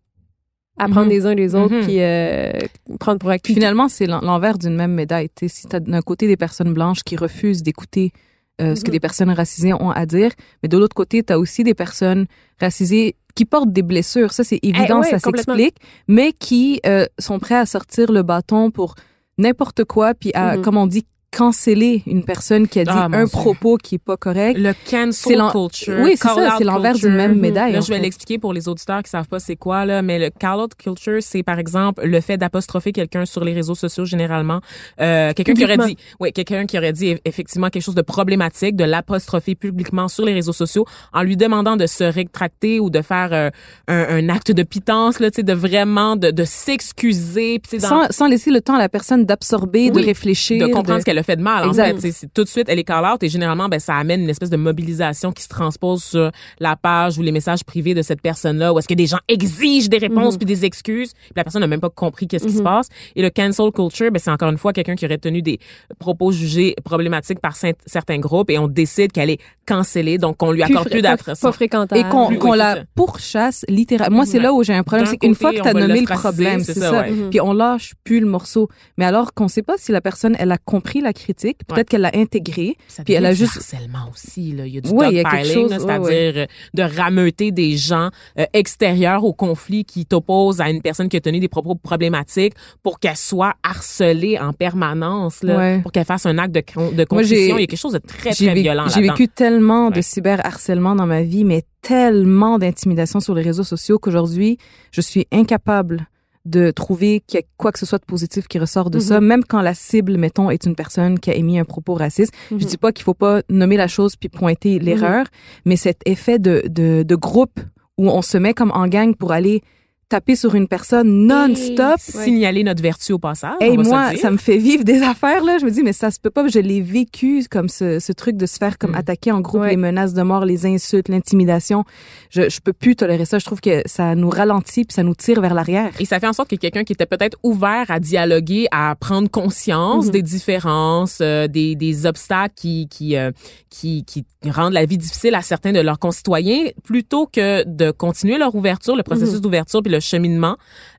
apprendre 0.78 1.06
mm-hmm. 1.06 1.10
les 1.10 1.26
uns 1.26 1.34
les 1.34 1.54
autres 1.54 1.74
mm-hmm. 1.74 1.84
puis 1.84 1.96
euh, 2.00 2.52
prendre 2.98 3.18
pour 3.18 3.30
acquis. 3.30 3.54
Finalement, 3.54 3.88
c'est 3.88 4.06
l'envers 4.06 4.58
d'une 4.58 4.74
même 4.74 4.92
médaille. 4.92 5.28
Si 5.46 5.68
tu 5.68 5.76
as 5.76 5.80
d'un 5.80 6.02
côté 6.02 6.26
des 6.26 6.36
personnes 6.36 6.72
blanches 6.72 7.02
qui 7.04 7.16
refusent 7.16 7.62
d'écouter 7.62 8.12
euh, 8.60 8.74
ce 8.74 8.84
que 8.84 8.90
des 8.90 9.00
personnes 9.00 9.30
racisées 9.30 9.72
ont 9.74 9.90
à 9.90 10.06
dire, 10.06 10.30
mais 10.62 10.68
de 10.68 10.78
l'autre 10.78 10.94
côté, 10.94 11.22
tu 11.22 11.32
as 11.32 11.38
aussi 11.38 11.64
des 11.64 11.74
personnes 11.74 12.26
racisées 12.60 13.16
qui 13.34 13.44
portent 13.44 13.72
des 13.72 13.82
blessures. 13.82 14.32
Ça, 14.32 14.44
c'est 14.44 14.60
évident, 14.62 15.02
eh 15.04 15.10
ça 15.10 15.18
s'explique, 15.18 15.76
mais 16.06 16.32
qui 16.32 16.80
euh, 16.86 17.06
sont 17.18 17.40
prêts 17.40 17.56
à 17.56 17.66
sortir 17.66 18.12
le 18.12 18.22
bâton 18.22 18.70
pour 18.70 18.94
n'importe 19.38 19.84
quoi, 19.84 20.14
puis 20.14 20.30
à, 20.34 20.56
mm-hmm. 20.56 20.60
comme 20.62 20.76
on 20.76 20.86
dit, 20.86 21.04
canceller 21.34 22.02
une 22.06 22.24
personne 22.24 22.68
qui 22.68 22.80
a 22.80 22.84
dit 22.84 22.90
ah, 22.92 23.08
un 23.12 23.26
propos 23.26 23.76
qui 23.76 23.96
est 23.96 23.98
pas 23.98 24.16
correct. 24.16 24.58
Le 24.58 24.72
cancel 24.88 25.42
culture. 25.50 25.98
Oui, 26.00 26.12
c'est 26.16 26.28
ça, 26.28 26.54
c'est 26.58 26.64
l'envers 26.64 26.94
d'une 26.94 27.14
même 27.14 27.38
médaille. 27.38 27.72
Là, 27.72 27.80
je 27.80 27.88
vais 27.88 27.98
l'expliquer 27.98 28.38
pour 28.38 28.52
les 28.52 28.68
auditeurs 28.68 29.02
qui 29.02 29.10
savent 29.10 29.28
pas 29.28 29.40
c'est 29.40 29.56
quoi 29.56 29.84
là, 29.84 30.02
mais 30.02 30.18
le 30.18 30.30
call 30.30 30.60
out 30.60 30.74
culture, 30.76 31.18
c'est 31.20 31.42
par 31.42 31.58
exemple 31.58 32.06
le 32.06 32.20
fait 32.20 32.36
d'apostropher 32.36 32.92
quelqu'un 32.92 33.26
sur 33.26 33.44
les 33.44 33.52
réseaux 33.52 33.74
sociaux 33.74 34.04
généralement, 34.04 34.60
euh, 35.00 35.32
quelqu'un 35.32 35.54
qui 35.54 35.64
aurait 35.64 35.78
dit, 35.78 35.96
oui, 36.20 36.32
quelqu'un 36.32 36.66
qui 36.66 36.78
aurait 36.78 36.92
dit 36.92 37.16
effectivement 37.24 37.68
quelque 37.68 37.82
chose 37.82 37.94
de 37.94 38.02
problématique, 38.02 38.76
de 38.76 38.84
l'apostropher 38.84 39.54
publiquement 39.54 40.08
sur 40.08 40.24
les 40.24 40.34
réseaux 40.34 40.52
sociaux 40.52 40.86
en 41.12 41.22
lui 41.22 41.36
demandant 41.36 41.76
de 41.76 41.86
se 41.86 42.04
rétracter 42.04 42.80
ou 42.80 42.90
de 42.90 43.02
faire 43.02 43.32
euh, 43.32 43.50
un, 43.88 44.18
un, 44.18 44.28
acte 44.28 44.52
de 44.52 44.62
pitance 44.62 45.18
là, 45.18 45.30
tu 45.30 45.36
sais, 45.36 45.42
de 45.42 45.52
vraiment 45.52 46.16
de, 46.16 46.30
de 46.30 46.44
s'excuser, 46.44 47.60
sans, 47.78 48.10
sans 48.10 48.28
laisser 48.28 48.50
le 48.50 48.60
temps 48.60 48.74
à 48.74 48.78
la 48.78 48.88
personne 48.88 49.24
d'absorber, 49.24 49.90
de 49.90 50.00
réfléchir, 50.00 50.66
de 50.66 50.72
comprendre 50.72 51.00
ce 51.00 51.04
qu'elle 51.04 51.18
a 51.18 51.23
fait 51.24 51.36
de 51.36 51.42
mal. 51.42 51.68
En 51.68 51.72
fait, 51.72 52.00
c'est 52.00 52.32
tout 52.32 52.44
de 52.44 52.48
suite 52.48 52.68
elle 52.68 52.78
est 52.78 52.84
call 52.84 53.04
out 53.04 53.22
et 53.22 53.28
généralement 53.28 53.68
ben 53.68 53.80
ça 53.80 53.96
amène 53.96 54.22
une 54.22 54.30
espèce 54.30 54.50
de 54.50 54.56
mobilisation 54.56 55.32
qui 55.32 55.42
se 55.42 55.48
transpose 55.48 56.02
sur 56.02 56.30
la 56.60 56.76
page 56.76 57.18
ou 57.18 57.22
les 57.22 57.32
messages 57.32 57.64
privés 57.64 57.94
de 57.94 58.02
cette 58.02 58.20
personne-là 58.20 58.72
où 58.72 58.78
est-ce 58.78 58.88
que 58.88 58.94
des 58.94 59.06
gens 59.06 59.18
exigent 59.28 59.88
des 59.88 59.98
réponses 59.98 60.34
mm-hmm. 60.34 60.38
puis 60.38 60.46
des 60.46 60.64
excuses 60.64 61.12
puis 61.12 61.32
la 61.36 61.44
personne 61.44 61.60
n'a 61.60 61.66
même 61.66 61.80
pas 61.80 61.90
compris 61.90 62.26
qu'est-ce 62.26 62.46
qui 62.46 62.52
se 62.52 62.60
mm-hmm. 62.60 62.64
passe. 62.64 62.88
Et 63.16 63.22
le 63.22 63.30
cancel 63.30 63.70
culture, 63.72 64.10
ben 64.10 64.18
c'est 64.18 64.30
encore 64.30 64.50
une 64.50 64.58
fois 64.58 64.72
quelqu'un 64.72 64.94
qui 64.94 65.04
aurait 65.04 65.18
tenu 65.18 65.42
des 65.42 65.58
propos 65.98 66.32
jugés 66.32 66.74
problématiques 66.84 67.40
par 67.40 67.56
certains 67.56 68.18
groupes 68.18 68.50
et 68.50 68.58
on 68.58 68.68
décide 68.68 69.12
qu'elle 69.12 69.30
est 69.30 69.40
cancellée 69.66 70.18
donc 70.18 70.42
on 70.42 70.52
lui 70.52 70.62
accorde 70.62 70.90
plus 70.90 71.02
d'attention. 71.02 71.34
Pas 71.34 71.96
Et 71.96 72.04
qu'on 72.04 72.52
la 72.52 72.84
pourchasse 72.94 73.64
littéralement. 73.68 74.16
Moi 74.16 74.26
c'est 74.26 74.38
là 74.38 74.52
où 74.52 74.62
j'ai 74.62 74.74
un 74.74 74.82
problème, 74.82 75.06
c'est 75.06 75.16
qu'une 75.16 75.34
fois 75.34 75.52
que 75.52 75.60
tu 75.60 75.68
as 75.68 75.74
nommé 75.74 76.00
le 76.00 76.06
problème, 76.06 76.60
c'est 76.60 76.74
ça, 76.74 77.04
puis 77.30 77.40
on 77.40 77.52
lâche 77.52 77.94
plus 78.04 78.20
le 78.20 78.26
morceau. 78.26 78.68
Mais 78.98 79.04
alors 79.04 79.34
qu'on 79.34 79.48
sait 79.48 79.62
pas 79.62 79.74
si 79.76 79.92
la 79.92 80.00
personne 80.00 80.36
elle 80.38 80.52
a 80.52 80.58
compris 80.58 81.00
la 81.00 81.12
critique. 81.14 81.60
Peut-être 81.66 81.88
qu'elle 81.88 82.02
l'a 82.02 82.10
intégré. 82.14 82.76
puis 83.04 83.14
elle 83.14 83.26
a 83.26 83.32
juste 83.32 83.56
harcèlement 83.56 84.10
aussi 84.12 84.52
là. 84.52 84.66
Il 84.66 84.74
y 84.74 84.78
a 84.78 84.80
du 84.80 84.90
oui, 84.90 85.22
c'est-à-dire 85.68 86.32
euh, 86.36 86.46
de 86.74 86.82
rameuter 86.82 87.50
des 87.50 87.76
gens 87.76 88.10
euh, 88.38 88.44
extérieurs 88.52 89.24
au 89.24 89.32
conflit 89.32 89.84
qui 89.84 90.06
t'opposent 90.06 90.60
à 90.60 90.68
une 90.68 90.82
personne 90.82 91.08
qui 91.08 91.16
a 91.16 91.20
tenu 91.20 91.40
des 91.40 91.48
propos 91.48 91.74
problématiques 91.74 92.54
pour 92.82 92.98
qu'elle 92.98 93.16
soit 93.16 93.54
harcelée 93.62 94.38
en 94.38 94.52
permanence 94.52 95.42
là, 95.42 95.80
pour 95.80 95.92
qu'elle 95.92 96.04
fasse 96.04 96.26
un 96.26 96.38
acte 96.38 96.54
de 96.54 96.62
de 96.92 97.04
contrition. 97.04 97.56
Il 97.58 97.62
y 97.62 97.64
a 97.64 97.66
quelque 97.66 97.78
chose 97.78 97.92
de 97.92 97.98
très 97.98 98.32
très 98.32 98.54
violent 98.54 98.86
J'ai 98.88 99.02
vécu 99.02 99.28
tellement 99.28 99.90
de 99.90 100.00
cyberharcèlement 100.00 100.94
dans 100.94 101.06
ma 101.06 101.22
vie, 101.22 101.44
mais 101.44 101.62
tellement 101.82 102.58
d'intimidation 102.58 103.20
sur 103.20 103.34
les 103.34 103.42
réseaux 103.42 103.64
sociaux 103.64 103.98
qu'aujourd'hui, 103.98 104.58
je 104.90 105.00
suis 105.00 105.26
incapable 105.30 106.08
de 106.44 106.70
trouver 106.70 107.22
qu'il 107.26 107.40
y 107.40 107.42
a 107.42 107.46
quoi 107.56 107.72
que 107.72 107.78
ce 107.78 107.86
soit 107.86 107.98
de 107.98 108.04
positif 108.04 108.48
qui 108.48 108.58
ressort 108.58 108.90
de 108.90 108.98
Mhm. 108.98 109.04
ça, 109.04 109.20
même 109.20 109.44
quand 109.44 109.62
la 109.62 109.72
cible, 109.74 110.18
mettons, 110.18 110.50
est 110.50 110.64
une 110.66 110.74
personne 110.74 111.18
qui 111.18 111.30
a 111.30 111.34
émis 111.34 111.58
un 111.58 111.64
propos 111.64 111.94
raciste. 111.94 112.32
Je 112.50 112.56
Mhm. 112.56 112.60
dis 112.62 112.76
pas 112.76 112.92
qu'il 112.92 113.04
faut 113.04 113.14
pas 113.14 113.42
nommer 113.48 113.76
la 113.78 113.88
chose 113.88 114.16
puis 114.16 114.28
pointer 114.28 114.78
l'erreur, 114.78 115.26
mais 115.64 115.76
cet 115.76 116.00
effet 116.06 116.38
de, 116.38 116.62
de, 116.68 117.02
de 117.02 117.14
groupe 117.16 117.60
où 117.96 118.08
on 118.10 118.22
se 118.22 118.36
met 118.36 118.52
comme 118.54 118.72
en 118.72 118.88
gang 118.88 119.14
pour 119.16 119.32
aller 119.32 119.62
taper 120.08 120.36
sur 120.36 120.54
une 120.54 120.68
personne 120.68 121.26
non-stop. 121.26 121.96
Signaler 121.98 122.64
notre 122.64 122.82
vertu 122.82 123.12
au 123.12 123.18
passage. 123.18 123.54
Hey, 123.60 123.76
se 123.76 123.80
moi, 123.88 124.14
ça 124.16 124.30
me 124.30 124.36
fait 124.36 124.58
vivre 124.58 124.84
des 124.84 125.02
affaires, 125.02 125.42
là. 125.44 125.58
Je 125.58 125.64
me 125.64 125.70
dis, 125.70 125.82
mais 125.82 125.92
ça 125.92 126.10
se 126.10 126.18
peut 126.20 126.30
pas. 126.30 126.46
Je 126.48 126.58
l'ai 126.58 126.80
vécu 126.80 127.44
comme 127.50 127.68
ce, 127.68 127.98
ce 127.98 128.12
truc 128.12 128.36
de 128.36 128.46
se 128.46 128.58
faire 128.58 128.78
comme 128.78 128.92
Mm. 128.92 128.96
attaquer 128.96 129.32
en 129.32 129.40
groupe, 129.40 129.62
Ouais. 129.62 129.70
les 129.70 129.76
menaces 129.76 130.14
de 130.14 130.22
mort, 130.22 130.44
les 130.44 130.66
insultes, 130.66 131.08
l'intimidation. 131.08 131.84
Je, 132.30 132.48
je 132.48 132.60
peux 132.60 132.72
plus 132.72 132.96
tolérer 132.96 133.24
ça. 133.24 133.38
Je 133.38 133.44
trouve 133.44 133.60
que 133.60 133.82
ça 133.86 134.14
nous 134.14 134.30
ralentit 134.30 134.84
puis 134.84 134.94
ça 134.94 135.02
nous 135.02 135.14
tire 135.14 135.40
vers 135.40 135.54
l'arrière. 135.54 135.90
Et 136.00 136.04
ça 136.04 136.20
fait 136.20 136.26
en 136.28 136.32
sorte 136.32 136.50
que 136.50 136.56
quelqu'un 136.56 136.84
qui 136.84 136.92
était 136.92 137.06
peut-être 137.06 137.38
ouvert 137.42 137.86
à 137.90 137.98
dialoguer, 138.00 138.66
à 138.70 138.94
prendre 138.98 139.28
conscience 139.30 140.06
Mhm. 140.06 140.10
des 140.12 140.22
différences, 140.22 141.18
euh, 141.20 141.48
des, 141.48 141.74
des 141.76 142.06
obstacles 142.06 142.54
qui 142.54 142.88
qui, 142.88 143.16
euh, 143.16 143.30
qui 143.70 144.04
qui 144.04 144.24
rendent 144.50 144.72
la 144.74 144.84
vie 144.84 144.98
difficile 144.98 145.34
à 145.34 145.42
certains 145.42 145.72
de 145.72 145.80
leurs 145.80 145.98
concitoyens, 145.98 146.64
plutôt 146.84 147.26
que 147.26 147.64
de 147.66 147.90
continuer 147.90 148.38
leur 148.38 148.54
ouverture, 148.54 148.94
le 148.96 149.02
processus 149.02 149.40
d'ouverture 149.40 149.82
puis 149.82 149.90
le 149.92 150.00
cheminement, 150.04 150.56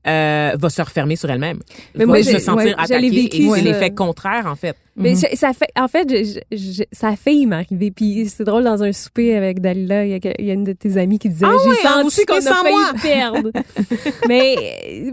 euh, 0.07 0.51
va 0.59 0.69
se 0.69 0.81
refermer 0.81 1.15
sur 1.15 1.29
elle-même. 1.29 1.59
Mais 1.95 2.05
va 2.05 2.13
moi, 2.13 2.23
se 2.23 2.31
j'ai- 2.31 2.39
sentir 2.39 2.65
ouais, 2.65 2.73
attaquée 2.77 3.09
vécu, 3.09 3.37
et 3.43 3.49
c'est 3.51 3.61
l'effet 3.61 3.91
contraire 3.93 4.45
en 4.47 4.55
fait. 4.55 4.75
Mais 4.97 5.11
Mhm. 5.13 5.17
je- 5.31 5.35
ça 5.37 5.53
fait, 5.53 5.69
en 5.77 5.87
fait, 5.87 6.07
je- 6.09 6.39
je- 6.57 6.83
ça 6.91 7.09
a 7.09 7.15
failli 7.15 7.45
m'arriver. 7.47 7.91
Puis 7.91 8.27
c'est 8.29 8.43
drôle, 8.43 8.63
dans 8.63 8.81
un 8.83 8.91
souper 8.93 9.35
avec 9.35 9.59
Dalila, 9.61 10.05
il 10.05 10.11
y 10.11 10.13
a, 10.13 10.19
que- 10.19 10.33
il 10.39 10.45
y 10.45 10.51
a 10.51 10.53
une 10.53 10.63
de 10.63 10.73
tes 10.73 10.97
amies 10.97 11.19
qui 11.19 11.29
disait 11.29 11.45
Ah 11.47 11.55
J'ai 11.63 11.69
ouais, 11.69 11.75
hein, 11.85 12.01
senti 12.03 12.25
qu'on 12.25 12.37
a 12.37 12.41
failli 12.41 12.75
moi. 12.75 12.93
perdre. 13.01 13.51
mais 14.27 14.55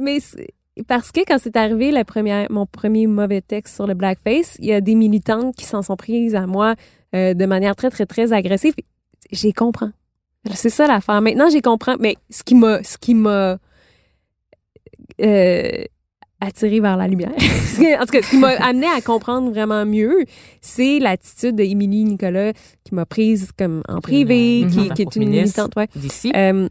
mais 0.01 0.19
parce 0.89 1.11
que 1.13 1.21
quand 1.27 1.37
c'est 1.41 1.57
arrivé, 1.57 1.91
la 1.91 2.05
première, 2.05 2.47
mon 2.51 2.67
premier 2.67 3.07
mauvais 3.07 3.41
texte 3.43 3.75
sur 3.75 3.87
le 3.87 3.95
blackface, 3.95 4.57
il 4.59 4.67
y 4.67 4.73
a 4.73 4.81
des 4.81 4.95
militantes 4.95 5.55
qui 5.57 5.65
s'en 5.67 5.83
sont 5.83 5.97
prises 5.97 6.35
à 6.35 6.47
moi 6.47 6.75
euh, 7.15 7.35
de 7.35 7.45
manière 7.47 7.77
très, 7.77 7.91
très, 7.91 8.07
très 8.07 8.33
agressive. 8.33 8.73
J'y 9.31 9.53
comprends. 9.53 9.91
C'est 10.55 10.71
ça 10.71 10.87
l'affaire. 10.87 11.21
Maintenant, 11.21 11.49
j'y 11.51 11.61
comprends. 11.61 11.97
Mais 12.01 12.17
ce 12.31 12.43
qui 12.43 12.55
m'a. 12.55 12.83
Ce 12.83 12.97
qui 12.99 13.15
m'a 13.15 13.59
euh, 15.23 15.85
attiré 16.41 16.81
vers 16.81 16.97
la 16.97 17.07
lumière. 17.09 17.31
en 18.01 18.05
tout 18.05 18.13
cas, 18.13 18.23
ce 18.23 18.31
qui 18.31 18.39
m'a 18.39 18.49
amené 18.49 18.87
à 18.87 19.01
comprendre 19.01 19.51
vraiment 19.51 19.85
mieux, 19.87 20.25
c'est 20.61 20.99
l'attitude 20.99 21.55
de 21.57 21.63
Émilie 21.63 22.05
Nicolas 22.05 22.53
qui 22.85 22.95
m'a 22.95 23.07
prise 23.07 23.51
comme 23.57 23.83
en 23.89 24.01
privé, 24.01 24.63
Mhm. 24.65 24.95
qui, 24.95 25.03
est 25.03 25.17
une 25.17 25.29
militante, 25.29 25.73
ouais, 25.77 25.87
D'ici. 25.95 26.33
euh, 26.35 26.69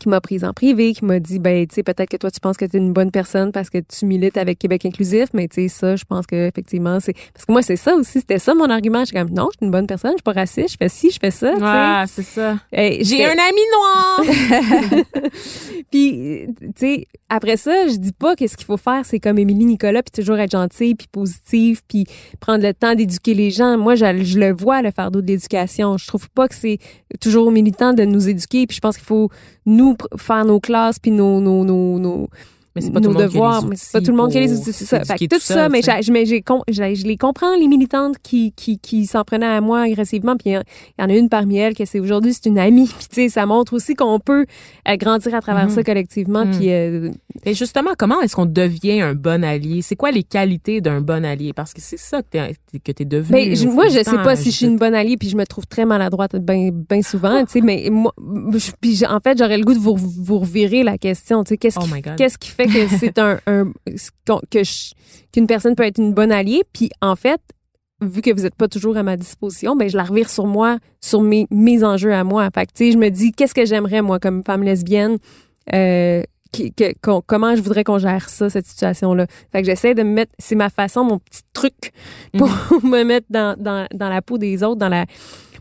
qui 0.00 0.08
m'a 0.08 0.20
prise 0.20 0.44
en 0.44 0.52
privé, 0.52 0.92
qui 0.92 1.04
m'a 1.04 1.20
dit, 1.20 1.38
ben, 1.38 1.66
tu 1.66 1.76
sais, 1.76 1.82
peut-être 1.84 2.10
que 2.10 2.16
toi, 2.16 2.30
tu 2.30 2.40
penses 2.40 2.56
que 2.56 2.64
tu 2.64 2.76
es 2.76 2.80
une 2.80 2.92
bonne 2.92 3.12
personne 3.12 3.52
parce 3.52 3.70
que 3.70 3.78
tu 3.78 4.06
milites 4.06 4.36
avec 4.36 4.58
Québec 4.58 4.84
inclusif, 4.84 5.28
mais 5.32 5.46
tu 5.46 5.62
sais, 5.62 5.68
ça, 5.68 5.96
je 5.96 6.04
pense 6.04 6.26
que 6.26 6.48
effectivement, 6.48 6.98
c'est... 6.98 7.12
Parce 7.32 7.44
que 7.44 7.52
moi, 7.52 7.62
c'est 7.62 7.76
ça 7.76 7.94
aussi, 7.94 8.18
c'était 8.18 8.38
ça 8.38 8.54
mon 8.54 8.68
argument. 8.68 9.04
J'étais 9.04 9.20
comme, 9.20 9.30
non, 9.30 9.48
je 9.52 9.58
suis 9.58 9.66
une 9.66 9.70
bonne 9.70 9.86
personne, 9.86 10.12
je 10.12 10.16
suis 10.16 10.22
pas 10.22 10.32
raciste, 10.32 10.72
je 10.72 10.76
fais 10.76 10.88
ci, 10.88 11.10
je 11.10 11.18
fais 11.20 11.30
ça. 11.30 11.54
Ah, 11.60 12.04
c'est 12.08 12.22
ça. 12.22 12.58
Hey, 12.72 13.04
J'ai 13.04 13.24
un 13.24 13.30
ami 13.30 13.60
noir. 13.72 14.22
puis, 15.90 16.46
tu 16.58 16.72
sais, 16.76 17.06
après 17.28 17.56
ça, 17.56 17.86
je 17.86 17.96
dis 17.96 18.12
pas 18.12 18.34
que 18.34 18.46
ce 18.46 18.56
qu'il 18.56 18.66
faut 18.66 18.76
faire, 18.76 19.02
c'est 19.04 19.20
comme 19.20 19.38
Émilie 19.38 19.64
Nicolas, 19.64 20.02
puis 20.02 20.10
toujours 20.10 20.38
être 20.38 20.50
gentille, 20.50 20.94
puis 20.94 21.06
positive, 21.06 21.80
puis 21.86 22.06
prendre 22.40 22.64
le 22.64 22.74
temps 22.74 22.94
d'éduquer 22.94 23.34
les 23.34 23.50
gens. 23.50 23.78
Moi, 23.78 23.94
je, 23.94 24.24
je 24.24 24.38
le 24.38 24.52
vois, 24.52 24.82
le 24.82 24.90
fardeau 24.90 25.20
de 25.20 25.26
l'éducation. 25.26 25.96
Je 25.96 26.06
trouve 26.06 26.28
pas 26.30 26.48
que 26.48 26.54
c'est 26.54 26.78
toujours 27.20 27.46
aux 27.46 27.52
militants 27.52 27.92
de 27.92 28.04
nous 28.04 28.28
éduquer, 28.28 28.66
puis 28.66 28.76
je 28.76 28.80
pense 28.80 28.96
qu'il 28.96 29.06
faut, 29.06 29.30
nous, 29.70 29.96
faire 30.18 30.44
nos 30.44 30.60
classes, 30.60 30.98
puis 30.98 31.10
nos, 31.10 31.40
nos, 31.40 31.64
nos, 31.64 31.98
nos, 31.98 32.28
Mais 32.76 32.82
c'est 32.82 32.90
pas 32.92 33.00
nos 33.00 33.08
tout 33.10 33.14
le 33.18 33.22
monde 33.24 33.32
devoirs. 33.32 33.50
qui 33.52 33.56
a 33.58 33.60
les 33.62 33.68
mais 33.70 33.76
c'est 33.76 33.92
pas 33.92 33.98
outils 33.98 34.06
tout 34.06 34.10
le 34.12 34.16
monde 34.16 34.30
qui 34.30 34.38
a 34.38 34.40
les 34.42 34.46
pour 34.48 34.58
outils, 34.60 34.72
c'est 34.72 34.84
ça. 34.84 35.04
Fait 35.04 35.14
que 35.14 35.24
tout 35.24 35.36
tout 35.36 35.40
ça, 35.42 35.68
mais, 35.68 35.82
je- 36.94 37.06
les 37.06 37.16
comprends, 37.16 37.56
les 37.56 37.66
militantes 37.66 38.16
qui, 38.22 38.52
qui, 38.52 38.78
qui 38.78 39.06
s'en 39.06 39.24
prenaient 39.24 39.46
à 39.46 39.60
moi 39.60 39.80
agressivement. 39.82 40.36
Puis 40.36 40.50
il 40.50 40.62
y 40.98 41.02
en 41.02 41.08
a 41.08 41.12
une 41.14 41.28
parmi 41.28 41.56
elles 41.58 41.74
que 41.74 41.84
c'est 41.84 41.98
aujourd'hui, 41.98 42.32
c'est 42.32 42.46
une 42.46 42.58
amie. 42.60 42.86
Puis 42.98 43.06
tu 43.08 43.14
sais, 43.22 43.28
ça 43.28 43.44
montre 43.46 43.72
aussi 43.74 43.94
qu'on 43.94 44.20
peut 44.20 44.46
euh, 44.88 44.96
grandir 44.96 45.34
à 45.34 45.40
travers 45.40 45.64
Mhm. 45.64 45.70
ça 45.70 45.82
collectivement. 45.82 46.44
Mhm. 46.46 46.56
Puis 46.56 46.70
euh, 46.70 47.10
Et 47.44 47.54
justement, 47.54 47.90
comment 47.98 48.20
est-ce 48.20 48.36
qu'on 48.36 48.46
devient 48.46 49.00
un 49.00 49.14
bon 49.14 49.42
allié? 49.42 49.82
C'est 49.82 49.96
quoi 49.96 50.12
les 50.12 50.22
qualités 50.22 50.80
d'un 50.80 51.00
bon 51.00 51.24
allié? 51.24 51.52
Parce 51.52 51.72
que 51.74 51.80
c'est 51.80 51.98
ça 51.98 52.22
que 52.22 52.28
t'es, 52.30 52.54
que 52.78 52.92
t'es 52.92 53.04
devenu. 53.04 53.32
ben, 53.32 53.56
je- 53.56 53.66
moi, 53.66 53.88
je 53.88 53.94
sais 54.04 54.16
pas 54.22 54.36
si 54.36 54.52
je 54.52 54.56
suis 54.58 54.66
une 54.66 54.76
bonne 54.78 54.94
alliée, 54.94 55.16
puis 55.16 55.28
je 55.28 55.36
me 55.36 55.44
trouve 55.44 55.66
très 55.66 55.84
maladroite 55.86 56.36
bien 56.36 56.70
ben 56.72 57.02
souvent, 57.02 57.44
tu 57.44 57.52
sais, 57.52 57.60
mais 57.62 57.88
moi, 57.90 58.12
je- 58.54 58.70
puis 58.80 59.04
en 59.06 59.18
fait, 59.18 59.36
j'aurais 59.38 59.58
le 59.58 59.64
goût 59.64 59.74
de 59.74 59.78
vous, 59.78 59.96
vous 59.96 60.38
revirer 60.38 60.84
la 60.84 60.98
question, 60.98 61.42
tu 61.42 61.48
sais, 61.50 61.56
qu'est-ce 61.58 61.78
Oh 61.80 61.84
qui. 61.84 61.90
Qu'est-ce 62.16 62.38
qui 62.38 62.50
fait 62.50 62.59
que 62.66 62.88
c'est 62.88 63.18
un, 63.18 63.38
que 64.50 64.62
qu'une 65.32 65.46
personne 65.46 65.74
peut 65.74 65.84
être 65.84 65.98
une 65.98 66.12
bonne 66.14 66.32
alliée. 66.32 66.62
Puis 66.72 66.90
en 67.00 67.16
fait 67.16 67.40
vu 68.02 68.22
que 68.22 68.32
vous 68.34 68.42
n'êtes 68.44 68.54
pas 68.54 68.68
toujours 68.68 68.96
à 68.96 69.02
ma 69.02 69.16
disposition 69.18 69.76
ben 69.76 69.88
je 69.90 69.96
la 69.96 70.04
revire 70.04 70.30
sur 70.30 70.46
moi 70.46 70.78
sur 71.02 71.20
mes, 71.20 71.46
mes 71.50 71.84
enjeux 71.84 72.14
à 72.14 72.24
moi. 72.24 72.48
Fait 72.54 72.66
que 72.66 72.72
tu 72.74 72.86
sais 72.86 72.92
je 72.92 72.98
me 72.98 73.10
dis 73.10 73.32
qu'est-ce 73.32 73.54
que 73.54 73.66
j'aimerais 73.66 74.00
moi 74.02 74.18
comme 74.18 74.42
femme 74.44 74.62
lesbienne? 74.62 75.18
Euh, 75.74 76.22
qui- 76.52 76.72
que- 76.72 76.92
comment 77.26 77.54
je 77.54 77.60
voudrais 77.62 77.84
qu'on 77.84 77.98
gère 77.98 78.28
ça 78.28 78.50
cette 78.50 78.66
situation 78.66 79.14
là 79.14 79.26
fait 79.52 79.60
que 79.60 79.66
j'essaie 79.66 79.94
de 79.94 80.02
me 80.02 80.10
mettre 80.12 80.32
c'est 80.38 80.56
ma 80.56 80.68
façon 80.70 81.04
mon 81.04 81.18
petit 81.20 81.42
truc 81.52 81.92
pour 82.36 82.48
me 82.82 83.04
mettre 83.04 83.26
dans, 83.30 83.54
dans, 83.56 83.86
dans 83.94 84.08
la 84.08 84.20
peau 84.22 84.36
des 84.38 84.64
autres 84.64 84.80
dans 84.80 84.88
la 84.88 85.04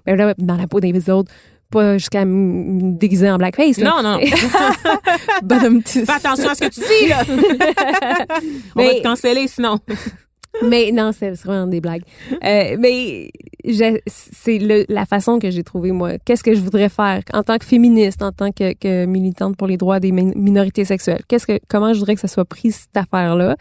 ben 0.05 0.33
dans 0.39 0.55
la 0.55 0.65
peau 0.67 0.79
des 0.79 1.09
autres 1.11 1.31
pas 1.71 1.97
jusqu'à 1.97 2.25
me 2.25 2.93
déguiser 2.97 3.29
en 3.29 3.37
blackface 3.37 3.77
là. 3.77 3.89
Non, 3.89 4.03
non, 4.03 4.19
non. 4.19 4.25
Badum, 5.43 5.83
tu- 5.83 6.05
Fais 6.05 6.11
attention 6.11 6.49
à 6.49 6.55
ce 6.55 6.61
que 6.61 6.69
tu 6.69 6.79
dis, 6.81 7.09
là. 7.09 7.23
On 8.75 8.83
va 8.83 8.93
te 8.95 9.03
canceller 9.03 9.47
sinon. 9.47 9.79
mais 10.67 10.91
non, 10.91 11.11
c'est 11.17 11.31
vraiment 11.31 11.67
des 11.67 11.79
blagues. 11.81 12.03
Euh, 12.43 12.75
mais 12.79 13.29
c'est 14.07 14.85
la 14.89 15.05
façon 15.05 15.37
que 15.39 15.51
j'ai 15.51 15.63
trouvé 15.63 15.91
moi. 15.91 16.13
Qu'est-ce 16.25 16.43
que 16.43 16.55
je 16.55 16.61
voudrais 16.61 16.89
faire 16.89 17.21
en 17.33 17.43
tant 17.43 17.57
que 17.57 17.65
féministe, 17.65 18.21
en 18.23 18.31
tant 18.31 18.51
que, 18.51 18.73
que 18.73 19.05
militante 19.05 19.55
pour 19.57 19.67
les 19.67 19.77
droits 19.77 19.99
des 19.99 20.11
min- 20.11 20.33
minorités 20.35 20.85
sexuelles? 20.85 21.21
Qu'est-ce 21.27 21.45
que 21.45 21.59
comment 21.67 21.93
je 21.93 21.99
voudrais 21.99 22.15
que 22.15 22.21
ça 22.21 22.27
soit 22.27 22.45
pris 22.45 22.71
cette 22.71 22.95
affaire-là? 22.97 23.55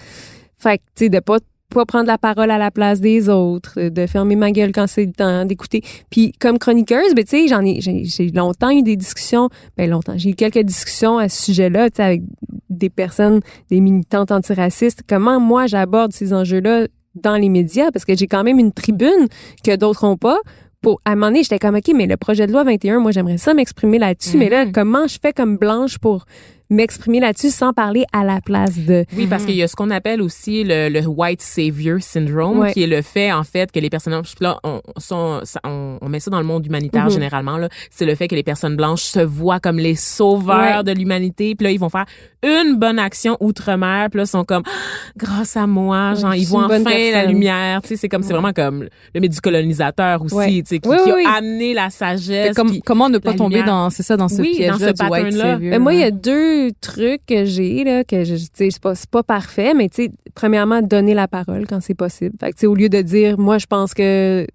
Fait 0.56 0.78
que 0.78 0.82
tu 0.96 1.04
sais 1.04 1.08
de 1.10 1.20
pas 1.20 1.38
pas 1.74 1.84
prendre 1.84 2.06
la 2.06 2.18
parole 2.18 2.50
à 2.50 2.58
la 2.58 2.70
place 2.70 3.00
des 3.00 3.28
autres, 3.28 3.78
de 3.90 4.06
fermer 4.06 4.36
ma 4.36 4.50
gueule 4.52 4.72
quand 4.72 4.86
c'est 4.86 5.04
le 5.04 5.12
temps 5.12 5.44
d'écouter. 5.44 5.82
Puis 6.10 6.32
comme 6.38 6.58
chroniqueuse, 6.58 7.14
ben 7.14 7.24
tu 7.24 7.30
sais, 7.30 7.48
j'en 7.48 7.62
ai 7.64 7.80
j'ai 7.80 8.30
longtemps 8.30 8.70
eu 8.70 8.82
des 8.82 8.96
discussions, 8.96 9.48
ben 9.76 9.88
longtemps, 9.90 10.14
j'ai 10.16 10.30
eu 10.30 10.34
quelques 10.34 10.60
discussions 10.62 11.18
à 11.18 11.28
ce 11.28 11.44
sujet-là, 11.44 11.90
tu 11.90 11.96
sais 11.96 12.02
avec 12.02 12.22
des 12.70 12.88
personnes, 12.90 13.40
des 13.70 13.80
militantes 13.80 14.30
antiracistes, 14.32 15.02
comment 15.08 15.40
moi 15.40 15.66
j'aborde 15.66 16.12
ces 16.12 16.32
enjeux-là 16.32 16.86
dans 17.14 17.36
les 17.36 17.48
médias? 17.48 17.90
Parce 17.92 18.04
que 18.04 18.16
j'ai 18.16 18.26
quand 18.26 18.44
même 18.44 18.58
une 18.58 18.72
tribune 18.72 19.28
que 19.64 19.76
d'autres 19.76 20.04
ont 20.04 20.16
pas. 20.16 20.38
Pour, 20.80 21.00
à 21.04 21.10
un 21.10 21.14
moment 21.16 21.26
donné, 21.26 21.42
j'étais 21.42 21.58
comme, 21.58 21.74
OK, 21.74 21.90
mais 21.94 22.06
le 22.06 22.16
projet 22.16 22.46
de 22.46 22.52
loi 22.52 22.62
21, 22.62 23.00
moi, 23.00 23.10
j'aimerais 23.10 23.36
ça 23.38 23.52
m'exprimer 23.52 23.98
là-dessus. 23.98 24.36
Mais 24.38 24.48
là, 24.48 24.64
Mhm. 24.64 24.72
comment 24.72 25.06
je 25.08 25.18
fais 25.20 25.32
comme 25.32 25.56
blanche 25.56 25.98
pour 25.98 26.24
m'exprimer 26.70 27.20
là-dessus 27.20 27.50
sans 27.50 27.72
parler 27.72 28.04
à 28.12 28.24
la 28.24 28.40
place 28.40 28.78
de... 28.78 29.04
Oui, 29.16 29.26
parce 29.26 29.44
qu'il 29.44 29.54
y 29.56 29.62
a 29.62 29.68
ce 29.68 29.76
qu'on 29.76 29.90
appelle 29.90 30.20
aussi 30.22 30.64
le, 30.64 30.88
le 30.88 31.06
white 31.06 31.40
savior 31.42 31.98
syndrome, 32.00 32.58
Ouais. 32.58 32.72
qui 32.72 32.82
est 32.82 32.86
le 32.86 33.02
fait 33.02 33.32
en 33.32 33.44
fait 33.44 33.72
que 33.72 33.78
les 33.80 33.90
personnages 33.90 34.34
là, 34.40 34.58
on, 34.64 34.80
sont, 34.98 35.40
on, 35.64 35.98
on 36.00 36.08
met 36.08 36.20
ça 36.20 36.30
dans 36.30 36.40
le 36.40 36.46
monde 36.46 36.66
humanitaire 36.66 37.04
Mhm. 37.04 37.10
généralement 37.10 37.56
là, 37.56 37.68
c'est 37.90 38.04
le 38.06 38.14
fait 38.14 38.28
que 38.28 38.34
les 38.34 38.42
personnes 38.42 38.76
blanches 38.76 39.02
se 39.02 39.20
voient 39.20 39.60
comme 39.60 39.78
les 39.78 39.94
sauveurs 39.94 40.78
Ouais. 40.78 40.84
de 40.84 40.92
l'humanité, 40.92 41.54
puis 41.54 41.64
là 41.64 41.70
ils 41.70 41.78
vont 41.80 41.88
faire 41.88 42.06
une 42.42 42.76
bonne 42.76 42.98
action 42.98 43.36
outre-mer, 43.40 44.08
puis 44.10 44.18
là 44.18 44.24
ils 44.24 44.28
sont 44.28 44.44
comme 44.44 44.62
Ah, 44.66 44.70
grâce 45.16 45.56
à 45.56 45.66
moi, 45.66 46.14
genre 46.14 46.34
ils 46.34 46.46
voient 46.46 46.66
enfin 46.66 46.78
la 47.12 47.26
lumière, 47.26 47.82
tu 47.82 47.88
sais, 47.88 47.96
c'est 47.96 48.08
comme 48.08 48.22
c'est 48.22 48.32
vraiment 48.32 48.52
comme 48.52 48.86
le 49.14 49.20
mythe 49.20 49.32
du 49.32 49.40
colonisateur 49.40 50.22
aussi, 50.22 50.34
Ouais. 50.34 50.46
tu 50.62 50.62
sais, 50.66 50.78
qui, 50.78 50.88
Oui, 50.88 50.96
qui 51.04 51.10
oui, 51.10 51.16
oui. 51.16 51.24
a 51.26 51.38
amené 51.38 51.74
la 51.74 51.90
sagesse. 51.90 52.54
Comme- 52.54 52.70
puis- 52.70 52.80
comment 52.82 53.08
ne 53.08 53.18
pas 53.18 53.34
tomber 53.34 53.56
lumière. 53.56 53.66
dans, 53.74 53.90
c'est 53.90 54.02
ça, 54.04 54.16
dans 54.16 54.28
ce 54.28 54.40
Oui, 54.40 54.52
piège-là 54.56 54.72
dans 54.92 54.98
ce 54.98 55.04
du 55.04 55.10
white 55.10 55.32
savior. 55.32 55.70
Ben, 55.72 55.78
moi, 55.82 55.94
il 55.94 56.00
y 56.00 56.04
a 56.04 56.10
deux 56.12 56.70
trucs 56.80 57.26
que 57.26 57.44
j'ai, 57.44 57.82
là, 57.84 58.04
que 58.04 58.22
je, 58.24 58.36
tu 58.36 58.42
sais, 58.54 58.70
c'est 58.70 58.80
pas, 58.82 58.94
c'est 58.94 59.10
pas 59.10 59.22
parfait, 59.24 59.74
mais 59.74 59.88
tu 59.88 60.04
sais, 60.04 60.10
premièrement, 60.34 60.80
donner 60.80 61.14
la 61.14 61.26
parole 61.28 61.66
quand 61.68 61.80
c'est 61.80 61.94
possible. 61.94 62.36
Fait 62.40 62.50
que, 62.50 62.54
tu 62.56 62.60
sais, 62.60 62.66
au 62.66 62.74
lieu 62.76 62.88
de 62.88 63.02
dire, 63.02 63.38
moi, 63.38 63.58
je 63.58 63.66
pense 63.66 63.94
que 63.94 64.46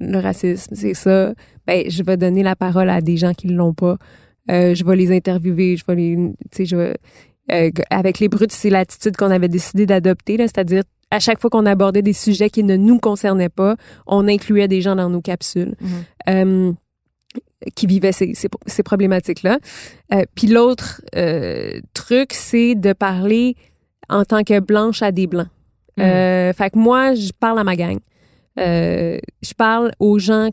le 0.00 0.18
racisme, 0.18 0.74
c'est 0.74 0.94
ça, 0.94 1.32
ben, 1.66 1.84
je 1.88 2.02
vais 2.02 2.16
donner 2.16 2.42
la 2.42 2.56
parole 2.56 2.88
à 2.90 3.00
des 3.00 3.16
gens 3.16 3.32
qui 3.34 3.48
l'ont 3.48 3.74
pas. 3.74 3.96
Euh, 4.50 4.74
je 4.74 4.84
vais 4.84 4.96
les 4.96 5.14
interviewer, 5.14 5.76
je 5.76 5.84
vais 5.86 5.94
les, 5.94 6.16
tu 6.16 6.32
sais, 6.52 6.64
je 6.66 6.76
vais, 6.76 6.94
euh, 7.50 7.70
avec 7.90 8.18
les 8.18 8.28
brutes, 8.28 8.52
c'est 8.52 8.70
l'attitude 8.70 9.16
qu'on 9.16 9.30
avait 9.30 9.48
décidé 9.48 9.86
d'adopter, 9.86 10.36
là, 10.36 10.44
c'est-à-dire, 10.44 10.82
à 11.10 11.20
chaque 11.20 11.40
fois 11.40 11.48
qu'on 11.48 11.64
abordait 11.64 12.02
des 12.02 12.12
sujets 12.12 12.50
qui 12.50 12.62
ne 12.62 12.76
nous 12.76 12.98
concernaient 12.98 13.48
pas, 13.48 13.76
on 14.06 14.28
incluait 14.28 14.68
des 14.68 14.82
gens 14.82 14.96
dans 14.96 15.08
nos 15.08 15.22
capsules. 15.22 15.74
Euh, 16.28 16.72
qui 17.74 17.86
vivaient 17.86 18.12
ces, 18.12 18.34
ces, 18.34 18.48
ces 18.66 18.82
problématiques-là. 18.84 19.58
Euh, 20.14 20.22
puis 20.36 20.46
l'autre 20.46 21.02
euh, 21.16 21.80
truc, 21.92 22.32
c'est 22.32 22.76
de 22.76 22.92
parler 22.92 23.56
en 24.08 24.24
tant 24.24 24.44
que 24.44 24.60
blanche 24.60 25.02
à 25.02 25.10
des 25.10 25.26
blancs. 25.26 25.48
Mhm. 25.96 26.52
Fait 26.52 26.70
que 26.70 26.78
moi, 26.78 27.14
je 27.14 27.32
parle 27.32 27.58
à 27.58 27.64
ma 27.64 27.74
gang. 27.74 27.98
Je 28.56 29.54
parle 29.56 29.90
aux 29.98 30.18
gens, 30.20 30.50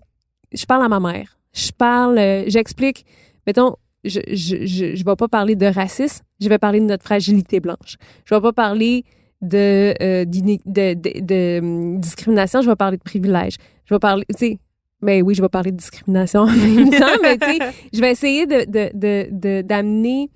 je 0.51 0.65
parle 0.65 0.83
à 0.83 0.89
ma 0.89 0.99
mère. 0.99 1.37
Je 1.53 1.71
parle, 1.71 2.19
j'explique, 2.47 3.05
mettons, 3.45 3.75
je, 4.05 4.19
je, 4.29 4.65
je, 4.65 4.95
je 4.95 5.03
vais 5.05 5.15
pas 5.15 5.27
parler 5.27 5.55
de 5.55 5.65
racisme, 5.65 6.23
je 6.39 6.47
vais 6.49 6.57
parler 6.57 6.79
de 6.79 6.85
notre 6.85 7.03
fragilité 7.03 7.59
blanche. 7.59 7.97
Je 8.25 8.33
vais 8.35 8.41
pas 8.41 8.53
parler 8.53 9.03
de, 9.41 9.93
euh, 10.01 10.25
d'iné- 10.25 10.61
de, 10.65 10.93
de, 10.93 11.19
de, 11.21 11.59
hum, 11.59 11.99
discrimination, 11.99 12.61
je 12.61 12.69
vais 12.69 12.75
parler 12.75 12.97
de 12.97 13.03
privilège. 13.03 13.55
Je 13.85 13.93
vais 13.93 13.99
parler, 13.99 14.23
tu 14.29 14.37
sais, 14.37 14.59
mais 15.01 15.21
oui, 15.21 15.35
je 15.35 15.41
vais 15.41 15.49
parler 15.49 15.71
de 15.71 15.77
discrimination 15.77 16.41
en 16.41 16.47
même 16.51 16.89
temps, 16.99 17.17
mais 17.21 17.37
tu 17.37 17.45
sais, 17.51 17.59
je 17.93 18.01
vais 18.01 18.11
essayer 18.11 18.45
de, 18.47 18.65
de, 18.65 18.89
de, 18.93 19.27
de- 19.31 19.61
d'amener 19.61 20.29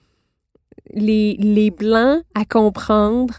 les, 0.93 1.35
les 1.39 1.71
Blancs 1.71 2.21
à 2.35 2.45
comprendre 2.45 3.35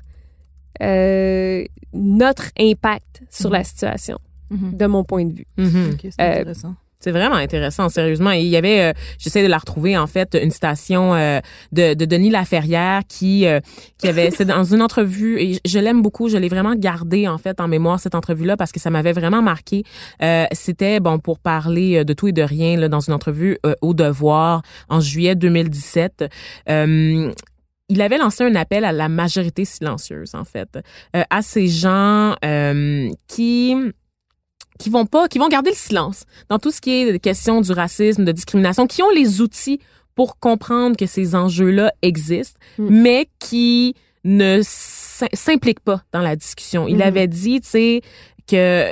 euh, 0.83 1.65
notre 1.93 2.45
impact 2.59 3.23
sur 3.31 3.51
la 3.51 3.65
situation, 3.65 4.19
Mhm. 4.51 4.77
de 4.77 4.87
mon 4.87 5.05
point 5.05 5.25
de 5.27 5.33
vue. 5.35 5.47
Mhm. 5.59 5.91
Ok, 5.93 6.01
c'est 6.11 6.21
Euh, 6.21 6.31
intéressant. 6.41 6.75
C'est 7.01 7.13
vraiment 7.13 7.37
intéressant, 7.37 7.89
sérieusement. 7.89 8.31
Et 8.31 8.41
il 8.41 8.49
y 8.49 8.57
avait, 8.57 8.83
euh, 8.83 8.93
j'essaie 9.19 9.43
de 9.43 9.49
la 9.49 9.57
retrouver 9.57 9.97
en 9.97 10.07
fait, 10.07 10.39
une 10.41 10.51
citation 10.51 11.15
euh, 11.15 11.41
de, 11.73 11.95
de 11.95 12.05
Denis 12.05 12.29
Laferrière 12.29 13.01
qui 13.09 13.47
euh, 13.47 13.61
qui 13.97 14.07
avait, 14.07 14.31
c'est 14.31 14.45
dans 14.45 14.65
une 14.65 14.83
entrevue 14.83 15.41
et 15.41 15.59
je 15.65 15.79
l'aime 15.79 16.03
beaucoup. 16.03 16.29
Je 16.29 16.37
l'ai 16.37 16.49
vraiment 16.49 16.75
gardé 16.75 17.27
en 17.27 17.39
fait 17.39 17.59
en 17.59 17.69
mémoire 17.69 17.99
cette 17.99 18.15
entrevue-là 18.15 18.59
parce 18.59 18.71
que 18.71 18.81
ça 18.81 18.91
m'avait 18.91 19.13
vraiment 19.13 19.41
marqué. 19.41 19.83
Euh, 20.23 20.45
C'était 20.53 21.01
bon 21.01 21.19
pour 21.19 21.39
parler 21.39 21.99
euh, 21.99 22.05
de 22.05 22.13
tout 22.13 22.29
et 22.29 22.33
de 22.33 22.43
rien 22.43 22.77
là, 22.77 22.89
dans 22.89 23.01
une 23.01 23.15
entrevue 23.15 23.59
euh, 23.65 23.75
au 23.81 23.95
Devoir 23.95 24.61
en 24.91 25.01
juillet 25.01 25.35
2017. 25.35 26.25
Euh, 26.69 27.33
il 27.91 28.01
avait 28.03 28.19
lancé 28.19 28.45
un 28.45 28.55
appel 28.55 28.85
à 28.85 28.93
la 28.93 29.09
majorité 29.09 29.65
silencieuse, 29.65 30.35
en 30.37 30.45
fait, 30.45 30.79
euh, 31.17 31.23
à 31.29 31.43
ces 31.43 31.67
gens 31.67 32.37
euh, 32.45 33.09
qui 33.27 33.75
qui 34.81 34.91
vont 34.91 35.07
pas, 35.07 35.29
qui 35.29 35.39
vont 35.39 35.49
garder 35.49 35.71
le 35.71 35.77
silence 35.77 36.25
dans 36.49 36.59
tout 36.59 36.71
ce 36.73 36.81
qui 36.81 36.91
est 36.91 37.19
question 37.21 37.61
du 37.61 37.71
racisme, 37.73 38.25
de 38.25 38.33
discrimination, 38.33 38.87
qui 38.87 39.03
ont 39.03 39.11
les 39.11 39.41
outils 39.41 39.79
pour 40.17 40.39
comprendre 40.39 40.97
que 40.97 41.07
ces 41.07 41.35
enjeux-là 41.35 41.93
existent, 42.03 42.59
Mm. 42.79 42.89
mais 43.03 43.29
qui 43.39 43.95
ne 44.25 44.61
s'im- 44.63 45.29
s'impliquent 45.33 45.81
pas 45.81 46.03
dans 46.13 46.21
la 46.21 46.35
discussion. 46.37 46.89
Il 46.89 46.97
Mhm. 46.97 47.03
avait 47.03 47.27
dit, 47.29 47.61
tu 47.61 47.69
sais, 47.69 48.01
que 48.47 48.87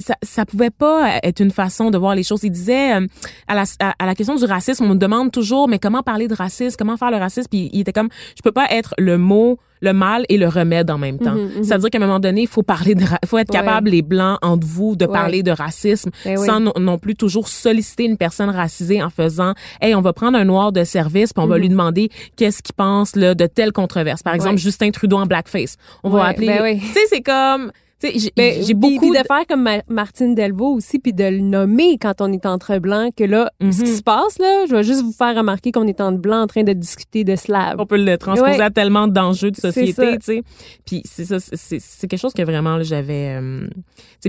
ça, 0.00 0.14
ça 0.22 0.44
pouvait 0.44 0.70
pas 0.70 1.18
être 1.22 1.40
une 1.40 1.52
façon 1.52 1.90
de 1.90 1.98
voir 1.98 2.14
les 2.14 2.24
choses. 2.24 2.42
Il 2.42 2.50
disait 2.50 2.94
euh, 3.00 3.06
à, 3.46 3.54
la, 3.54 3.62
à, 3.80 3.94
à 3.98 4.06
la 4.06 4.14
question 4.14 4.34
du 4.34 4.44
racisme, 4.44 4.84
on 4.84 4.88
me 4.88 4.94
demande 4.96 5.30
toujours, 5.30 5.68
mais 5.68 5.78
comment 5.78 6.02
parler 6.02 6.26
de 6.26 6.34
racisme, 6.34 6.76
comment 6.78 6.96
faire 6.96 7.10
le 7.12 7.16
racisme, 7.18 7.48
puis 7.48 7.70
il 7.72 7.80
était 7.80 7.92
comme, 7.92 8.08
je 8.36 8.42
peux 8.42 8.50
pas 8.52 8.66
être 8.70 8.94
le 8.98 9.18
mot, 9.18 9.58
le 9.80 9.92
mal 9.92 10.24
et 10.28 10.36
le 10.38 10.48
remède 10.48 10.90
en 10.90 10.98
même 10.98 11.18
temps. 11.18 11.34
Mhm, 11.34 11.56
mhm. 11.58 11.64
C'est-à-dire 11.64 11.90
qu'à 11.90 11.98
un 11.98 12.00
moment 12.06 12.18
donné, 12.18 12.42
il 12.42 12.48
faut 12.48 12.62
parler 12.62 12.94
de, 12.96 13.04
faut 13.26 13.38
être 13.38 13.50
Ouais. 13.52 13.60
capable 13.60 13.90
les 13.90 14.02
blancs 14.02 14.38
entre 14.42 14.66
vous 14.66 14.96
de 14.96 15.04
Ouais. 15.04 15.12
parler 15.12 15.42
de 15.44 15.50
racisme 15.52 16.10
Ben 16.24 16.38
oui. 16.38 16.46
sans 16.46 16.58
non, 16.58 16.72
non 16.80 16.98
plus 16.98 17.14
toujours 17.14 17.46
solliciter 17.48 18.04
une 18.04 18.16
personne 18.16 18.50
racisée 18.50 19.02
en 19.02 19.10
faisant, 19.10 19.52
hey, 19.80 19.94
on 19.94 20.00
va 20.00 20.12
prendre 20.12 20.36
un 20.38 20.44
noir 20.44 20.72
de 20.72 20.82
service 20.84 21.32
puis 21.32 21.44
on 21.44 21.46
va 21.46 21.56
Mhm. 21.56 21.60
lui 21.62 21.68
demander 21.68 22.08
qu'est-ce 22.36 22.62
qu'il 22.62 22.74
pense 22.74 23.14
là 23.14 23.34
de 23.34 23.46
telle 23.46 23.72
controverse. 23.72 24.22
Par 24.24 24.34
exemple, 24.34 24.54
Ouais. 24.54 24.60
Justin 24.60 24.90
Trudeau 24.90 25.18
en 25.18 25.26
blackface. 25.26 25.76
On 26.02 26.08
va 26.10 26.24
appeler, 26.26 26.46
ben 26.48 26.62
oui. 26.62 26.80
tu 26.80 26.86
sais, 26.86 27.00
c'est 27.10 27.22
comme, 27.22 27.70
j'ai- 28.16 28.32
Ben, 28.36 28.62
beaucoup 28.74 29.12
faire 29.12 29.46
comme 29.48 29.62
Ma- 29.62 29.82
Martine 29.88 30.34
Delvaux 30.34 30.74
aussi, 30.74 30.98
puis 30.98 31.12
de 31.12 31.24
le 31.24 31.38
nommer 31.38 31.98
quand 31.98 32.20
on 32.20 32.32
est 32.32 32.46
entre 32.46 32.78
blancs, 32.78 33.14
que 33.16 33.24
là, 33.24 33.50
ce 33.60 33.82
qui 33.82 33.90
Mhm. 33.90 33.96
se 33.96 34.02
passe, 34.02 34.38
là, 34.38 34.64
je 34.68 34.74
vais 34.74 34.82
juste 34.82 35.02
vous 35.02 35.12
faire 35.12 35.34
remarquer 35.36 35.72
qu'on 35.72 35.86
est 35.86 36.00
entre 36.00 36.18
blancs 36.18 36.42
en 36.44 36.46
train 36.46 36.62
de 36.62 36.72
discuter 36.72 37.24
de 37.24 37.36
slave. 37.36 37.76
on 37.78 37.86
peut 37.86 38.02
le 38.02 38.16
transposer 38.18 38.52
Ouais. 38.52 38.60
à 38.60 38.70
tellement 38.70 39.06
d'enjeux 39.08 39.50
de 39.50 39.56
société, 39.56 40.18
tu 40.18 40.24
sais. 40.24 40.42
Puis 40.86 41.02
c'est 41.04 41.24
ça, 41.24 41.38
c'est- 41.40 42.06
quelque 42.06 42.18
chose 42.20 42.32
que 42.34 42.42
vraiment 42.42 42.76
là, 42.76 42.82
j'avais. 42.82 43.36
euh, 43.40 43.68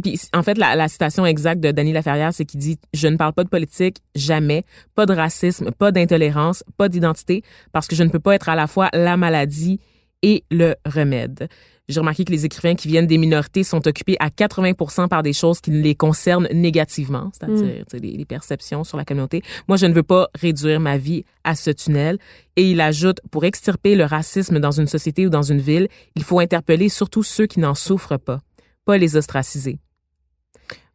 puis 0.02 0.20
en 0.34 0.44
fait, 0.44 0.58
la, 0.58 0.76
la 0.76 0.88
citation 0.88 1.26
exacte 1.26 1.62
de 1.62 1.72
Dany 1.72 1.92
Laferrière, 1.94 2.34
c'est 2.34 2.46
qu'il 2.46 2.60
dit 2.60 2.78
je 2.94 3.08
ne 3.08 3.18
parle 3.18 3.34
pas 3.34 3.44
de 3.44 3.50
politique 3.50 3.98
jamais, 4.16 4.64
pas 4.96 5.06
de 5.06 5.14
racisme, 5.14 5.72
pas 5.72 5.92
d'intolérance, 5.92 6.64
pas 6.78 6.90
d'identité, 6.90 7.44
parce 7.72 7.88
que 7.88 7.96
je 7.96 8.04
ne 8.04 8.10
peux 8.10 8.20
pas 8.20 8.36
être 8.36 8.50
à 8.50 8.56
la 8.56 8.68
fois 8.68 8.90
la 8.94 9.18
maladie 9.18 9.80
et 10.22 10.44
le 10.52 10.76
remède. 10.86 11.48
J'ai 11.88 12.00
remarqué 12.00 12.26
que 12.26 12.32
les 12.32 12.46
écrivains 12.46 12.74
qui 12.74 12.88
viennent 12.88 13.06
des 13.06 13.20
minorités 13.20 13.64
sont 13.64 13.88
occupés 13.88 14.18
à 14.20 14.32
80 14.32 15.08
par 15.08 15.22
des 15.22 15.34
choses 15.34 15.62
qui 15.62 15.70
les 15.70 15.94
concernent 15.94 16.48
négativement, 16.52 17.30
c'est-à-dire 17.32 17.84
sais, 17.92 18.00
les, 18.00 18.12
les 18.18 18.26
perceptions 18.26 18.84
sur 18.84 18.98
la 18.98 19.06
communauté. 19.06 19.44
Moi, 19.68 19.78
je 19.78 19.86
ne 19.86 19.94
veux 19.94 20.02
pas 20.04 20.30
réduire 20.34 20.80
ma 20.80 20.98
vie 20.98 21.26
à 21.44 21.56
ce 21.56 21.70
tunnel. 21.70 22.18
Et 22.56 22.72
il 22.72 22.82
ajoute, 22.82 23.22
pour 23.30 23.46
extirper 23.46 23.96
le 23.96 24.06
racisme 24.06 24.60
dans 24.60 24.72
une 24.72 24.88
société 24.88 25.28
ou 25.28 25.30
dans 25.30 25.44
une 25.44 25.60
ville, 25.62 25.88
il 26.16 26.24
faut 26.24 26.40
interpeller 26.40 26.90
surtout 26.90 27.22
ceux 27.22 27.46
qui 27.46 27.60
n'en 27.60 27.76
souffrent 27.76 28.18
pas, 28.18 28.42
pas 28.86 28.98
les 28.98 29.16
ostraciser. 29.16 29.78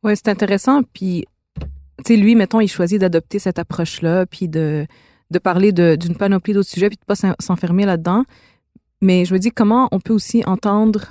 Ouais, 0.02 0.16
c'est 0.16 0.28
intéressant. 0.28 0.82
Puis, 0.92 1.24
tu 2.04 2.14
sais, 2.14 2.16
lui, 2.16 2.34
mettons, 2.34 2.60
il 2.60 2.68
choisit 2.68 3.00
d'adopter 3.00 3.38
cette 3.38 3.58
approche-là, 3.58 4.26
puis 4.26 4.48
de, 4.48 4.86
de 5.30 5.38
parler 5.38 5.72
d'une 5.72 6.16
panoplie 6.16 6.54
d'autres 6.54 6.68
sujets, 6.68 6.88
puis 6.88 6.96
de 6.96 7.04
pas 7.04 7.14
s'en- 7.14 7.34
s'enfermer 7.38 7.84
là-dedans. 7.84 8.24
Mais 9.00 9.24
je 9.24 9.32
me 9.34 9.38
dis, 9.38 9.50
comment 9.50 9.88
on 9.92 10.00
peut 10.00 10.12
aussi 10.12 10.42
entendre 10.46 11.06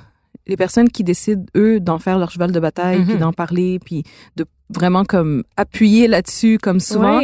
les 0.48 0.58
personnes 0.58 0.90
qui 0.90 1.04
décident, 1.04 1.44
eux, 1.56 1.80
d'en 1.80 2.00
faire 2.00 2.18
leur 2.20 2.32
cheval 2.32 2.52
de 2.52 2.60
bataille, 2.60 3.04
puis 3.04 3.14
Mhm. 3.14 3.20
d'en 3.20 3.34
parler, 3.34 3.80
puis 3.84 4.04
de 4.36 4.46
vraiment 4.70 5.04
comme 5.06 5.44
appuyer 5.58 6.08
là-dessus, 6.08 6.58
comme 6.62 6.80
souvent? 6.80 7.20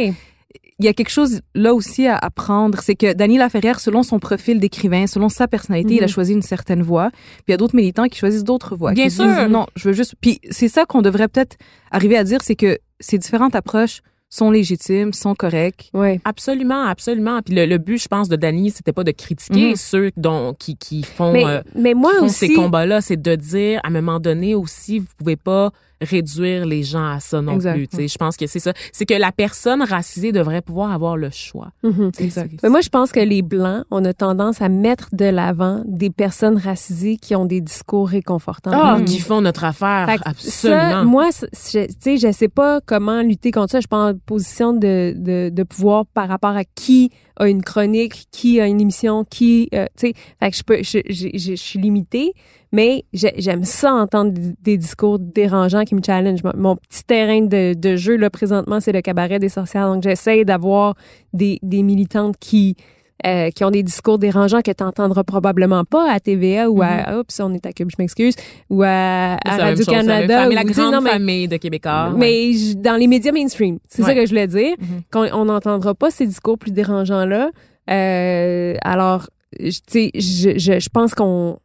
Il 0.78 0.84
y 0.84 0.88
a 0.88 0.92
quelque 0.92 1.08
chose 1.10 1.40
là 1.54 1.72
aussi 1.72 2.06
à 2.06 2.16
apprendre, 2.18 2.80
c'est 2.82 2.94
que 2.96 3.14
Dany 3.14 3.38
Laferrière, 3.38 3.80
selon 3.80 4.02
son 4.02 4.18
profil 4.18 4.60
d'écrivain, 4.60 5.06
selon 5.06 5.30
sa 5.30 5.48
personnalité, 5.48 5.94
il 5.94 6.00
a 6.00 6.02
Mhm. 6.02 6.08
choisi 6.08 6.32
une 6.34 6.42
certaine 6.42 6.82
voie. 6.82 7.10
Puis 7.10 7.44
il 7.48 7.50
y 7.52 7.54
a 7.54 7.56
d'autres 7.56 7.74
militants 7.74 8.04
qui 8.08 8.18
choisissent 8.18 8.44
d'autres 8.44 8.76
voies. 8.76 8.92
Bien 8.92 9.06
qui 9.06 9.10
sûr. 9.12 9.26
disent, 9.26 9.48
non, 9.48 9.66
je 9.74 9.88
veux 9.88 9.94
juste. 9.94 10.14
Puis 10.20 10.38
c'est 10.50 10.68
ça 10.68 10.84
qu'on 10.84 11.00
devrait 11.00 11.28
peut-être 11.28 11.56
arriver 11.90 12.16
à 12.18 12.24
dire, 12.24 12.40
c'est 12.42 12.56
que 12.56 12.76
ces 13.00 13.16
différentes 13.16 13.54
approches 13.56 14.02
sont 14.28 14.50
légitimes, 14.50 15.12
sont 15.12 15.34
correctes. 15.34 15.88
Ouais. 15.94 16.20
Absolument, 16.24 16.84
absolument. 16.84 17.40
Puis 17.42 17.54
le, 17.54 17.64
le 17.64 17.78
but, 17.78 17.98
je 18.02 18.08
pense, 18.08 18.28
de 18.28 18.36
Dany, 18.36 18.70
c'était 18.70 18.92
pas 18.92 19.04
de 19.04 19.12
critiquer 19.12 19.70
Mhm. 19.70 19.76
ceux 19.76 20.10
dont, 20.16 20.52
qui, 20.58 20.76
qui 20.76 21.02
font, 21.04 21.32
Mais, 21.32 21.44
euh, 21.46 21.62
mais 21.74 21.94
moi 21.94 22.10
qui 22.12 22.18
font 22.18 22.24
aussi. 22.26 22.48
ces 22.48 22.54
combats-là, 22.54 23.00
c'est 23.00 23.20
de 23.20 23.34
dire, 23.36 23.80
à 23.84 23.88
un 23.88 23.90
moment 23.90 24.18
donné 24.20 24.54
aussi, 24.54 24.98
vous 24.98 25.06
pouvez 25.16 25.36
pas 25.36 25.70
réduire 26.00 26.66
les 26.66 26.82
gens 26.82 27.06
à 27.08 27.20
ça 27.20 27.40
non 27.40 27.54
Exact. 27.54 27.90
plus. 27.94 28.12
Je 28.12 28.18
pense 28.18 28.36
que 28.36 28.46
c'est 28.46 28.58
ça. 28.58 28.72
C'est 28.92 29.06
que 29.06 29.14
la 29.14 29.32
personne 29.32 29.82
racisée 29.82 30.32
devrait 30.32 30.62
pouvoir 30.62 30.92
avoir 30.92 31.16
le 31.16 31.30
choix. 31.30 31.70
Mhm. 31.82 32.10
Exact. 32.18 32.52
Mais 32.62 32.68
moi, 32.68 32.80
je 32.82 32.88
pense 32.88 33.12
que 33.12 33.20
les 33.20 33.42
Blancs, 33.42 33.84
on 33.90 34.04
a 34.04 34.12
tendance 34.12 34.60
à 34.60 34.68
mettre 34.68 35.08
de 35.12 35.24
l'avant 35.24 35.82
des 35.86 36.10
personnes 36.10 36.58
racisées 36.58 37.16
qui 37.16 37.34
ont 37.34 37.46
des 37.46 37.60
discours 37.60 38.08
réconfortants. 38.08 38.72
Ah, 38.74 38.98
Mhm. 38.98 39.04
qui 39.04 39.20
font 39.20 39.40
notre 39.40 39.64
affaire. 39.64 40.06
Fait 40.06 40.20
Absolument. 40.24 40.90
Ça, 40.90 41.04
moi, 41.04 41.28
tu 41.32 41.86
sais, 42.00 42.16
je 42.18 42.32
sais 42.32 42.48
pas 42.48 42.80
comment 42.84 43.22
lutter 43.22 43.50
contre 43.50 43.70
ça. 43.72 43.78
Je 43.78 43.82
suis 43.82 43.88
pas 43.88 44.10
en 44.10 44.14
position 44.14 44.72
de, 44.72 45.14
de, 45.16 45.48
de 45.52 45.62
pouvoir 45.62 46.06
par 46.06 46.28
rapport 46.28 46.56
à 46.56 46.64
qui 46.64 47.10
a 47.36 47.48
une 47.48 47.62
chronique, 47.62 48.26
qui 48.30 48.60
a 48.60 48.66
une 48.66 48.80
émission, 48.80 49.24
qui, 49.24 49.68
euh, 49.74 49.86
tu 49.96 50.08
sais, 50.08 50.12
fait 50.40 50.50
que 50.50 50.56
je 50.56 50.62
peux, 50.62 50.78
je, 50.82 50.98
je, 51.08 51.28
je, 51.34 51.50
je 51.50 51.54
suis 51.54 51.78
limitée, 51.78 52.32
mais 52.72 53.04
j'ai- 53.12 53.34
j'aime 53.38 53.64
ça 53.64 53.92
entendre 53.94 54.32
des- 54.60 54.76
discours 54.76 55.18
dérangeants 55.18 55.84
qui 55.84 55.94
me 55.94 56.02
challenge. 56.04 56.40
Mon, 56.56 56.76
petit 56.76 57.04
terrain 57.04 57.40
de, 57.42 57.74
de 57.74 57.96
jeu 57.96 58.16
là 58.16 58.30
présentement, 58.30 58.80
c'est 58.80 58.92
le 58.92 59.00
cabaret 59.02 59.38
des 59.38 59.48
sorcières. 59.48 59.92
Donc 59.92 60.02
j'essaie 60.02 60.44
d'avoir 60.44 60.94
des, 61.32 61.58
des 61.62 61.82
militantes 61.82 62.36
qui 62.38 62.76
euh, 63.24 63.50
qui 63.50 63.64
ont 63.64 63.70
des 63.70 63.82
discours 63.82 64.18
dérangeants 64.18 64.60
que 64.60 64.70
tu 64.72 64.82
n'entendras 64.84 65.24
probablement 65.24 65.84
pas 65.84 66.10
à 66.12 66.20
TVA 66.20 66.68
ou 66.68 66.82
à 66.82 67.18
oups 67.18 67.40
on 67.40 67.54
est 67.54 67.64
à 67.64 67.72
Cube 67.72 67.88
je 67.90 67.96
m'excuse 67.98 68.34
ou 68.68 68.82
à, 68.82 69.38
à 69.44 69.56
Radio-Canada 69.56 70.48
la 70.50 70.64
grande 70.64 70.92
non, 70.94 71.00
mais- 71.00 71.10
famille 71.10 71.48
de 71.48 71.56
Québécois. 71.56 72.10
ouais. 72.12 72.18
mais 72.18 72.52
j- 72.52 72.76
dans 72.76 72.96
les 72.96 73.06
médias 73.06 73.32
mainstream, 73.32 73.78
c'est 73.88 74.02
ça 74.02 74.14
que 74.14 74.24
je 74.26 74.30
voulais 74.30 74.46
dire. 74.46 74.74
Mhm. 74.78 75.02
Qu'on 75.10 75.32
on 75.32 75.44
n'entendra 75.46 75.94
pas 75.94 76.10
ces 76.10 76.26
discours 76.26 76.58
plus 76.58 76.72
dérangeants-là. 76.72 77.50
Euh, 77.90 78.74
alors, 78.82 79.28
je- 79.58 79.70
tu 79.70 79.80
sais, 79.88 80.10
je, 80.14 80.58
je, 80.58 80.78
je 80.80 80.88
pense 80.90 81.14
qu'on 81.14 81.58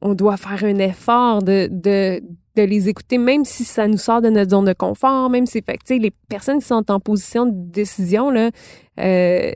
on 0.00 0.14
doit 0.14 0.36
faire 0.38 0.64
un 0.64 0.78
effort 0.78 1.42
de, 1.42 1.68
de, 1.70 2.20
de 2.56 2.62
les 2.62 2.88
écouter, 2.88 3.18
même 3.18 3.44
si 3.44 3.64
ça 3.64 3.86
nous 3.88 3.98
sort 3.98 4.22
de 4.22 4.30
notre 4.30 4.50
zone 4.52 4.64
de 4.66 4.72
confort, 4.72 5.28
même 5.30 5.46
si, 5.46 5.60
fait 5.62 5.74
que, 5.78 5.84
tu 5.86 5.94
sais, 5.94 5.98
les 5.98 6.12
personnes 6.28 6.60
qui 6.60 6.66
sont 6.66 6.90
en 6.90 7.00
position 7.00 7.44
de 7.46 7.52
décision, 7.54 8.30
là, 8.30 8.50
euh, 9.00 9.50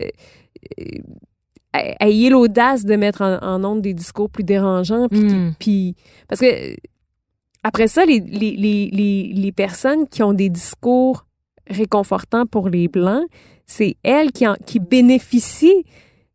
ayez 1.75 2.31
l'audace 2.31 2.85
de 2.85 2.97
mettre 2.97 3.23
en, 3.23 3.39
en 3.43 3.65
onde 3.65 3.83
des 3.83 3.95
discours 3.95 4.31
plus 4.31 4.45
dérangeants, 4.45 5.09
puis 5.09 5.21
Mm. 5.21 5.55
puis, 5.59 5.95
parce 6.29 6.41
que 6.41 6.75
après 7.63 7.89
ça, 7.89 8.05
les, 8.05 8.21
les, 8.21 8.57
les, 8.57 8.89
les, 8.93 9.33
les 9.35 9.53
personnes 9.53 10.07
qui 10.09 10.23
ont 10.23 10.33
des 10.33 10.49
discours 10.49 11.27
réconfortants 11.69 12.47
pour 12.47 12.69
les 12.69 12.89
Blancs, 12.89 13.25
c'est 13.67 13.97
elles 14.03 14.33
qui, 14.33 14.47
en, 14.47 14.55
qui 14.65 14.79
bénéficient 14.81 15.85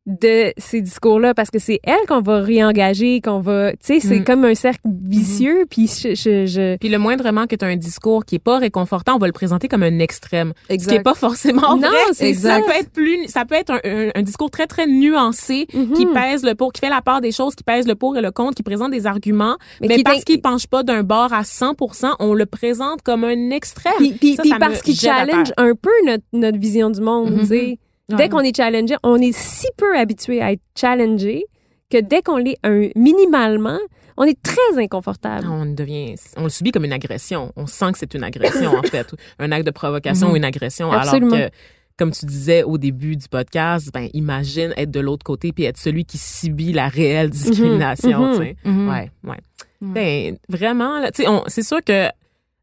de 0.06 0.52
ces 0.58 0.82
discours-là 0.82 1.34
parce 1.34 1.50
que 1.50 1.60
c'est 1.60 1.80
elles 1.84 2.06
qu'on 2.10 2.20
va 2.20 2.40
réengager, 2.42 3.22
qu'on 3.22 3.40
va... 3.40 3.72
Tu 3.72 3.78
sais, 3.82 4.00
c'est 4.02 4.20
Mm. 4.20 4.24
comme 4.26 4.44
un 4.44 4.54
cercle 4.54 4.82
vicieux, 4.86 5.66
puis 5.70 5.88
je... 5.88 6.10
je, 6.14 6.46
je- 6.46 6.78
Puis 6.78 6.90
le 6.90 6.98
moindrement 6.98 7.48
que 7.48 7.56
tu 7.56 7.64
as 7.64 7.70
un 7.70 7.78
discours 7.78 8.26
qui 8.26 8.36
est 8.36 8.40
pas 8.44 8.58
réconfortant, 8.58 9.16
on 9.16 9.18
va 9.18 9.28
le 9.28 9.34
présenter 9.34 9.70
comme 9.70 9.84
un 9.84 10.00
extrême. 10.00 10.52
Ce 10.70 10.76
qui 10.76 10.96
est 10.96 11.02
pas 11.04 11.14
forcément 11.14 11.78
Non, 11.78 11.88
vrai. 11.88 11.98
c'est 12.12 12.34
ça. 12.34 12.60
peut 12.60 12.72
être 12.78 12.92
plus, 12.92 13.28
ça 13.28 13.46
peut 13.46 13.56
être 13.56 13.72
un, 13.72 13.80
un- 13.86 14.10
un 14.16 14.22
discours 14.24 14.52
très 14.52 14.68
très 14.68 14.88
nuancé 14.88 15.68
Mhm. 15.74 15.94
qui 15.94 16.06
pèse 16.08 16.44
le 16.44 16.54
pour, 16.56 16.74
qui 16.74 16.82
fait 16.82 16.90
la 16.90 17.02
part 17.02 17.22
des 17.22 17.32
choses, 17.32 17.56
qui 17.56 17.64
pèse 17.64 17.88
le 17.88 17.96
pour 17.96 18.18
et 18.18 18.22
le 18.22 18.32
contre, 18.32 18.56
qui 18.56 18.64
présente 18.64 18.92
des 18.92 19.08
arguments, 19.08 19.56
Mais 19.80 19.88
mais, 19.88 19.96
qui 19.96 20.04
parce 20.04 20.26
qu'il 20.26 20.42
penche 20.42 20.68
pas 20.68 20.84
d'un 20.84 21.04
bord 21.04 21.32
à 21.32 21.44
100%, 21.44 22.16
on 22.20 22.34
le 22.34 22.46
présente 22.46 23.02
comme 23.04 23.24
un 23.24 23.52
extrême. 23.52 23.94
Puis, 23.98 24.12
puis, 24.12 24.36
Ça, 24.36 24.42
puis 24.42 24.50
ça 24.50 24.56
me 24.56 24.60
parce 24.60 24.82
qu'il 24.82 24.96
challenge 25.00 25.54
un 25.56 25.74
peu 25.76 25.92
notre, 26.06 26.24
notre 26.34 26.58
vision 26.60 26.90
du 26.90 27.00
monde, 27.00 27.32
Mhm. 27.32 27.40
tu 27.40 27.46
sais. 27.46 27.78
Dès 28.10 28.16
Ouais. 28.16 28.30
qu'on 28.30 28.40
est 28.42 28.56
challengé, 28.56 28.96
on 29.04 29.18
est 29.18 29.32
si 29.32 29.68
peu 29.78 29.98
habitué 29.98 30.42
à 30.42 30.52
être 30.52 30.62
challengé 30.78 31.46
que 31.90 32.00
dès 32.02 32.22
qu'on 32.22 32.38
l'est 32.38 32.58
un, 32.64 32.90
minimalement, 32.96 33.80
on 34.18 34.24
est 34.26 34.40
très 34.44 34.78
inconfortable. 34.84 35.48
On 35.50 35.66
devient, 35.66 36.16
on 36.38 36.44
le 36.44 36.50
subit 36.50 36.72
comme 36.72 36.86
une 36.86 36.94
agression. 36.94 37.52
On 37.56 37.66
sent 37.66 37.94
que 37.94 37.98
c'est 38.00 38.14
une 38.14 38.24
agression, 38.24 38.76
en 38.76 38.84
fait. 38.84 39.08
Un 39.40 39.52
acte 39.52 39.66
de 39.66 39.72
provocation 39.72 40.32
ou 40.32 40.36
une 40.36 40.44
agression. 40.44 40.92
Absolument. 40.92 41.36
Alors 41.36 41.50
que, 41.50 41.56
comme 41.98 42.12
tu 42.12 42.26
disais 42.26 42.64
au 42.64 42.78
début 42.78 43.16
du 43.16 43.28
podcast, 43.28 43.90
ben, 43.94 44.10
imagine 44.14 44.74
être 44.78 44.92
de 44.92 45.00
l'autre 45.00 45.24
côté 45.24 45.52
puis 45.54 45.64
être 45.64 45.78
celui 45.78 46.06
qui 46.06 46.18
subit 46.18 46.74
la 46.74 46.88
réelle 46.90 47.30
discrimination, 47.30 48.20
mhm. 48.28 48.32
tu 48.34 48.38
sais. 48.44 48.56
Mhm. 48.66 48.90
Ouais, 48.90 49.12
ouais. 49.24 49.38
Ben, 49.82 50.38
vraiment, 50.50 51.00
là, 51.00 51.12
tu 51.12 51.24
sais, 51.24 51.28
on- 51.30 51.44
c'est 51.48 51.64
sûr 51.64 51.84
que, 51.84 52.08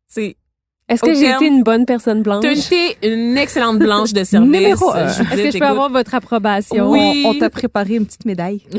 c'est, 0.07 0.36
Est-ce 0.91 1.03
que 1.03 1.14
j'ai 1.14 1.30
été 1.30 1.47
une 1.47 1.62
bonne 1.62 1.86
personne 1.86 2.22
blanche? 2.22 2.43
t'as 2.43 2.53
été 2.53 2.97
une 3.03 3.38
excellente 3.38 3.78
blanche 3.78 4.12
de 4.12 4.24
service. 4.24 4.51
Numéro 4.51 4.91
un. 4.91 5.07
Est-ce 5.07 5.22
que 5.22 5.51
je 5.53 5.59
peux 5.59 5.64
avoir 5.64 5.88
votre 5.88 6.14
approbation? 6.14 6.91
Oui. 6.91 7.22
On, 7.24 7.30
on 7.30 7.38
t'a 7.38 7.49
préparé 7.49 7.95
une 7.95 8.07
petite 8.07 8.24
médaille. 8.24 8.62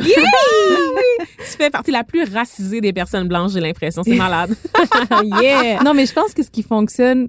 Tu 1.22 1.57
fais 1.57 1.70
partie 1.70 1.91
la 1.91 2.03
plus 2.03 2.24
racisée 2.24 2.82
des 2.82 2.93
personnes 2.93 3.28
blanches, 3.28 3.51
j'ai 3.53 3.59
l'impression. 3.59 4.03
C'est 4.03 4.16
malade. 4.16 4.55
yeah! 5.41 5.82
Non, 5.84 5.93
mais 5.93 6.05
je 6.05 6.14
pense 6.14 6.34
que 6.34 6.43
ce 6.43 6.49
qui 6.49 6.64
fonctionne, 6.64 7.28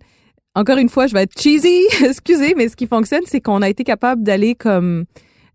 encore 0.54 0.78
une 0.78 0.88
fois, 0.88 1.06
je 1.06 1.14
vais 1.14 1.22
être 1.22 1.40
cheesy, 1.40 1.82
excusez, 2.04 2.54
mais 2.56 2.68
ce 2.68 2.76
qui 2.76 2.86
fonctionne, 2.86 3.22
c'est 3.26 3.40
qu'on 3.40 3.62
a 3.62 3.68
été 3.68 3.84
capable 3.84 4.22
d'aller 4.22 4.54
comme, 4.54 5.04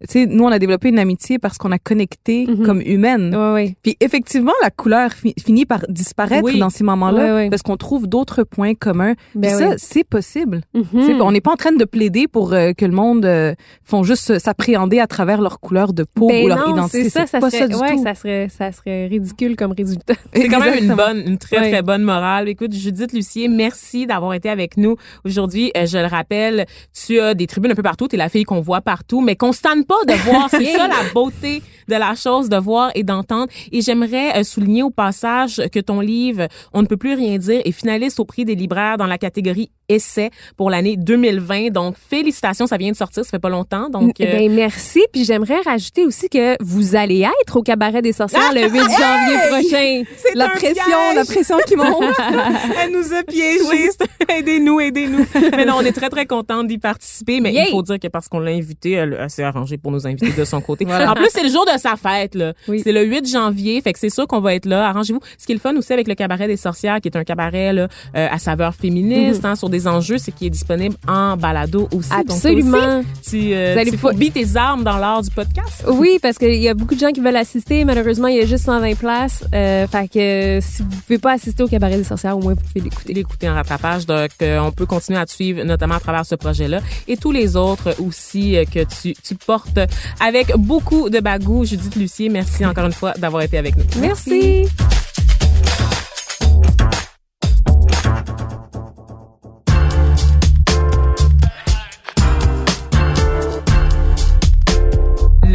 tu 0.02 0.08
sais, 0.12 0.26
nous, 0.28 0.44
on 0.44 0.50
a 0.50 0.60
développé 0.60 0.90
une 0.90 1.00
amitié 1.00 1.40
parce 1.40 1.58
qu'on 1.58 1.72
a 1.72 1.80
connecté 1.80 2.46
Mhm. 2.48 2.66
comme 2.66 2.82
humaine. 2.82 3.36
Ouais, 3.36 3.54
ouais. 3.54 3.76
Puis 3.82 3.96
effectivement, 4.00 4.52
la 4.62 4.70
couleur 4.70 5.12
fi- 5.12 5.34
finit 5.44 5.66
par 5.66 5.82
disparaître 5.90 6.44
Oui. 6.44 6.60
dans 6.60 6.70
ces 6.70 6.84
moments-là 6.84 7.50
parce 7.50 7.62
qu'on 7.64 7.78
trouve 7.78 8.08
d'autres 8.08 8.44
points 8.44 8.74
communs. 8.76 9.14
Puis 9.32 9.40
Ben 9.42 9.56
ça, 9.58 9.70
oui. 9.70 9.76
c'est 9.78 10.04
possible. 10.04 10.62
Mhm. 10.74 10.86
C'est- 11.06 11.14
On 11.22 11.32
n'est 11.32 11.42
pas 11.42 11.52
en 11.52 11.56
train 11.56 11.72
de 11.72 11.84
plaider 11.86 12.28
pour 12.28 12.54
euh, 12.54 12.74
que 12.74 12.86
le 12.86 12.92
monde 12.92 13.26
euh, 13.26 13.54
font 13.84 14.04
juste 14.04 14.38
s'appréhender 14.40 15.00
à 15.00 15.08
travers 15.08 15.42
leur 15.42 15.60
couleur 15.60 15.94
de 15.94 16.04
peau 16.04 16.28
Ben 16.28 16.46
ou 16.46 16.48
leur 16.48 16.68
non, 16.70 16.76
identité. 16.76 17.04
c'est 17.06 17.10
ça, 17.10 17.26
ça 17.28 17.40
pas 17.40 17.50
serait, 17.50 17.64
ça 17.64 17.68
du 17.68 17.76
ouais, 17.76 17.96
tout. 17.96 18.04
ça 18.04 18.16
serait, 18.16 18.48
ça 18.50 18.72
serait 18.72 19.08
ridicule 19.08 19.56
comme 19.56 19.72
résultat. 19.72 20.14
C'est 20.34 20.48
quand 20.48 20.60
même 20.60 20.84
une 20.84 20.94
bonne, 20.96 21.24
une 21.26 21.38
très, 21.38 21.58
très 21.72 21.82
bonne 21.82 22.04
morale. 22.04 22.48
Écoute, 22.50 22.74
Judith 22.74 23.14
Lucier, 23.14 23.48
merci 23.48 24.06
d'avoir 24.06 24.34
été 24.36 24.50
avec 24.50 24.78
nous 24.78 24.96
aujourd'hui. 25.26 25.72
Euh, 25.76 25.86
je 25.86 25.98
le 25.98 26.06
rappelle, 26.06 26.66
tu 26.94 27.20
as 27.20 27.34
des 27.34 27.48
tribunes 27.48 27.72
un 27.72 27.76
peu 27.76 27.84
partout. 27.84 28.08
Tu 28.08 28.16
es 28.16 28.18
la 28.20 28.30
fille 28.30 28.44
qu'on 28.44 28.62
voit 28.62 28.82
partout, 28.82 29.22
mais 29.22 29.36
tanne 29.36 29.84
pas 29.88 30.04
de 30.06 30.14
voir. 30.14 30.50
C'est 30.52 30.66
ça 30.66 30.88
la 30.88 31.04
beauté 31.14 31.62
de 31.88 31.96
la 31.96 32.16
chose, 32.16 32.50
de 32.50 32.58
voir 32.58 32.92
et 32.96 33.04
d'entendre. 33.04 33.48
Et 33.72 33.82
j'aimerais 33.82 34.38
euh, 34.38 34.44
souligner 34.44 34.84
au 34.84 34.90
passage 34.90 35.62
que 35.72 35.80
ton 35.80 36.02
livre, 36.02 36.48
On 36.74 36.82
ne 36.82 36.88
peut 36.88 36.98
plus 36.98 37.14
rien 37.14 37.38
dire, 37.38 37.62
est 37.64 37.72
finaliste 37.72 38.20
au 38.20 38.26
prix 38.26 38.46
des 38.46 38.56
libraires 38.56 38.98
dans 38.98 39.08
la 39.08 39.18
catégorie 39.18 39.72
essai 39.90 40.30
pour 40.56 40.70
l'année 40.70 40.98
2020. 40.98 41.70
Donc, 41.72 41.96
félicitations, 42.10 42.68
ça 42.68 42.78
vient 42.78 42.92
de 42.92 42.96
sortir, 42.98 43.24
ça 43.24 43.30
fait 43.32 43.40
pas 43.40 43.50
longtemps. 43.50 43.90
Donc, 43.90 44.14
Ben, 44.20 44.52
merci. 44.54 45.02
Puis 45.12 45.24
j'aimerais 45.26 45.62
rajouter 45.62 46.04
aussi 46.06 46.30
que 46.30 46.56
vous 46.64 46.96
allez 46.96 47.26
être 47.42 47.56
au 47.58 47.64
Cabaret 47.64 48.02
des 48.02 48.14
sorcières 48.14 48.54
le 48.54 48.62
8 48.62 48.70
janvier 48.72 49.38
prochain. 49.50 50.04
c'est 50.18 50.36
La 50.36 50.50
pression, 50.50 50.74
piège. 50.74 51.16
la 51.16 51.26
pression 51.26 51.58
qui 51.68 51.76
monte. 51.76 52.04
Elle 52.84 52.92
nous 52.92 53.14
a 53.14 53.24
piégés. 53.24 53.90
aidez-nous, 54.30 54.80
aidez-nous. 54.80 55.26
Mais 55.52 55.66
non, 55.66 55.76
on 55.78 55.82
est 55.82 55.92
très, 55.92 56.10
très 56.10 56.26
contente 56.26 56.68
d'y 56.68 56.78
participer. 56.78 57.40
Mais 57.40 57.54
Yay! 57.54 57.66
il 57.68 57.72
faut 57.72 57.82
dire 57.82 58.00
que 58.00 58.08
parce 58.08 58.28
qu'on 58.28 58.40
l'a 58.40 58.52
invitée, 58.52 58.92
elle, 58.94 59.18
elle 59.20 59.30
s'est 59.30 59.44
arrangée 59.44 59.78
pour 59.78 59.92
nous 59.92 60.06
inviter 60.08 60.32
de 60.32 60.46
son 60.46 60.62
côté. 60.62 60.86
En 60.86 61.14
plus, 61.14 61.28
c'est 61.32 61.44
le 61.44 61.50
jour 61.50 61.66
de 61.66 61.78
sa 61.80 61.96
fête, 61.96 62.36
là. 62.36 62.54
Oui. 62.68 62.82
C'est 62.84 62.92
le 62.92 63.04
8 63.04 63.28
janvier. 63.30 63.80
Fait 63.82 63.94
que 63.94 64.00
c'est 64.00 64.10
sûr 64.10 64.28
qu'on 64.28 64.40
va 64.42 64.56
être 64.56 64.66
là. 64.66 64.88
Arrangez-vous. 64.88 65.20
Ce 65.38 65.46
qui 65.46 65.52
est 65.52 65.56
le 65.56 65.62
fun 65.62 65.76
aussi 65.76 65.94
avec 65.94 66.08
le 66.08 66.16
cabaret 66.16 66.48
des 66.48 66.58
sorcières, 66.58 67.00
qui 67.02 67.08
est 67.10 67.18
un 67.18 67.24
cabaret, 67.24 67.74
là, 67.74 67.88
euh, 68.16 68.28
à 68.30 68.38
saveur 68.40 68.74
féministe, 68.76 69.46
hein, 69.46 69.56
sur 69.56 69.70
des 69.70 69.77
enjeux, 69.86 70.18
c'est 70.18 70.32
qu'il 70.32 70.48
est 70.48 70.52
disponible 70.52 70.96
en 71.08 71.36
balado 71.36 71.90
aussi. 71.94 72.10
Donc, 72.10 72.32
Absolument. 72.32 73.00
aussi, 73.00 73.08
tu, 73.30 73.54
euh, 73.54 73.84
tu 73.84 73.98
fourbis 73.98 74.32
tes 74.32 74.56
armes 74.56 74.84
dans 74.84 74.98
l'art 74.98 75.22
du 75.22 75.30
podcast. 75.30 75.84
Oui, 75.88 76.20
parce 76.22 76.38
qu'il 76.38 76.56
y 76.56 76.70
a 76.70 76.74
beaucoup 76.74 76.96
de 76.96 77.00
gens 77.00 77.12
qui 77.12 77.20
veulent 77.20 77.36
assister. 77.36 77.84
Malheureusement, 77.86 78.28
il 78.28 78.38
y 78.38 78.42
a 78.42 78.46
juste 78.46 78.66
120 78.66 78.96
places. 78.96 79.44
Euh, 79.54 79.86
fait 79.88 80.08
que 80.08 80.20
euh, 80.58 80.62
si 80.62 80.82
vous 80.84 80.90
pouvez 81.06 81.20
pas 81.20 81.34
assister 81.34 81.64
au 81.64 81.68
Cabaret 81.68 81.98
des 81.98 82.04
sorcières, 82.04 82.38
au 82.38 82.42
moins 82.42 82.54
vous 82.54 82.62
pouvez 82.62 82.82
l'écouter. 82.82 83.14
l'écouter 83.14 83.50
en 83.50 83.54
rattrapage. 83.56 84.06
Donc, 84.06 84.30
euh, 84.42 84.60
on 84.60 84.72
peut 84.72 84.86
continuer 84.86 85.20
à 85.20 85.26
te 85.26 85.32
suivre, 85.32 85.64
notamment 85.64 85.96
à 85.96 86.00
travers 86.00 86.26
ce 86.26 86.36
projet-là 86.36 86.80
et 87.08 87.18
tous 87.18 87.32
les 87.32 87.56
autres 87.56 87.96
aussi 88.02 88.56
euh, 88.56 88.66
que 88.66 88.84
tu, 88.84 89.14
tu 89.14 89.36
portes 89.36 89.80
avec 90.20 90.56
beaucoup 90.58 91.10
de 91.10 91.20
bagou. 91.20 91.66
Judith 91.66 91.96
Lucier, 91.96 92.30
merci 92.30 92.66
encore 92.66 92.86
une 92.86 92.94
fois 92.94 93.14
d'avoir 93.18 93.44
été 93.44 93.58
avec 93.58 93.76
nous. 93.76 93.84
Merci. 94.00 94.66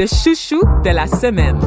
Le 0.03 0.09
chouchou 0.09 0.61
de 0.85 0.91
la 0.91 1.07
semaine. 1.07 1.61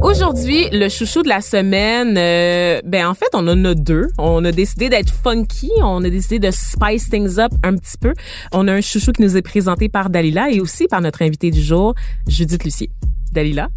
Aujourd'hui, 0.00 0.68
le 0.70 0.88
chouchou 0.88 1.24
de 1.24 1.28
la 1.28 1.40
semaine, 1.40 2.14
euh, 2.16 2.80
ben 2.84 3.08
en 3.08 3.14
fait, 3.14 3.26
on 3.32 3.48
en 3.48 3.64
a 3.64 3.74
deux. 3.74 4.06
On 4.16 4.44
a 4.44 4.52
décidé 4.52 4.88
d'être 4.88 5.12
funky, 5.12 5.72
on 5.82 6.04
a 6.04 6.08
décidé 6.08 6.38
de 6.38 6.52
spice 6.52 7.10
things 7.10 7.40
up 7.40 7.50
un 7.64 7.74
petit 7.74 7.98
peu. 8.00 8.14
On 8.52 8.68
a 8.68 8.74
un 8.74 8.80
chouchou 8.80 9.10
qui 9.10 9.22
nous 9.22 9.36
est 9.36 9.42
présenté 9.42 9.88
par 9.88 10.08
Dalila 10.08 10.52
et 10.52 10.60
aussi 10.60 10.86
par 10.86 11.00
notre 11.00 11.22
invité 11.22 11.50
du 11.50 11.62
jour, 11.62 11.96
Judith 12.28 12.62
Lucier. 12.62 12.90
Dalila? 13.32 13.70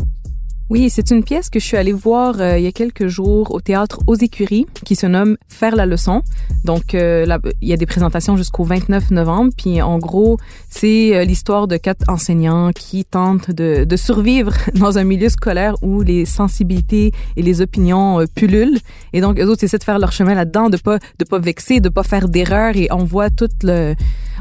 Oui, 0.72 0.90
c'est 0.90 1.12
une 1.12 1.24
pièce 1.24 1.52
que 1.52 1.60
je 1.60 1.66
suis 1.66 1.78
allée 1.78 1.92
voir 1.92 2.42
euh, 2.42 2.58
il 2.58 2.64
y 2.64 2.68
a 2.68 2.72
quelques 2.72 3.06
jours 3.06 3.54
au 3.54 3.62
théâtre 3.62 4.00
aux 4.08 4.16
écuries 4.16 4.66
qui 4.84 4.96
se 4.96 5.06
nomme 5.06 5.38
Faire 5.48 5.76
la 5.76 5.86
leçon. 5.86 6.24
Donc 6.64 6.96
euh, 6.96 7.26
là, 7.26 7.40
il 7.62 7.70
y 7.70 7.74
a 7.74 7.78
des 7.78 7.86
présentations 7.86 8.36
jusqu'au 8.36 8.64
29 8.64 9.12
novembre. 9.12 9.52
Puis 9.56 9.80
en 9.82 10.00
gros, 10.00 10.38
c'est 10.70 11.16
euh, 11.16 11.24
l'histoire 11.24 11.68
de 11.68 11.78
quatre 11.78 12.10
enseignants 12.10 12.72
qui 12.72 13.06
tentent 13.06 13.52
de, 13.52 13.84
de 13.84 13.96
survivre 13.96 14.54
dans 14.74 14.98
un 14.98 15.04
milieu 15.04 15.30
scolaire 15.30 15.76
où 15.84 16.02
les 16.02 16.26
sensibilités 16.26 17.12
et 17.38 17.44
les 17.44 17.62
opinions 17.62 18.20
euh, 18.20 18.26
pullulent. 18.34 18.80
Et 19.14 19.22
donc 19.22 19.40
eux 19.40 19.46
autres 19.46 19.64
essaient 19.64 19.78
de 19.78 19.84
faire 19.84 20.00
leur 20.00 20.12
chemin 20.12 20.34
là-dedans, 20.34 20.70
de 20.70 20.78
pas 20.78 20.98
de 21.20 21.26
pas 21.26 21.38
vexer, 21.38 21.80
de 21.80 21.90
pas 21.90 22.04
faire 22.04 22.28
d'erreurs. 22.28 22.76
Et 22.76 22.88
on 22.92 23.04
voit 23.04 23.30
toute 23.30 23.64
le 23.64 23.94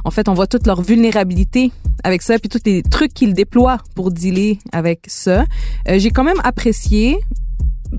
en 0.05 0.11
fait, 0.11 0.29
on 0.29 0.35
voit 0.35 0.47
toute 0.47 0.67
leur 0.67 0.83
vulnérabilité 0.83 1.73
avec 2.05 2.23
ça, 2.23 2.39
puis 2.39 2.49
tous 2.49 2.61
les 2.67 2.83
trucs 2.83 3.15
qu'ils 3.15 3.35
déploient 3.35 3.79
pour 3.95 4.11
dealer 4.11 4.59
avec 4.73 5.01
ça. 5.07 5.45
Euh, 5.89 5.99
j'ai 5.99 6.11
quand 6.11 6.25
même 6.25 6.41
apprécié. 6.45 7.19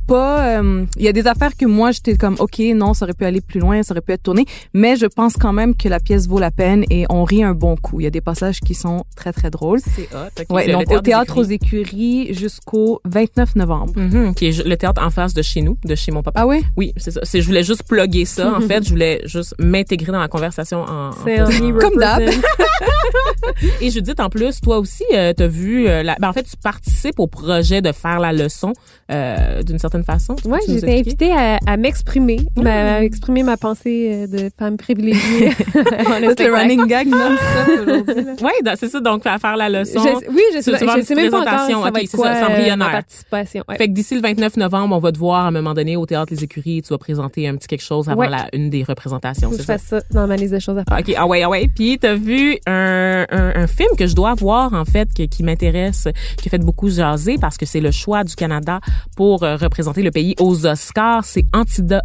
Pas, 0.07 0.59
euh, 0.61 0.85
il 0.97 1.03
y 1.03 1.07
a 1.07 1.11
des 1.13 1.27
affaires 1.27 1.55
que 1.57 1.65
moi 1.65 1.91
j'étais 1.91 2.15
comme 2.17 2.35
ok 2.39 2.59
non 2.75 2.93
ça 2.93 3.05
aurait 3.05 3.13
pu 3.13 3.25
aller 3.25 3.41
plus 3.41 3.59
loin 3.59 3.81
ça 3.83 3.93
aurait 3.93 4.01
pu 4.01 4.11
être 4.11 4.23
tourné 4.23 4.45
mais 4.73 4.95
je 4.95 5.05
pense 5.05 5.33
quand 5.35 5.53
même 5.53 5.75
que 5.75 5.87
la 5.89 5.99
pièce 5.99 6.27
vaut 6.27 6.39
la 6.39 6.51
peine 6.51 6.83
et 6.89 7.05
on 7.09 7.23
rit 7.23 7.43
un 7.43 7.53
bon 7.53 7.75
coup 7.75 7.99
il 7.99 8.03
y 8.03 8.07
a 8.07 8.09
des 8.11 8.21
passages 8.21 8.59
qui 8.59 8.73
sont 8.73 9.03
très 9.15 9.31
très 9.33 9.49
drôles 9.49 9.79
C'est 9.95 10.09
hot. 10.13 10.53
ouais 10.53 10.71
donc 10.71 10.91
au 10.91 10.99
théâtre 10.99 11.37
aux 11.39 11.43
écuries 11.43 12.33
jusqu'au 12.33 13.01
29 13.05 13.55
novembre 13.55 13.93
Mhm, 13.95 14.33
qui 14.35 14.47
est 14.47 14.65
le 14.65 14.75
théâtre 14.77 15.01
en 15.03 15.09
face 15.09 15.33
de 15.33 15.41
chez 15.41 15.61
nous, 15.61 15.77
de 15.85 15.95
chez 15.95 16.11
mon 16.11 16.21
papa. 16.23 16.41
ah 16.41 16.47
ouais? 16.47 16.61
Oui, 16.75 16.93
c'est 16.97 17.11
ça. 17.11 17.21
Je 17.23 17.41
voulais 17.41 17.63
juste 17.63 17.83
plugger 17.87 18.25
ça. 18.25 18.53
En 18.55 18.61
fait, 18.67 18.83
je 18.83 18.89
voulais 18.89 19.21
juste 19.25 19.55
m'intégrer 19.59 20.11
dans 20.11 20.19
la 20.19 20.27
conversation 20.27 20.81
en, 20.83 21.09
en 21.09 21.79
Comme 21.79 21.97
d'hab. 21.97 22.21
Et 23.81 23.89
Judith, 23.89 24.19
en 24.19 24.29
plus, 24.29 24.59
toi 24.61 24.79
aussi, 24.79 25.03
euh, 25.13 25.33
t'as 25.35 25.47
vu, 25.47 25.87
euh, 25.87 26.03
la... 26.03 26.15
ben, 26.19 26.29
en 26.29 26.33
fait, 26.33 26.43
tu 26.43 26.55
participes 26.61 27.19
au 27.19 27.27
projet 27.27 27.81
de 27.81 27.91
faire 27.91 28.19
la 28.19 28.33
leçon 28.33 28.73
euh, 29.11 29.63
d'une 29.63 29.79
certaine 29.79 30.03
façon. 30.03 30.35
Été 30.35 30.49
expliquer? 30.73 30.99
invitée 30.99 31.31
à, 31.31 31.59
à 31.65 31.77
m'exprimer, 31.77 32.39
ma- 32.57 32.95
à 32.95 33.01
exprimer 33.03 33.43
ma 33.43 33.57
pensée 33.57 34.11
euh, 34.11 34.27
de 34.27 34.49
femme 34.57 34.77
privilégiée. 34.77 35.51
C'est 36.37 36.47
le 36.47 36.53
running 36.53 36.85
gag. 36.87 37.07
Ouais, 37.07 38.51
donc, 38.63 38.75
c'est 38.77 38.89
ça. 38.89 38.99
Donc, 38.99 39.25
à 39.25 39.37
faire 39.37 39.55
la 39.57 39.69
leçon. 39.69 39.99
Je- 40.03 40.29
oui, 40.29 40.41
je 40.55 40.61
sais, 40.61 40.71
je 40.77 40.97
une 40.97 41.03
sais 41.03 41.15
même 41.15 41.31
pas 41.31 41.41
encore 41.41 41.59
ça 41.67 41.77
ok, 41.79 41.93
va 41.93 42.01
être 42.01 42.09
c'est 42.09 42.17
quoi 42.17 42.33
ça, 42.33 42.39
c'est 42.47 42.53
embryonnaire. 42.53 42.91
participation. 42.91 43.63
Ouais. 43.67 43.77
Fait 43.77 43.87
que 43.87 43.93
d'ici 43.93 44.15
le 44.15 44.21
29 44.21 44.57
novembre, 44.57 44.95
on 44.95 44.99
va 44.99 45.11
te 45.11 45.17
voir 45.17 45.45
à 45.45 45.47
un 45.47 45.51
moment 45.51 45.73
donné 45.73 45.95
au 45.97 46.05
théâtre 46.05 46.33
Les 46.33 46.43
Écuries. 46.43 46.81
Tu 46.81 46.89
vas 46.89 46.97
présenter 46.97 47.47
un 47.47 47.55
petit 47.55 47.67
quelque 47.67 47.83
chose 47.83 48.09
avant 48.09 48.21
Ouais. 48.21 48.29
la, 48.29 48.47
une 48.53 48.69
des 48.69 48.83
représentations. 48.83 49.51
Je 49.51 49.57
ça? 49.57 49.73
fasse 49.77 49.83
ça 49.83 49.99
dans 50.11 50.27
ma 50.27 50.35
liste 50.35 50.53
de 50.53 50.59
choses 50.59 50.77
à 50.77 50.83
faire. 50.83 50.99
OK, 50.99 51.13
ah 51.17 51.27
ouais, 51.27 51.43
ah 51.43 51.49
ouais. 51.49 51.69
Puis 51.73 51.97
t'as 51.99 52.15
vu 52.15 52.57
un, 52.65 53.04
un, 53.29 53.51
un 53.55 53.67
film 53.67 53.89
que 53.97 54.07
je 54.07 54.15
dois 54.15 54.33
voir, 54.35 54.73
en 54.73 54.85
fait, 54.85 55.09
que- 55.15 55.23
qui 55.23 55.43
m'intéresse, 55.43 56.07
qui 56.37 56.49
a 56.49 56.51
fait 56.51 56.57
beaucoup 56.57 56.89
jaser 56.89 57.37
parce 57.39 57.57
que 57.57 57.65
c'est 57.65 57.81
le 57.81 57.91
choix 57.91 58.23
du 58.23 58.35
Canada 58.35 58.79
pour 59.15 59.43
euh, 59.43 59.55
représenter 59.57 60.01
le 60.01 60.11
pays 60.11 60.35
aux 60.39 60.65
Oscars. 60.65 61.23
C'est 61.25 61.45
Antidote. 61.53 62.01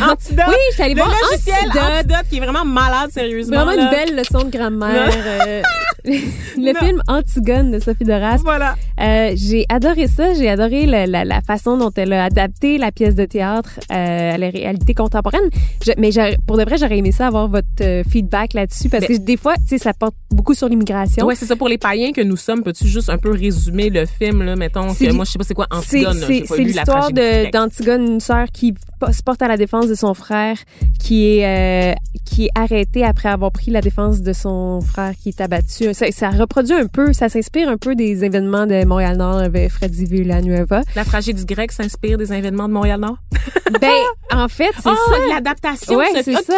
Antidote! 0.00 0.44
Oui, 0.48 0.54
je 0.70 0.74
suis 0.74 0.82
allée 0.82 0.94
le 0.94 1.02
voir 1.02 1.14
logiciel 1.30 1.54
Antidote. 1.68 1.82
Antidote 1.98 2.26
qui 2.30 2.36
est 2.36 2.40
vraiment 2.40 2.64
malade, 2.64 3.10
sérieusement. 3.12 3.64
Vraiment 3.64 3.76
là. 3.76 3.84
une 3.84 3.90
belle 4.06 4.16
leçon 4.16 4.44
de 4.44 4.50
grammaire. 4.50 5.10
euh, 5.46 5.62
le 6.56 6.72
Non. 6.72 6.80
film 6.80 7.02
Antigone 7.08 7.70
de 7.70 7.78
Sophie 7.78 8.04
Doras. 8.04 8.38
Voilà. 8.44 8.76
Euh, 9.00 9.32
j'ai 9.36 9.66
adoré 9.68 10.06
ça. 10.06 10.34
J'ai 10.34 10.48
adoré 10.48 10.86
la, 10.86 11.06
la, 11.06 11.24
la 11.24 11.40
façon 11.40 11.76
dont 11.76 11.90
elle 11.96 12.12
a 12.12 12.24
adapté 12.24 12.78
la 12.78 12.90
pièce 12.92 13.14
de 13.14 13.24
théâtre 13.24 13.78
euh, 13.92 14.34
à 14.34 14.38
la 14.38 14.50
réalité 14.50 14.94
contemporaine. 14.94 15.48
Je- 15.84 15.92
mais 15.98 16.10
pour 16.46 16.56
de 16.56 16.64
vrai, 16.64 16.76
j'aurais 16.78 16.98
aimé 16.98 17.12
ça 17.12 17.26
avoir 17.28 17.48
votre 17.48 17.66
euh, 17.80 18.02
feedback 18.08 18.54
là-dessus 18.54 18.88
parce 18.88 19.08
Mais- 19.08 19.16
que 19.16 19.20
des 19.20 19.36
fois, 19.36 19.54
tu 19.56 19.62
sais, 19.68 19.78
ça 19.78 19.92
porte 19.92 20.14
beaucoup 20.30 20.54
sur 20.54 20.68
l'immigration. 20.68 21.26
Ouais, 21.26 21.34
c'est 21.34 21.46
ça. 21.46 21.56
Pour 21.56 21.68
les 21.68 21.78
païens 21.78 22.12
que 22.12 22.20
nous 22.22 22.36
sommes, 22.36 22.62
peux-tu 22.62 22.86
juste 22.86 23.10
un 23.10 23.18
peu 23.18 23.30
résumer 23.30 23.90
le 23.90 24.06
film, 24.06 24.42
là, 24.42 24.56
mettons, 24.56 24.92
que 24.94 25.12
moi, 25.12 25.24
je 25.24 25.32
sais 25.32 25.38
pas 25.38 25.44
c'est 25.44 25.54
quoi 25.54 25.66
Antigone, 25.70 26.14
c'est- 26.26 26.56
l'histoire 26.58 27.10
d'Antigone, 27.52 28.06
une 28.12 28.20
sœur 28.20 28.46
qui 28.52 28.74
se 29.12 29.22
porte 29.22 29.42
à 29.42 29.48
la 29.48 29.56
défense 29.56 29.86
de 29.88 29.94
son 29.94 30.14
frère, 30.14 30.56
qui 30.98 31.38
est 31.38 31.94
qui 32.24 32.46
est 32.46 32.50
arrêtée 32.54 33.04
après 33.04 33.28
avoir 33.28 33.50
pris 33.52 33.70
la 33.70 33.80
défense 33.80 34.20
de 34.20 34.32
son 34.32 34.80
frère 34.80 35.12
qui 35.20 35.30
est 35.30 35.40
abattu. 35.40 35.92
Ça, 35.98 36.06
ça 36.12 36.30
reproduit 36.30 36.74
un 36.74 36.86
peu, 36.86 37.12
ça 37.12 37.28
s'inspire 37.28 37.68
un 37.68 37.76
peu 37.76 37.96
des 37.96 38.24
événements 38.24 38.66
de 38.66 38.84
Montréal-Nord 38.84 39.38
avec 39.38 39.70
Freddy 39.70 40.04
Villanueva. 40.04 40.82
La 40.94 41.04
tragédie 41.04 41.44
grecque 41.44 41.72
s'inspire 41.72 42.16
des 42.18 42.32
événements 42.32 42.68
de 42.68 42.72
Montréal-Nord? 42.74 43.16
Ben, 43.80 43.90
en 44.32 44.48
fait, 44.48 44.70
c'est 44.82 44.88
Oh, 44.90 44.94
ça. 45.10 45.18
l'adaptation. 45.34 45.96
Ouais, 45.96 46.06
ça. 46.14 46.22
c'est 46.22 46.32
ça. 46.32 46.54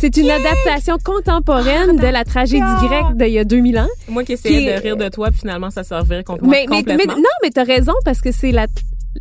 C'est 0.00 0.16
une 0.16 0.30
adaptation 0.30 0.96
contemporaine 1.04 1.96
de 1.96 2.06
la 2.06 2.22
tragédie 2.24 2.60
grecque 2.86 3.16
d'il 3.16 3.28
y 3.32 3.38
a 3.38 3.44
2000 3.44 3.78
ans. 3.78 3.88
Moi 4.08 4.22
qui 4.24 4.34
essayais 4.34 4.58
Qui 4.60 4.66
est- 4.68 4.76
de 4.76 4.80
rire 4.82 4.96
de 4.96 5.08
toi, 5.08 5.30
puis 5.30 5.40
finalement, 5.40 5.70
ça 5.70 5.82
servirait 5.84 6.22
contre 6.24 6.44
moi 6.44 6.52
Mais, 6.52 6.66
mais, 6.68 6.82
mais 6.86 6.92
complètement. 6.92 7.16
non, 7.16 7.22
mais 7.42 7.50
t'as 7.50 7.64
raison 7.64 7.92
parce 8.04 8.20
que 8.20 8.30
c'est 8.30 8.52
la, 8.52 8.66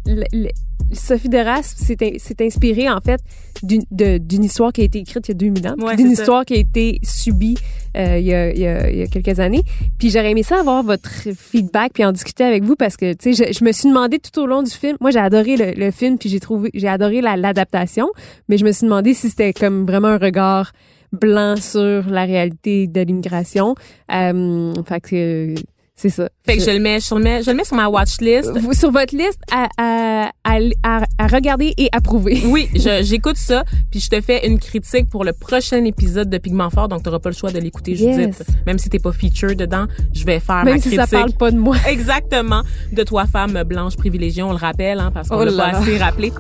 le- 0.06 0.24
le- 0.34 0.50
Sophie 0.94 1.30
Deras 1.30 1.74
s'est 1.76 1.98
in- 2.02 2.18
s'est 2.18 2.44
inspirée 2.46 2.90
en 2.90 3.00
fait 3.02 3.20
d'une 3.64 4.44
histoire 4.44 4.74
qui 4.74 4.82
a 4.82 4.84
été 4.86 5.00
écrite 5.00 5.28
il 5.28 5.32
y 5.32 5.34
a 5.34 5.38
2000 5.38 5.68
ans, 5.68 5.76
Ouais, 5.80 5.96
d'une 5.96 6.16
ça. 6.16 6.22
histoire 6.24 6.46
qui 6.46 6.54
a 6.54 6.58
été 6.58 7.00
subie 7.04 7.56
euh, 7.98 8.18
il, 8.18 8.26
y 8.26 8.34
a, 8.34 8.52
il, 8.52 8.60
y 8.60 8.66
a, 8.68 8.90
il 8.90 8.98
y 8.98 9.02
a 9.02 9.08
quelques 9.08 9.40
années. 9.40 9.62
Puis 10.00 10.10
j'aurais 10.10 10.32
aimé 10.32 10.44
ça 10.44 10.60
avoir 10.60 10.82
votre 10.84 11.10
feedback 11.38 11.92
puis 11.94 12.04
en 12.06 12.12
discuter 12.12 12.44
avec 12.44 12.64
vous 12.64 12.76
parce 12.76 12.98
que 12.98 13.14
tu 13.14 13.34
sais 13.36 13.46
je, 13.52 13.58
je 13.58 13.64
me 13.66 13.72
suis 13.72 13.90
demandé 13.90 14.18
tout 14.20 14.40
au 14.42 14.46
long 14.48 14.64
du 14.64 14.72
film. 14.72 14.98
Moi 15.02 15.12
j'ai 15.12 15.20
adoré 15.20 15.58
le, 15.58 15.72
le 15.78 15.92
film 15.92 16.18
puis 16.18 16.30
j'ai 16.30 16.40
trouvé 16.40 16.70
j'ai 16.74 16.88
adoré 16.88 17.22
la- 17.22 17.38
l'adaptation, 17.38 18.08
mais 18.50 18.58
je 18.58 18.66
me 18.66 18.72
suis 18.72 18.86
demandé 18.86 19.14
si 19.14 19.30
c'était 19.30 19.54
comme 19.54 19.86
vraiment 19.86 20.08
un 20.10 20.18
regard 20.18 20.72
blanc 21.14 21.56
sur 21.58 22.10
la 22.10 22.24
réalité 22.24 22.88
de 22.88 23.02
l'immigration. 23.02 23.76
Euh, 24.14 24.74
fait 24.88 25.02
que 25.02 25.56
c'est 25.96 26.10
ça. 26.10 26.30
Fait 26.46 26.58
que 26.58 26.64
je 26.64 26.72
le 26.72 26.80
mets, 26.80 27.00
je 27.00 27.14
le 27.14 27.22
mets, 27.22 27.44
je 27.44 27.52
le 27.52 27.56
mets 27.58 27.64
sur 27.64 27.76
ma 27.76 27.88
watch 27.88 28.20
list. 28.22 28.58
Vous- 28.58 28.74
sur 28.74 28.92
votre 28.92 29.16
liste 29.16 29.40
à, 29.52 29.68
à, 29.78 30.32
à, 30.44 30.58
à- 31.20 31.28
regarder 31.28 31.74
et 31.78 31.90
approuver. 31.92 32.42
Oui, 32.46 32.70
j'écoute 33.04 33.38
ça, 33.38 33.64
puis 33.92 34.00
je 34.00 34.10
te 34.10 34.20
fais 34.22 34.48
une 34.48 34.58
critique 34.60 35.10
pour 35.10 35.24
le 35.24 35.34
prochain 35.34 35.84
épisode 35.86 36.30
de 36.30 36.38
Pigment 36.40 36.70
Fort, 36.72 36.88
donc 36.88 37.04
t'auras 37.04 37.20
pas 37.20 37.30
le 37.30 37.36
choix 37.36 37.52
de 37.52 37.60
l'écouter, 37.60 37.92
Yes. 37.92 38.16
Judith. 38.16 38.44
Même 38.66 38.80
si 38.80 38.90
t'es 38.90 39.00
pas 39.00 39.12
feature 39.12 39.56
dedans, 39.56 39.86
je 40.14 40.26
vais 40.26 40.40
faire 40.40 40.64
Même 40.66 40.76
ma 40.76 40.82
si 40.82 40.90
critique. 40.90 41.00
ça 41.02 41.08
parle 41.08 41.34
pas 41.34 41.52
de 41.52 41.58
moi. 41.60 41.76
Exactement, 41.88 42.64
de 42.92 43.04
toi, 43.04 43.26
femme 43.28 43.62
blanche 43.64 43.96
privilégiée, 43.96 44.44
on 44.44 44.52
le 44.52 44.58
rappelle, 44.58 45.00
hein, 45.00 45.12
parce 45.14 45.30
qu'on 45.30 45.40
Oh 45.42 45.46
l'a 45.46 45.52
pas 45.52 45.78
assez 45.78 45.98
rappelé. 45.98 46.32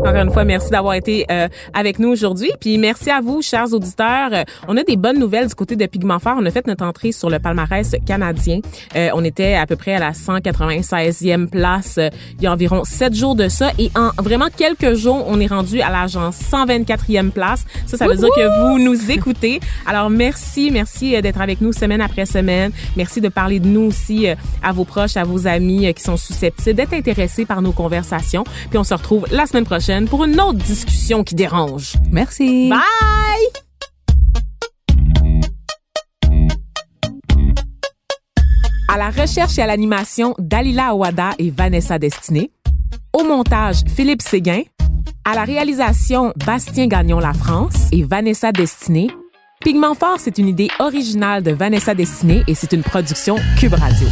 Encore 0.00 0.14
une 0.14 0.32
fois, 0.32 0.44
merci 0.44 0.70
d'avoir 0.70 0.94
été 0.94 1.26
euh, 1.30 1.46
avec 1.74 1.98
nous 1.98 2.08
aujourd'hui. 2.08 2.50
Puis 2.58 2.78
merci 2.78 3.10
à 3.10 3.20
vous, 3.20 3.42
chers 3.42 3.70
auditeurs. 3.74 4.30
Euh, 4.32 4.44
on 4.66 4.78
a 4.78 4.82
des 4.82 4.96
bonnes 4.96 5.18
nouvelles 5.18 5.46
du 5.46 5.54
côté 5.54 5.76
de 5.76 5.84
Pigment 5.84 6.18
Fort. 6.18 6.36
On 6.40 6.46
a 6.46 6.50
fait 6.50 6.66
notre 6.66 6.84
entrée 6.84 7.12
sur 7.12 7.28
le 7.28 7.38
palmarès 7.38 7.94
canadien. 8.06 8.60
Euh, 8.96 9.10
on 9.12 9.22
était 9.24 9.54
à 9.54 9.66
peu 9.66 9.76
près 9.76 9.94
à 9.94 9.98
la 9.98 10.12
196e 10.12 11.48
place 11.48 11.96
euh, 11.98 12.08
il 12.38 12.44
y 12.44 12.46
a 12.46 12.52
environ 12.52 12.82
sept 12.84 13.14
jours 13.14 13.34
de 13.34 13.48
ça. 13.48 13.72
Et 13.78 13.90
en 13.94 14.10
vraiment 14.22 14.48
quelques 14.54 14.94
jours, 14.94 15.22
on 15.28 15.38
est 15.38 15.46
rendu 15.46 15.82
à 15.82 15.90
la 15.90 16.06
genre 16.06 16.30
124e 16.30 17.30
place. 17.30 17.66
Ça, 17.86 17.98
ça 17.98 18.06
veut 18.06 18.16
dire 18.16 18.30
que 18.34 18.62
vous 18.62 18.78
nous 18.78 19.10
écoutez. 19.10 19.60
Alors 19.86 20.08
merci, 20.08 20.70
merci 20.70 21.14
euh, 21.14 21.20
d'être 21.20 21.42
avec 21.42 21.60
nous 21.60 21.74
semaine 21.74 22.00
après 22.00 22.24
semaine. 22.24 22.72
Merci 22.96 23.20
de 23.20 23.28
parler 23.28 23.60
de 23.60 23.66
nous 23.66 23.82
aussi 23.82 24.28
euh, 24.28 24.34
à 24.62 24.72
vos 24.72 24.84
proches, 24.84 25.18
à 25.18 25.24
vos 25.24 25.46
amis 25.46 25.86
euh, 25.86 25.92
qui 25.92 26.02
sont 26.02 26.16
susceptibles 26.16 26.74
d'être 26.74 26.94
intéressés 26.94 27.44
par 27.44 27.60
nos 27.60 27.72
conversations. 27.72 28.44
Puis 28.70 28.78
on 28.78 28.84
se 28.84 28.94
retrouve 28.94 29.26
la 29.30 29.46
semaine 29.46 29.64
prochaine 29.90 30.08
pour 30.08 30.24
une 30.24 30.40
autre 30.40 30.58
discussion 30.58 31.24
qui 31.24 31.34
dérange. 31.34 31.94
Merci. 32.10 32.68
Bye! 32.68 32.80
À 38.88 38.98
la 38.98 39.10
recherche 39.10 39.58
et 39.58 39.62
à 39.62 39.66
l'animation, 39.66 40.34
Dalila 40.38 40.88
Awada 40.88 41.30
et 41.38 41.50
Vanessa 41.50 41.98
Destiné. 41.98 42.50
Au 43.12 43.24
montage, 43.24 43.82
Philippe 43.86 44.22
Séguin. 44.22 44.62
À 45.24 45.34
la 45.34 45.44
réalisation, 45.44 46.32
Bastien 46.44 46.86
Gagnon 46.86 47.20
La 47.20 47.32
France 47.32 47.88
et 47.92 48.02
Vanessa 48.02 48.52
Destiné. 48.52 49.10
Pigment 49.60 49.94
Fort, 49.94 50.18
c'est 50.18 50.38
une 50.38 50.48
idée 50.48 50.68
originale 50.78 51.42
de 51.42 51.52
Vanessa 51.52 51.94
Destiné 51.94 52.42
et 52.48 52.54
c'est 52.54 52.72
une 52.72 52.82
production 52.82 53.36
Cube 53.58 53.74
Radio. 53.74 54.08